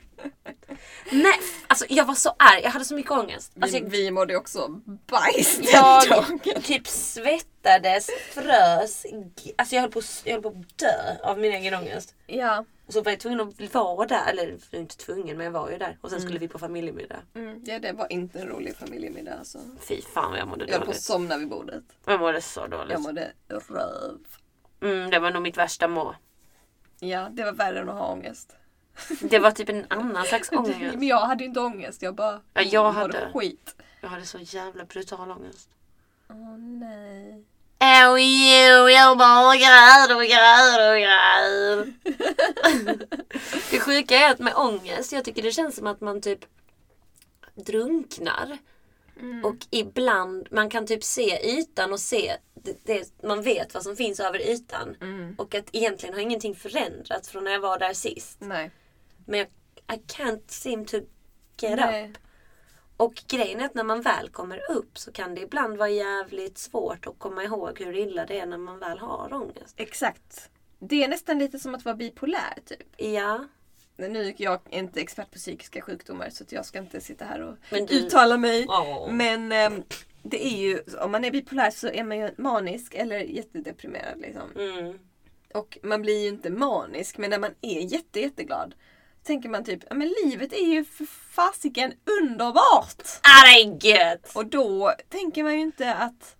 Nej. 1.12 1.34
Alltså 1.66 1.84
jag 1.88 2.04
var 2.04 2.14
så 2.14 2.28
arg. 2.38 2.60
Jag 2.62 2.70
hade 2.70 2.84
så 2.84 2.94
mycket 2.94 3.12
ångest. 3.12 3.52
Alltså, 3.60 3.76
Vi, 3.78 3.82
jag, 3.82 3.90
vi 3.90 4.10
mådde 4.10 4.36
också 4.36 4.68
bajs 5.06 5.56
den 5.56 5.66
jag 5.72 6.08
dagen. 6.08 6.38
typ 6.62 6.86
svettades, 6.86 8.10
frös. 8.30 9.06
Alltså 9.58 9.74
jag 9.74 9.82
höll, 9.82 9.90
på, 9.90 10.00
jag 10.24 10.32
höll 10.32 10.42
på 10.42 10.48
att 10.48 10.78
dö 10.78 11.16
av 11.22 11.38
min 11.38 11.52
egen 11.52 11.74
ångest. 11.74 12.14
Ja. 12.26 12.64
Och 12.86 12.92
så 12.92 13.02
var 13.02 13.12
jag 13.12 13.20
tvungen 13.20 13.40
att 13.40 13.74
vara 13.74 14.06
där. 14.06 14.26
Eller 14.30 14.58
jag 14.70 14.80
inte 14.80 14.96
tvungen 14.96 15.36
men 15.36 15.44
jag 15.44 15.52
var 15.52 15.70
ju 15.70 15.78
där. 15.78 15.98
Och 16.00 16.10
sen 16.10 16.20
skulle 16.20 16.38
vi 16.38 16.48
på 16.48 16.58
familjemiddag. 16.58 17.16
Mm, 17.34 17.62
ja, 17.64 17.78
det 17.78 17.92
var 17.92 18.12
inte 18.12 18.38
en 18.40 18.48
rolig 18.48 18.76
familjemiddag 18.76 19.34
alltså. 19.38 19.58
Fy 19.88 20.02
fan 20.02 20.30
vad 20.30 20.40
jag 20.40 20.48
mådde 20.48 20.64
Jag 20.64 20.70
höll 20.72 20.78
på 20.78 20.82
att 20.82 20.86
dåligt. 20.86 21.02
somna 21.02 21.36
vid 21.36 21.48
bordet. 21.48 21.84
Jag 22.06 22.20
mådde 22.20 22.40
så 22.42 22.66
dåligt. 22.66 22.92
Jag 22.92 23.00
mådde 23.02 23.32
röv. 23.48 24.18
Mm, 24.82 25.10
det 25.10 25.18
var 25.18 25.30
nog 25.30 25.42
mitt 25.42 25.56
värsta 25.56 25.88
må. 25.88 26.14
Ja, 27.00 27.28
det 27.32 27.44
var 27.44 27.52
värre 27.52 27.80
än 27.80 27.88
att 27.88 27.94
ha 27.98 28.12
ångest. 28.12 28.56
Det 29.20 29.38
var 29.38 29.50
typ 29.50 29.68
en 29.68 29.86
annan 29.90 30.24
slags 30.24 30.52
ångest. 30.52 30.78
Men 30.80 31.02
jag 31.06 31.20
hade 31.26 31.44
inte 31.44 31.60
ångest. 31.60 32.02
Jag 32.02 32.14
bara 32.14 32.40
Ja, 32.54 32.62
jag 32.62 32.92
hade. 32.92 33.30
skit. 33.34 33.74
Jag 34.00 34.08
hade 34.08 34.26
så 34.26 34.38
jävla 34.38 34.84
brutal 34.84 35.30
ångest. 35.30 35.68
Åh 36.30 36.58
nej. 36.58 37.44
Oh 37.82 38.20
you, 38.20 38.90
jag 38.90 39.18
bara 39.18 39.56
gräder 39.56 40.16
och 40.16 40.22
gräder 40.22 40.92
och 40.92 41.00
gräder. 41.00 41.92
det 43.70 43.80
sjuka 43.80 44.16
är 44.16 44.30
att 44.30 44.38
med 44.38 44.54
ångest, 44.56 45.12
jag 45.12 45.24
tycker 45.24 45.42
det 45.42 45.52
känns 45.52 45.76
som 45.76 45.86
att 45.86 46.00
man 46.00 46.20
typ 46.20 46.44
drunknar. 47.54 48.58
Och 49.44 49.56
ibland, 49.70 50.48
man 50.50 50.70
kan 50.70 50.86
typ 50.86 51.04
se 51.04 51.58
ytan 51.58 51.92
och 51.92 52.00
se, 52.00 52.36
det, 52.54 52.84
det, 52.84 53.22
man 53.22 53.42
vet 53.42 53.74
vad 53.74 53.82
som 53.82 53.96
finns 53.96 54.20
över 54.20 54.38
ytan. 54.50 54.96
Och 55.38 55.54
att 55.54 55.68
egentligen 55.72 56.14
har 56.14 56.20
ingenting 56.20 56.54
förändrats 56.54 57.28
från 57.28 57.44
när 57.44 57.50
jag 57.50 57.60
var 57.60 57.78
där 57.78 57.92
sist. 57.92 58.38
Nej. 58.40 58.70
Men 59.26 59.38
jag, 59.38 59.48
I 59.96 60.02
can't 60.06 60.42
seem 60.46 60.84
to 60.84 60.96
get 61.60 61.76
Nej. 61.76 62.10
up. 62.10 62.18
Och 62.96 63.14
grejen 63.26 63.60
är 63.60 63.64
att 63.64 63.74
när 63.74 63.84
man 63.84 64.02
väl 64.02 64.28
kommer 64.28 64.70
upp 64.70 64.98
så 64.98 65.12
kan 65.12 65.34
det 65.34 65.40
ibland 65.40 65.76
vara 65.76 65.88
jävligt 65.88 66.58
svårt 66.58 67.06
att 67.06 67.18
komma 67.18 67.44
ihåg 67.44 67.78
hur 67.78 67.96
illa 67.96 68.26
det 68.26 68.40
är 68.40 68.46
när 68.46 68.58
man 68.58 68.78
väl 68.78 68.98
har 68.98 69.32
ångest. 69.32 69.74
Exakt. 69.76 70.50
Det 70.78 71.04
är 71.04 71.08
nästan 71.08 71.38
lite 71.38 71.58
som 71.58 71.74
att 71.74 71.84
vara 71.84 71.94
bipolär 71.94 72.58
typ. 72.66 72.94
Ja. 72.96 73.48
Nu 74.08 74.28
är 74.28 74.34
jag 74.36 74.60
inte 74.70 75.00
expert 75.00 75.30
på 75.30 75.38
psykiska 75.38 75.80
sjukdomar 75.80 76.30
så 76.30 76.44
jag 76.48 76.66
ska 76.66 76.78
inte 76.78 77.00
sitta 77.00 77.24
här 77.24 77.40
och 77.40 77.56
Men 77.70 77.86
du- 77.86 77.94
uttala 77.94 78.36
mig. 78.36 78.66
Åh. 78.68 79.12
Men 79.12 79.52
ehm, 79.52 79.82
det 80.22 80.46
är 80.46 80.58
ju, 80.58 80.82
om 81.00 81.12
man 81.12 81.24
är 81.24 81.30
bipolär 81.30 81.70
så 81.70 81.88
är 81.88 82.04
man 82.04 82.18
ju 82.18 82.30
manisk 82.38 82.94
eller 82.94 83.18
jättedeprimerad 83.18 84.20
liksom. 84.20 84.50
Mm. 84.56 84.98
Och 85.54 85.78
man 85.82 86.02
blir 86.02 86.22
ju 86.22 86.28
inte 86.28 86.50
manisk 86.50 87.18
men 87.18 87.30
när 87.30 87.38
man 87.38 87.54
är 87.60 87.80
jätte, 87.80 88.20
jätteglad 88.20 88.74
tänker 89.22 89.48
man 89.48 89.64
typ, 89.64 89.80
ja 89.88 89.94
men 89.94 90.14
livet 90.24 90.52
är 90.52 90.66
ju 90.66 90.84
för 90.84 91.04
fasiken 91.06 91.92
underbart! 92.20 93.02
Ah, 93.22 93.44
det 93.46 93.60
är 93.60 93.86
gött! 93.86 94.32
Och 94.34 94.46
då 94.46 94.92
tänker 95.08 95.42
man 95.42 95.54
ju 95.54 95.60
inte 95.60 95.94
att 95.94 96.36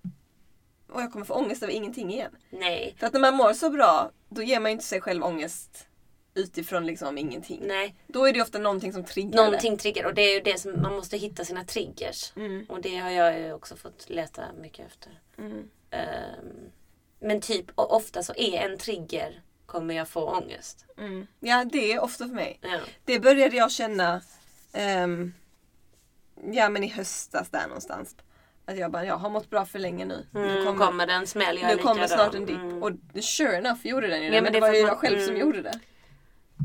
och 0.92 1.02
jag 1.02 1.12
kommer 1.12 1.24
få 1.24 1.34
ångest 1.34 1.62
av 1.62 1.70
ingenting 1.70 2.12
igen. 2.12 2.32
Nej. 2.50 2.94
För 2.98 3.06
att 3.06 3.12
när 3.12 3.20
man 3.20 3.34
mår 3.34 3.52
så 3.52 3.70
bra, 3.70 4.10
då 4.28 4.42
ger 4.42 4.60
man 4.60 4.70
ju 4.70 4.72
inte 4.72 4.84
sig 4.84 5.00
själv 5.00 5.24
ångest 5.24 5.86
utifrån 6.34 6.86
liksom 6.86 7.18
ingenting. 7.18 7.60
Nej. 7.66 7.94
Då 8.06 8.28
är 8.28 8.32
det 8.32 8.42
ofta 8.42 8.58
någonting 8.58 8.92
som 8.92 9.04
triggar 9.04 9.44
Någonting 9.44 9.76
triggar 9.76 10.04
och 10.04 10.14
det 10.14 10.22
är 10.22 10.34
ju 10.34 10.40
det 10.40 10.60
som 10.60 10.82
man 10.82 10.92
måste 10.92 11.16
hitta 11.16 11.44
sina 11.44 11.64
triggers. 11.64 12.32
Mm. 12.36 12.66
Och 12.68 12.80
det 12.80 12.96
har 12.96 13.10
jag 13.10 13.38
ju 13.38 13.52
också 13.52 13.76
fått 13.76 14.10
leta 14.10 14.42
mycket 14.60 14.86
efter. 14.86 15.10
det. 15.36 15.42
Mm. 15.42 15.70
Ehm, 15.90 16.70
men 17.20 17.40
typ 17.40 17.66
ofta 17.74 18.22
så 18.22 18.34
är 18.36 18.58
en 18.58 18.78
trigger 18.78 19.42
kommer 19.66 19.94
jag 19.94 20.08
få 20.08 20.24
ångest. 20.24 20.86
Mm. 20.98 21.26
Ja, 21.40 21.64
det 21.64 21.92
är 21.92 22.00
ofta 22.00 22.26
för 22.26 22.34
mig. 22.34 22.58
Ja. 22.62 22.80
Det 23.04 23.20
började 23.20 23.56
jag 23.56 23.70
känna 23.70 24.22
ehm, 24.72 25.32
Ja 26.52 26.68
men 26.68 26.84
i 26.84 26.88
höstas 26.88 27.48
där 27.50 27.66
någonstans. 27.66 28.16
Att 28.64 28.78
jag 28.78 28.90
bara, 28.90 29.04
jag 29.04 29.16
har 29.16 29.30
mått 29.30 29.50
bra 29.50 29.66
för 29.66 29.78
länge 29.78 30.04
nu. 30.04 30.26
Mm, 30.34 30.48
nu 30.48 30.64
kommer, 30.64 30.86
kommer, 30.86 31.06
det 31.06 31.12
en 31.12 31.26
smäll, 31.26 31.58
jag 31.58 31.76
nu 31.76 31.82
kommer 31.82 32.06
snart 32.06 32.34
en 32.34 32.46
dipp. 32.46 32.56
Mm. 32.56 32.82
Och 32.82 32.92
sure 33.22 33.56
enough 33.56 33.86
gjorde 33.86 34.08
den 34.08 34.22
ju 34.22 34.30
det. 34.30 34.36
Ja, 34.36 34.42
men, 34.42 34.52
men 34.52 34.52
det 34.52 34.66
det 34.66 34.66
var 34.66 34.74
ju 34.74 34.80
jag 34.80 34.98
själv 34.98 35.20
som 35.20 35.34
mm. 35.34 35.40
gjorde 35.40 35.62
det. 35.62 35.80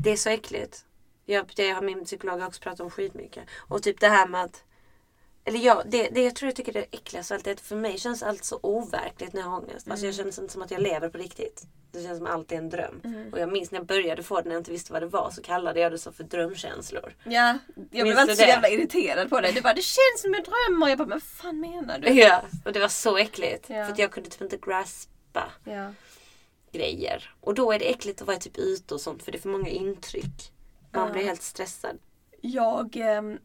Det 0.02 0.10
är 0.10 0.16
så 0.16 0.30
äckligt. 0.30 0.84
Jag, 1.26 1.52
det 1.56 1.70
har 1.70 1.82
min 1.82 2.04
psykolog 2.04 2.42
också 2.42 2.60
pratat 2.62 2.80
om 2.80 2.90
skitmycket. 2.90 3.44
Och 3.68 3.82
typ 3.82 4.00
det 4.00 4.08
här 4.08 4.26
med 4.28 4.42
att 4.42 4.62
eller 5.44 5.58
ja, 5.58 5.82
det, 5.86 6.08
det 6.08 6.22
jag 6.22 6.34
tror 6.36 6.48
jag 6.48 6.56
tycker 6.56 6.72
det 6.72 6.78
är 6.78 6.86
äckligast 6.90 7.32
allt 7.32 7.46
är 7.46 7.52
att 7.52 7.60
för 7.60 7.76
mig 7.76 7.98
känns 7.98 8.22
allt 8.22 8.44
så 8.44 8.58
overkligt 8.62 9.32
när 9.32 9.40
jag 9.40 9.48
har 9.48 9.58
ångest. 9.58 9.90
Alltså 9.90 10.06
jag 10.06 10.14
Mm. 10.14 10.24
känns 10.24 10.38
inte 10.38 10.52
som 10.52 10.62
att 10.62 10.70
jag 10.70 10.82
lever 10.82 11.08
på 11.08 11.18
riktigt. 11.18 11.62
Det 11.92 12.02
känns 12.02 12.18
som 12.18 12.26
allt 12.26 12.52
är 12.52 12.56
en 12.56 12.70
dröm. 12.70 13.00
Mm. 13.04 13.32
Och 13.32 13.38
jag 13.38 13.52
minns 13.52 13.70
när 13.70 13.78
jag 13.78 13.86
började 13.86 14.22
få 14.22 14.36
det 14.40 14.44
när 14.48 14.54
jag 14.54 14.60
inte 14.60 14.70
visste 14.70 14.92
vad 14.92 15.02
det 15.02 15.06
var 15.06 15.30
så 15.30 15.42
kallade 15.42 15.80
jag 15.80 15.92
det 15.92 15.98
så 15.98 16.12
för 16.12 16.24
drömkänslor. 16.24 17.14
Ja, 17.24 17.58
jag 17.74 17.84
blev 17.90 18.04
Minns 18.04 18.18
alltid 18.18 18.32
du 18.36 18.42
så 18.42 18.48
jävla 18.48 18.68
irriterad 18.68 19.30
på 19.30 19.40
det. 19.40 19.52
Du 19.52 19.60
bara, 19.60 19.74
det 19.74 19.82
känns 19.82 20.20
som 20.22 20.34
en 20.34 20.42
dröm. 20.42 20.82
Och 20.82 20.90
jag 20.90 20.98
bara, 20.98 21.08
men 21.08 21.16
vad 21.18 21.22
fan 21.22 21.60
menar 21.60 21.98
du? 21.98 22.08
Ja, 22.08 22.42
och 22.64 22.72
det 22.72 22.80
var 22.80 22.88
så 22.88 23.16
äckligt. 23.16 23.64
Ja. 23.70 23.84
För 23.84 23.92
att 23.92 23.98
jag 23.98 24.10
kunde 24.12 24.30
typ 24.30 24.40
inte 24.42 24.56
graspa 24.56 25.52
Ja. 25.64 25.92
Grejer. 26.76 27.34
Och 27.40 27.54
då 27.54 27.72
är 27.72 27.78
det 27.78 27.90
äckligt 27.90 28.20
att 28.20 28.26
vara 28.26 28.38
typ 28.38 28.58
ute 28.58 28.94
och 28.94 29.00
sånt 29.00 29.22
för 29.22 29.32
det 29.32 29.38
är 29.38 29.42
för 29.42 29.48
många 29.48 29.68
intryck. 29.68 30.52
Man 30.92 31.12
blir 31.12 31.24
helt 31.24 31.42
stressad. 31.42 31.98
Jag 32.40 32.96
ehm, 32.96 33.38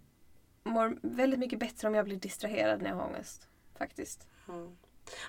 mår 0.63 0.97
väldigt 1.01 1.39
mycket 1.39 1.59
bättre 1.59 1.87
om 1.87 1.95
jag 1.95 2.05
blir 2.05 2.15
distraherad 2.15 2.81
när 2.81 2.89
jag 2.89 2.95
har 2.97 3.05
ångest. 3.05 3.47
Faktiskt. 3.77 4.27
Mm. 4.47 4.77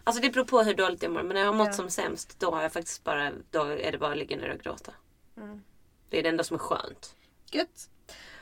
Alltså 0.04 0.22
det 0.22 0.30
beror 0.30 0.44
på 0.44 0.62
hur 0.62 0.74
dåligt 0.74 1.02
jag 1.02 1.12
mår. 1.12 1.22
Men 1.22 1.34
när 1.34 1.40
jag 1.40 1.48
har 1.48 1.54
mått 1.54 1.66
Ja. 1.66 1.72
som 1.72 1.90
sämst 1.90 2.38
då 2.38 2.50
har 2.50 2.62
jag 2.62 2.72
faktiskt 2.72 3.04
bara, 3.04 3.32
då 3.50 3.64
är 3.64 3.92
det 3.92 3.98
bara 3.98 4.10
att 4.12 4.18
ligga 4.18 4.36
ner 4.36 4.54
och 4.54 4.60
gråta. 4.60 4.92
Mm. 5.36 5.62
Det 6.08 6.18
är 6.18 6.22
det 6.22 6.28
enda 6.28 6.44
som 6.44 6.54
är 6.54 6.58
skönt. 6.58 7.16
Gött. 7.50 7.88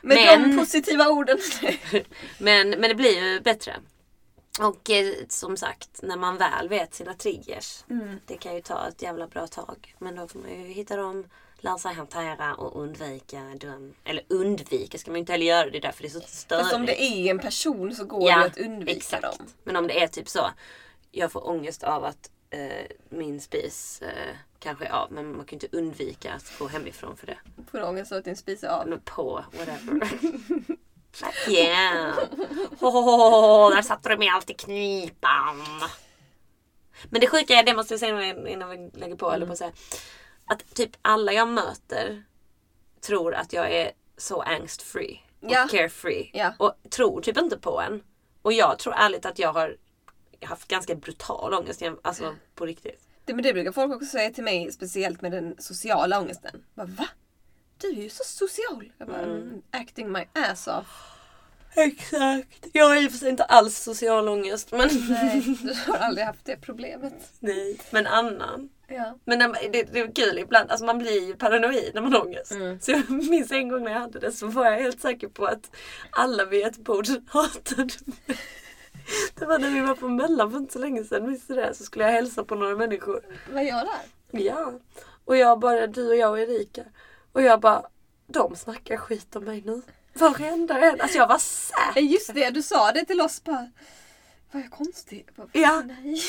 Med 0.02 0.16
Men- 0.16 0.50
de 0.50 0.58
positiva 0.58 1.08
orden. 1.08 1.38
Men, 2.38 2.70
men 2.70 2.82
det 2.82 2.94
blir 2.94 3.22
ju 3.22 3.40
bättre. 3.40 3.76
Och 4.58 4.90
eh, 4.90 5.14
som 5.28 5.56
sagt, 5.56 6.02
när 6.02 6.16
man 6.16 6.36
väl 6.36 6.68
vet 6.68 6.94
sina 6.94 7.14
triggers. 7.14 7.84
Mm. 7.90 8.20
Det 8.26 8.36
kan 8.36 8.54
ju 8.54 8.60
ta 8.60 8.88
ett 8.88 9.02
jävla 9.02 9.26
bra 9.26 9.46
tag. 9.46 9.94
Men 9.98 10.16
då 10.16 10.28
får 10.28 10.38
man 10.38 10.50
ju 10.50 10.72
hitta 10.72 10.96
dem, 10.96 11.24
lära 11.56 11.78
sig 11.78 11.94
hantera 11.94 12.54
och 12.54 12.82
undvika 12.82 13.40
dem. 13.40 13.94
Eller 14.04 14.24
undvika 14.28 14.98
ska 14.98 15.10
man 15.10 15.16
ju 15.16 15.20
inte 15.20 15.32
heller 15.32 15.46
göra. 15.46 15.70
Det 15.70 15.78
är 15.78 15.82
därför 15.82 16.02
det 16.02 16.08
är 16.08 16.10
så 16.10 16.20
störigt. 16.20 16.64
Fast 16.64 16.76
om 16.76 16.86
det 16.86 17.02
är 17.02 17.30
en 17.30 17.38
person 17.38 17.94
så 17.94 18.04
går 18.04 18.28
det 18.28 18.46
att 18.46 18.58
undvika 18.58 18.96
exakt. 18.96 19.22
dem. 19.22 19.46
Men 19.64 19.76
om 19.76 19.86
det 19.86 20.02
är 20.02 20.08
typ 20.08 20.28
så. 20.28 20.50
Jag 21.10 21.32
får 21.32 21.48
ångest 21.48 21.82
av 21.82 22.04
att 22.04 22.30
eh, 22.50 22.86
min 23.08 23.40
spis 23.40 24.02
eh, 24.02 24.36
kanske 24.58 24.84
är 24.84 24.92
av. 24.92 25.12
Men 25.12 25.36
man 25.36 25.46
kan 25.46 25.58
ju 25.58 25.66
inte 25.66 25.76
undvika 25.76 26.32
att 26.32 26.58
gå 26.58 26.66
hemifrån 26.66 27.16
för 27.16 27.26
det. 27.26 27.38
Får 27.70 27.82
ångest 27.82 28.12
att 28.12 28.24
din 28.24 28.36
spis 28.36 28.64
är 28.64 28.68
av? 28.68 29.00
På, 29.04 29.44
whatever. 29.58 30.10
Yeah! 31.48 32.18
Oh, 32.80 33.74
där 33.74 33.82
satte 33.82 34.08
du 34.08 34.16
mig 34.16 34.28
allt 34.28 34.50
i 34.50 34.54
knipan. 34.54 35.62
Men 37.10 37.20
det 37.20 37.26
sjuka 37.26 37.54
är, 37.54 37.62
det 37.62 37.74
måste 37.74 37.94
jag 37.94 38.00
säga 38.00 38.48
innan 38.48 38.70
vi 38.70 38.90
lägger 38.94 39.16
på, 39.16 39.32
eller 39.32 39.46
på 39.46 39.52
att 39.52 39.58
säga. 39.58 39.72
Att 40.46 40.74
typ 40.74 40.90
alla 41.02 41.32
jag 41.32 41.48
möter 41.48 42.24
tror 43.00 43.34
att 43.34 43.52
jag 43.52 43.72
är 43.72 43.92
så 44.16 44.42
angst-free 44.42 45.20
och 45.42 45.50
Ja. 45.50 45.68
carefree. 45.70 46.30
Ja. 46.32 46.52
Och 46.58 46.74
tror 46.90 47.20
typ 47.20 47.36
inte 47.38 47.58
på 47.58 47.80
en. 47.80 48.02
Och 48.42 48.52
jag 48.52 48.78
tror 48.78 48.94
ärligt 48.94 49.26
att 49.26 49.38
jag 49.38 49.52
har 49.52 49.76
haft 50.42 50.68
ganska 50.68 50.94
brutal 50.94 51.54
ångest. 51.54 51.82
Alltså 52.02 52.34
på 52.54 52.66
riktigt. 52.66 53.00
Det, 53.24 53.34
men 53.34 53.42
det 53.42 53.52
brukar 53.52 53.72
folk 53.72 53.94
också 53.94 54.08
säga 54.08 54.30
till 54.30 54.44
mig, 54.44 54.72
speciellt 54.72 55.20
med 55.20 55.32
den 55.32 55.54
sociala 55.58 56.20
ångesten. 56.20 56.64
Bara, 56.74 56.86
Va? 56.86 57.08
Du 57.80 57.88
är 57.88 58.02
ju 58.02 58.10
så 58.10 58.24
social. 58.24 58.92
Jag 58.98 59.08
bara, 59.08 59.22
mm. 59.22 59.62
acting 59.70 60.12
my 60.12 60.24
ass 60.32 60.68
off. 60.68 61.10
Exakt. 61.74 62.66
Jag 62.72 62.88
har 62.88 62.96
i 62.96 63.06
och 63.06 63.10
för 63.10 63.18
sig 63.18 63.28
inte 63.28 63.44
alls 63.44 63.78
social 63.78 64.28
ångest. 64.28 64.72
Men, 64.72 64.88
Nej, 65.08 65.40
du 65.62 65.92
har 65.92 65.98
aldrig 65.98 66.26
haft 66.26 66.44
det 66.44 66.56
problemet. 66.56 67.32
nej. 67.38 67.80
men 67.90 68.06
annan. 68.06 68.68
Ja. 68.88 69.18
Men 69.24 69.38
man, 69.38 69.56
det, 69.72 69.82
det 69.82 70.00
är 70.00 70.14
kul 70.14 70.38
ibland, 70.38 70.70
alltså 70.70 70.84
man 70.84 70.98
blir 70.98 71.26
ju 71.26 71.34
paranoid 71.36 71.90
när 71.94 72.02
man 72.02 72.12
har 72.12 72.20
ångest. 72.20 72.52
Mm. 72.52 72.80
Så 72.80 72.90
jag 72.90 73.10
minns 73.10 73.52
en 73.52 73.68
gång 73.68 73.84
när 73.84 73.92
jag 73.92 74.00
hade 74.00 74.18
det 74.18 74.32
så 74.32 74.46
var 74.46 74.64
jag 74.66 74.78
helt 74.78 75.00
säker 75.00 75.28
på 75.28 75.44
att 75.44 75.70
alla 76.10 76.44
vid 76.44 76.66
ett 76.66 76.78
bord 76.78 77.06
hatade 77.28 77.94
mig. 78.04 78.38
Det 79.34 79.46
var 79.46 79.58
när 79.58 79.70
vi 79.70 79.80
var 79.80 79.94
på 79.94 80.08
Mellan 80.08 80.50
för 80.50 80.58
inte 80.58 80.72
så 80.72 80.78
länge 80.78 81.04
sedan, 81.04 81.26
minns 81.26 81.46
du 81.46 81.54
det? 81.54 81.74
Så 81.74 81.84
skulle 81.84 82.04
jag 82.04 82.12
hälsa 82.12 82.44
på 82.44 82.54
några 82.54 82.76
människor. 82.76 83.20
Vad 83.52 83.64
gör 83.64 83.84
där? 83.84 84.40
Ja. 84.40 84.72
Och 85.24 85.36
jag 85.36 85.60
bara, 85.60 85.86
du 85.86 86.08
och 86.08 86.16
jag 86.16 86.30
och 86.30 86.38
Erika. 86.38 86.82
Och 87.32 87.42
jag 87.42 87.60
bara, 87.60 87.82
de 88.26 88.56
snackar 88.56 88.96
skit 88.96 89.36
om 89.36 89.44
mig 89.44 89.62
nu. 89.66 89.82
Varenda 90.14 90.78
en. 90.78 91.00
Alltså 91.00 91.18
jag 91.18 91.28
var 91.28 91.38
säker. 91.38 92.00
Just 92.00 92.34
det, 92.34 92.50
du 92.50 92.62
sa 92.62 92.92
det 92.92 93.04
till 93.04 93.20
oss 93.20 93.44
bara. 93.44 93.70
Konstigt? 94.70 95.28
Jag 95.36 95.46
Bara, 95.46 95.48
Ja. 95.52 95.82
Nej. 95.86 96.22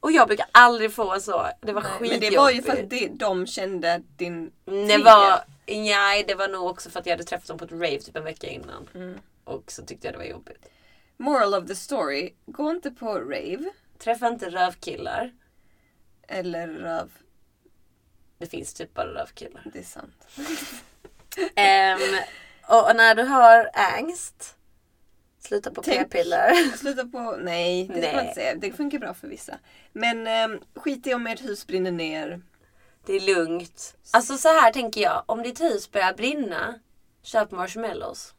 Och 0.00 0.12
jag 0.12 0.28
brukar 0.28 0.46
aldrig 0.52 0.92
få 0.92 1.20
så. 1.20 1.46
Det 1.60 1.72
var 1.72 1.82
skitjobbigt. 1.82 2.22
Men 2.22 2.30
det 2.30 2.36
var 2.36 2.50
ju 2.50 2.62
för 2.62 2.72
att 2.72 2.90
det, 2.90 3.08
de 3.08 3.46
kände 3.46 4.02
din 4.16 4.52
Det 4.64 4.98
var, 4.98 5.44
nej, 5.66 6.24
det 6.28 6.34
var 6.34 6.48
nog 6.48 6.66
också 6.66 6.90
för 6.90 7.00
att 7.00 7.06
jag 7.06 7.12
hade 7.12 7.24
träffat 7.24 7.48
dem 7.48 7.58
på 7.58 7.64
ett 7.64 7.72
rave 7.72 7.98
typ 7.98 8.16
en 8.16 8.24
vecka 8.24 8.46
innan. 8.46 8.88
Mm. 8.94 9.18
Och 9.44 9.72
så 9.72 9.84
tyckte 9.84 10.06
jag 10.06 10.14
det 10.14 10.18
var 10.18 10.24
jobbigt. 10.24 10.66
Moral 11.16 11.54
of 11.54 11.66
the 11.66 11.74
story. 11.74 12.34
Gå 12.46 12.70
inte 12.70 12.90
på 12.90 13.14
rave. 13.18 13.70
Träffa 13.98 14.28
inte 14.28 14.50
rövkillar. 14.50 15.32
Eller 16.28 16.68
röv. 16.68 17.10
Det 18.40 18.46
finns 18.46 18.74
typ 18.74 18.94
bara 18.94 19.06
rövkillar. 19.06 19.62
Det 19.72 19.78
är 19.78 19.82
sant. 19.82 20.26
Ehm, 21.54 22.00
och 22.68 22.96
när 22.96 23.14
du 23.14 23.22
har 23.22 23.70
angst, 23.72 24.56
sluta 25.38 25.70
på 25.70 25.82
p-piller. 25.82 26.76
Sluta 26.76 27.04
på... 27.04 27.38
Nej, 27.40 27.86
det 27.86 27.92
ska 27.92 28.00
Nej. 28.00 28.14
man 28.14 28.24
inte 28.24 28.34
säga. 28.34 28.54
Det 28.54 28.72
funkar 28.72 28.98
bra 28.98 29.14
för 29.14 29.28
vissa. 29.28 29.58
Men 29.92 30.26
eh, 30.26 30.60
skit 30.74 31.06
i 31.06 31.14
om 31.14 31.26
ert 31.26 31.44
hus 31.44 31.66
brinner 31.66 31.90
ner. 31.90 32.40
Det 33.06 33.12
är 33.12 33.20
lugnt. 33.20 33.96
Alltså 34.10 34.38
så 34.38 34.48
här 34.48 34.72
tänker 34.72 35.00
jag, 35.00 35.24
om 35.26 35.42
ditt 35.42 35.60
hus 35.60 35.90
börjar 35.90 36.14
brinna, 36.14 36.80
köp 37.22 37.50
marshmallows. 37.50 38.34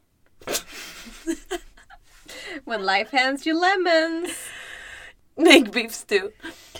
When 2.64 2.86
life 2.86 3.18
hands 3.18 3.46
you 3.46 3.60
lemons. 3.60 4.30
Make 5.36 5.70
beef 5.72 5.92
stew. 5.92 6.34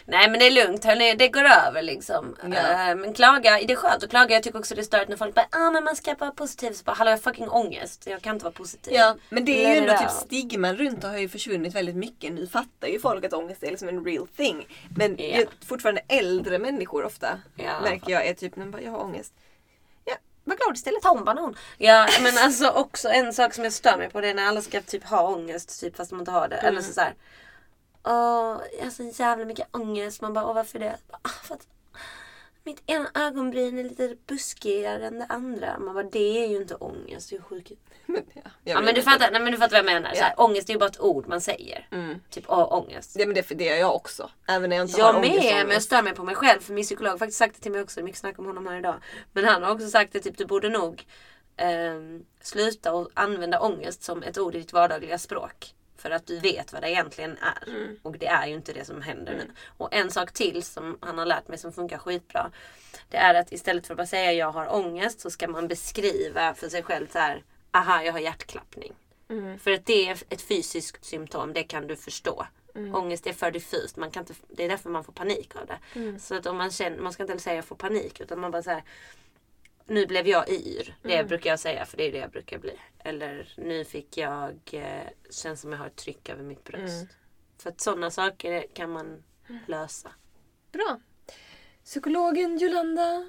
Nej 0.04 0.30
men 0.30 0.40
det 0.40 0.46
är 0.46 0.50
lugnt 0.50 0.84
hörni, 0.84 1.14
det 1.14 1.28
går 1.28 1.44
över 1.44 1.82
liksom. 1.82 2.36
Ja. 2.42 2.88
Eh, 2.90 2.96
men 2.96 3.14
klaga, 3.14 3.58
det 3.66 3.72
är 3.72 3.76
skönt 3.76 4.04
att 4.04 4.10
klaga. 4.10 4.34
Jag 4.34 4.42
tycker 4.42 4.58
också 4.58 4.74
det 4.74 4.80
är 4.80 4.84
stört 4.84 5.08
när 5.08 5.16
folk 5.16 5.34
bara 5.34 5.46
ah, 5.50 5.70
men 5.70 5.84
man 5.84 5.96
ska 5.96 6.14
vara 6.14 6.30
positiv. 6.30 6.72
Så 6.72 6.84
bara, 6.84 6.92
hallå 6.92 7.10
jag 7.10 7.16
har 7.18 7.22
fucking 7.22 7.48
ångest. 7.48 8.06
Jag 8.06 8.22
kan 8.22 8.36
inte 8.36 8.44
vara 8.44 8.52
positiv. 8.54 8.92
Ja, 8.94 9.16
men 9.28 9.44
det 9.44 9.64
är 9.64 9.70
ju 9.70 9.76
ändå 9.80 9.98
typ 9.98 10.10
stigman 10.10 10.76
runt 10.76 11.04
och 11.04 11.10
har 11.10 11.18
ju 11.18 11.28
försvunnit 11.28 11.74
väldigt 11.74 11.96
mycket. 11.96 12.32
Nu 12.32 12.46
fattar 12.46 12.88
ju 12.88 13.00
folk 13.00 13.24
att 13.24 13.32
ångest 13.32 13.62
är 13.62 13.70
liksom 13.70 13.88
en 13.88 14.04
real 14.04 14.26
thing. 14.36 14.66
Men 14.96 15.16
Ja. 15.18 15.24
ju- 15.38 15.46
fortfarande 15.66 16.02
äldre 16.08 16.58
människor 16.58 17.04
ofta 17.04 17.38
Ja, 17.56 17.80
märker 17.80 18.12
jag 18.12 18.26
är 18.26 18.34
typ, 18.34 18.56
när 18.56 18.66
bara, 18.66 18.82
jag 18.82 18.90
har 18.92 19.00
ångest. 19.00 19.32
Ja, 20.04 20.14
var 20.44 20.56
glad 20.56 20.76
istället. 20.76 21.02
Ta 21.02 21.18
en 21.18 21.24
banan. 21.24 21.56
Ja 21.78 22.08
men 22.22 22.38
alltså 22.38 22.68
också 22.68 23.08
en 23.08 23.32
sak 23.32 23.54
som 23.54 23.64
jag 23.64 23.72
stör 23.72 23.96
mig 23.98 24.10
på 24.10 24.20
det 24.20 24.28
är 24.28 24.34
när 24.34 24.46
alla 24.46 24.62
ska 24.62 24.80
typ 24.80 25.04
ha 25.04 25.28
ångest 25.28 25.80
typ 25.80 25.96
fast 25.96 26.10
de 26.10 26.18
inte 26.18 26.30
har 26.30 26.48
det. 26.48 26.56
Mm. 26.56 26.68
Eller 26.68 26.82
så, 26.82 26.92
så 26.92 27.00
här. 27.00 27.14
Åh, 28.04 28.60
jag 28.78 28.84
har 28.84 28.90
så 28.90 29.22
jävla 29.22 29.44
mycket 29.44 29.76
ångest. 29.76 30.20
Man 30.20 30.32
bara, 30.32 30.46
åh 30.46 30.54
varför 30.54 30.78
det? 30.78 30.96
Ah, 31.22 31.28
för 31.28 31.54
att 31.54 31.66
mitt 32.64 32.82
ena 32.86 33.10
ögonbryn 33.14 33.78
är 33.78 33.84
lite 33.84 34.16
buskigare 34.26 35.06
än 35.06 35.18
det 35.18 35.26
andra. 35.28 35.78
Man 35.78 35.94
bara, 35.94 36.04
det 36.04 36.44
är 36.44 36.48
ju 36.48 36.56
inte 36.56 36.74
ångest, 36.74 37.30
det 37.30 37.36
är 37.36 37.38
ju 37.38 37.42
sjukt. 37.42 37.72
Men, 38.06 38.22
ja, 38.34 38.40
jag 38.64 38.76
Ja 38.76 38.80
men 38.80 38.94
du 38.94 39.02
fattar, 39.02 39.30
nej, 39.30 39.42
men 39.42 39.52
du 39.52 39.58
fattar 39.58 39.70
vad 39.70 39.78
jag 39.78 40.02
menar. 40.02 40.14
Så 40.14 40.22
här, 40.22 40.34
ångest 40.36 40.68
är 40.68 40.72
ju 40.72 40.78
bara 40.78 40.88
ett 40.88 41.00
ord 41.00 41.28
man 41.28 41.40
säger. 41.40 41.88
Mm. 41.90 42.20
Typ, 42.30 42.44
åh 42.48 42.72
ångest. 42.72 43.16
Ja 43.18 43.26
men 43.26 43.34
det, 43.34 43.48
det 43.48 43.64
gör 43.64 43.76
jag 43.76 43.94
också. 43.94 44.30
Även 44.48 44.70
när 44.70 44.76
jag 44.76 44.84
inte 44.84 45.00
Jag 45.00 45.12
har 45.12 45.18
ångest. 45.18 45.36
med, 45.36 45.66
men 45.66 45.72
jag 45.72 45.82
stör 45.82 46.02
mig 46.02 46.14
på 46.14 46.24
mig 46.24 46.34
själv. 46.34 46.60
För 46.60 46.72
min 46.72 46.84
psykolog 46.84 47.10
har 47.10 47.18
faktiskt 47.18 47.38
sagt 47.38 47.54
det 47.54 47.60
till 47.60 47.72
mig 47.72 47.82
också. 47.82 48.00
Det 48.00 48.02
är 48.02 48.04
mycket 48.04 48.20
snack 48.20 48.38
om 48.38 48.46
honom 48.46 48.66
här 48.66 48.78
idag. 48.78 48.96
Men 49.32 49.44
han 49.44 49.62
har 49.62 49.70
också 49.70 49.88
sagt 49.88 50.12
det 50.12 50.20
typ, 50.20 50.38
du 50.38 50.44
borde 50.46 50.68
nog 50.68 51.06
ehm, 51.56 52.24
sluta 52.40 52.94
och 52.94 53.10
använda 53.14 53.60
ångest 53.60 54.02
som 54.02 54.22
ett 54.22 54.38
ord 54.38 54.54
i 54.54 54.58
ditt 54.58 54.72
vardagliga 54.72 55.18
språk. 55.18 55.74
För 56.02 56.10
att 56.10 56.26
du 56.26 56.38
vet 56.38 56.72
vad 56.72 56.82
det 56.82 56.90
egentligen 56.90 57.38
är. 57.38 57.68
Mm. 57.68 57.96
Och 58.02 58.18
det 58.18 58.26
är 58.26 58.46
ju 58.46 58.54
inte 58.54 58.72
det 58.72 58.84
som 58.84 59.02
händer 59.02 59.34
nu. 59.34 59.50
Och 59.76 59.94
en 59.94 60.10
sak 60.10 60.32
till 60.32 60.62
som 60.62 60.98
han 61.00 61.18
har 61.18 61.26
lärt 61.26 61.48
mig 61.48 61.58
som 61.58 61.72
funkar 61.72 61.98
skitbra. 61.98 62.50
Det 63.08 63.16
är 63.16 63.34
att 63.34 63.52
istället 63.52 63.86
för 63.86 63.94
att 63.94 63.98
bara 63.98 64.06
säga 64.06 64.32
jag 64.32 64.52
har 64.52 64.74
ångest 64.74 65.20
så 65.20 65.30
ska 65.30 65.48
man 65.48 65.68
beskriva 65.68 66.54
för 66.54 66.68
sig 66.68 66.82
själv 66.82 67.06
så 67.12 67.18
här. 67.18 67.42
Aha, 67.70 68.02
jag 68.02 68.12
har 68.12 68.20
hjärtklappning. 68.20 68.92
Mm. 69.28 69.58
För 69.58 69.70
att 69.70 69.86
det 69.86 70.08
är 70.08 70.18
ett 70.28 70.42
fysiskt 70.42 71.04
symptom, 71.04 71.52
det 71.52 71.62
kan 71.62 71.86
du 71.86 71.96
förstå. 71.96 72.46
Ångest 72.74 73.26
är 73.26 73.32
för 73.32 73.50
diffust, 73.50 73.96
man 73.96 74.10
kan 74.10 74.22
inte, 74.22 74.34
det 74.48 74.64
är 74.64 74.68
därför 74.68 74.90
man 74.90 75.04
får 75.04 75.12
panik 75.12 75.56
av 75.56 75.66
det. 75.66 75.78
Så 76.20 76.34
att 76.34 76.46
om 76.46 76.56
man 76.56 76.70
känner, 76.70 76.98
man 76.98 77.12
ska 77.12 77.22
inte 77.22 77.38
säga 77.38 77.56
jag 77.56 77.64
får 77.64 77.76
panik 77.76 78.20
utan 78.20 78.40
man 78.40 78.50
bara 78.50 78.62
säger 78.62 78.82
nu 79.92 80.06
blev 80.06 80.26
jag 80.26 80.48
yr. 80.50 80.94
Det 81.02 81.24
brukar 81.24 81.50
jag 81.50 81.58
säga 81.60 81.84
för 81.86 81.96
det 81.96 82.08
är 82.08 82.12
det 82.12 82.18
jag 82.18 82.30
brukar 82.30 82.58
bli. 82.58 82.72
Eller 83.04 83.52
nu 83.56 83.84
fick 83.84 84.16
jag, 84.16 84.58
eh, 84.72 85.08
känns 85.30 85.60
som 85.60 85.72
jag 85.72 85.78
har 85.78 85.86
ett 85.86 85.96
tryck 85.96 86.28
över 86.28 86.42
mitt 86.42 86.64
bröst. 86.64 87.06
För 87.62 87.70
att 87.70 87.80
sådana 87.80 88.10
saker 88.10 88.64
kan 88.74 88.90
man 88.92 89.22
lösa. 89.66 90.08
Bra. 90.72 91.00
Psykologen 91.84 92.58
Jolanda 92.58 93.24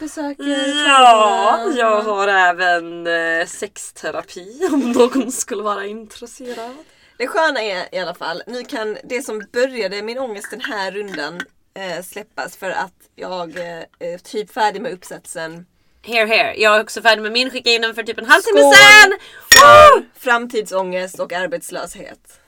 besöker 0.00 0.44
Ja, 0.44 0.84
Klara. 0.86 1.72
jag 1.76 2.02
har 2.02 2.28
även 2.28 3.06
eh, 3.06 3.46
sexterapi 3.46 4.68
om 4.72 4.92
någon 4.92 5.32
skulle 5.32 5.62
vara 5.62 5.86
intresserad. 5.86 6.76
Det 7.18 7.26
sköna 7.26 7.62
är 7.62 7.94
i 7.94 7.98
alla 7.98 8.14
fall, 8.14 8.42
nu 8.46 8.64
kan 8.64 8.96
det 9.04 9.22
som 9.22 9.42
började 9.52 10.02
min 10.02 10.18
ångest 10.18 10.50
den 10.50 10.60
här 10.60 10.92
rundan 10.92 11.40
eh, 11.74 12.02
släppas 12.02 12.56
för 12.56 12.70
att 12.70 13.08
jag 13.14 13.56
eh, 13.56 13.84
är 13.98 14.18
typ 14.18 14.50
färdig 14.50 14.82
med 14.82 14.92
uppsatsen. 14.92 15.66
Here, 16.04 16.26
here. 16.26 16.54
Jag 16.56 16.76
är 16.76 16.80
också 16.82 17.02
färdig 17.02 17.22
med 17.22 17.32
min. 17.32 17.50
Skickade 17.50 17.74
in 17.74 17.82
den 17.82 17.94
för 17.94 18.02
typ 18.02 18.18
en 18.18 18.26
halvtimme 18.26 18.60
sen. 18.60 19.12
För 19.50 20.20
framtidsångest 20.20 21.18
och 21.20 21.32
arbetslöshet. 21.32 22.40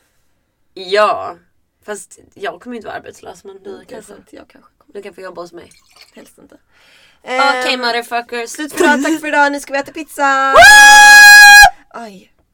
Ja. 0.74 1.36
Fast 1.86 2.18
jag 2.34 2.60
kommer 2.60 2.76
inte 2.76 2.86
vara 2.88 2.96
arbetslös 2.96 3.44
men 3.44 3.62
du 3.62 3.80
är 3.80 3.84
kanske. 3.84 4.12
sant, 4.12 4.28
jag 4.30 4.48
kanske 4.48 4.70
kommer. 4.78 4.94
Du 4.94 5.02
kan 5.02 5.14
få 5.14 5.20
jobba 5.20 5.40
hos 5.42 5.52
mig. 5.52 5.70
Helst 6.14 6.38
inte. 6.38 6.56
Okej 7.22 7.74
Ehm, 7.74 7.80
motherfuckers. 7.80 8.50
Slut 8.50 8.72
för 8.72 8.84
idag, 8.84 9.02
tack 9.02 9.20
för 9.20 9.28
idag. 9.28 9.52
Nu 9.52 9.60
ska 9.60 9.72
vi 9.72 9.78
äta 9.78 9.92
pizza! 9.92 10.54
Aj. 11.88 12.33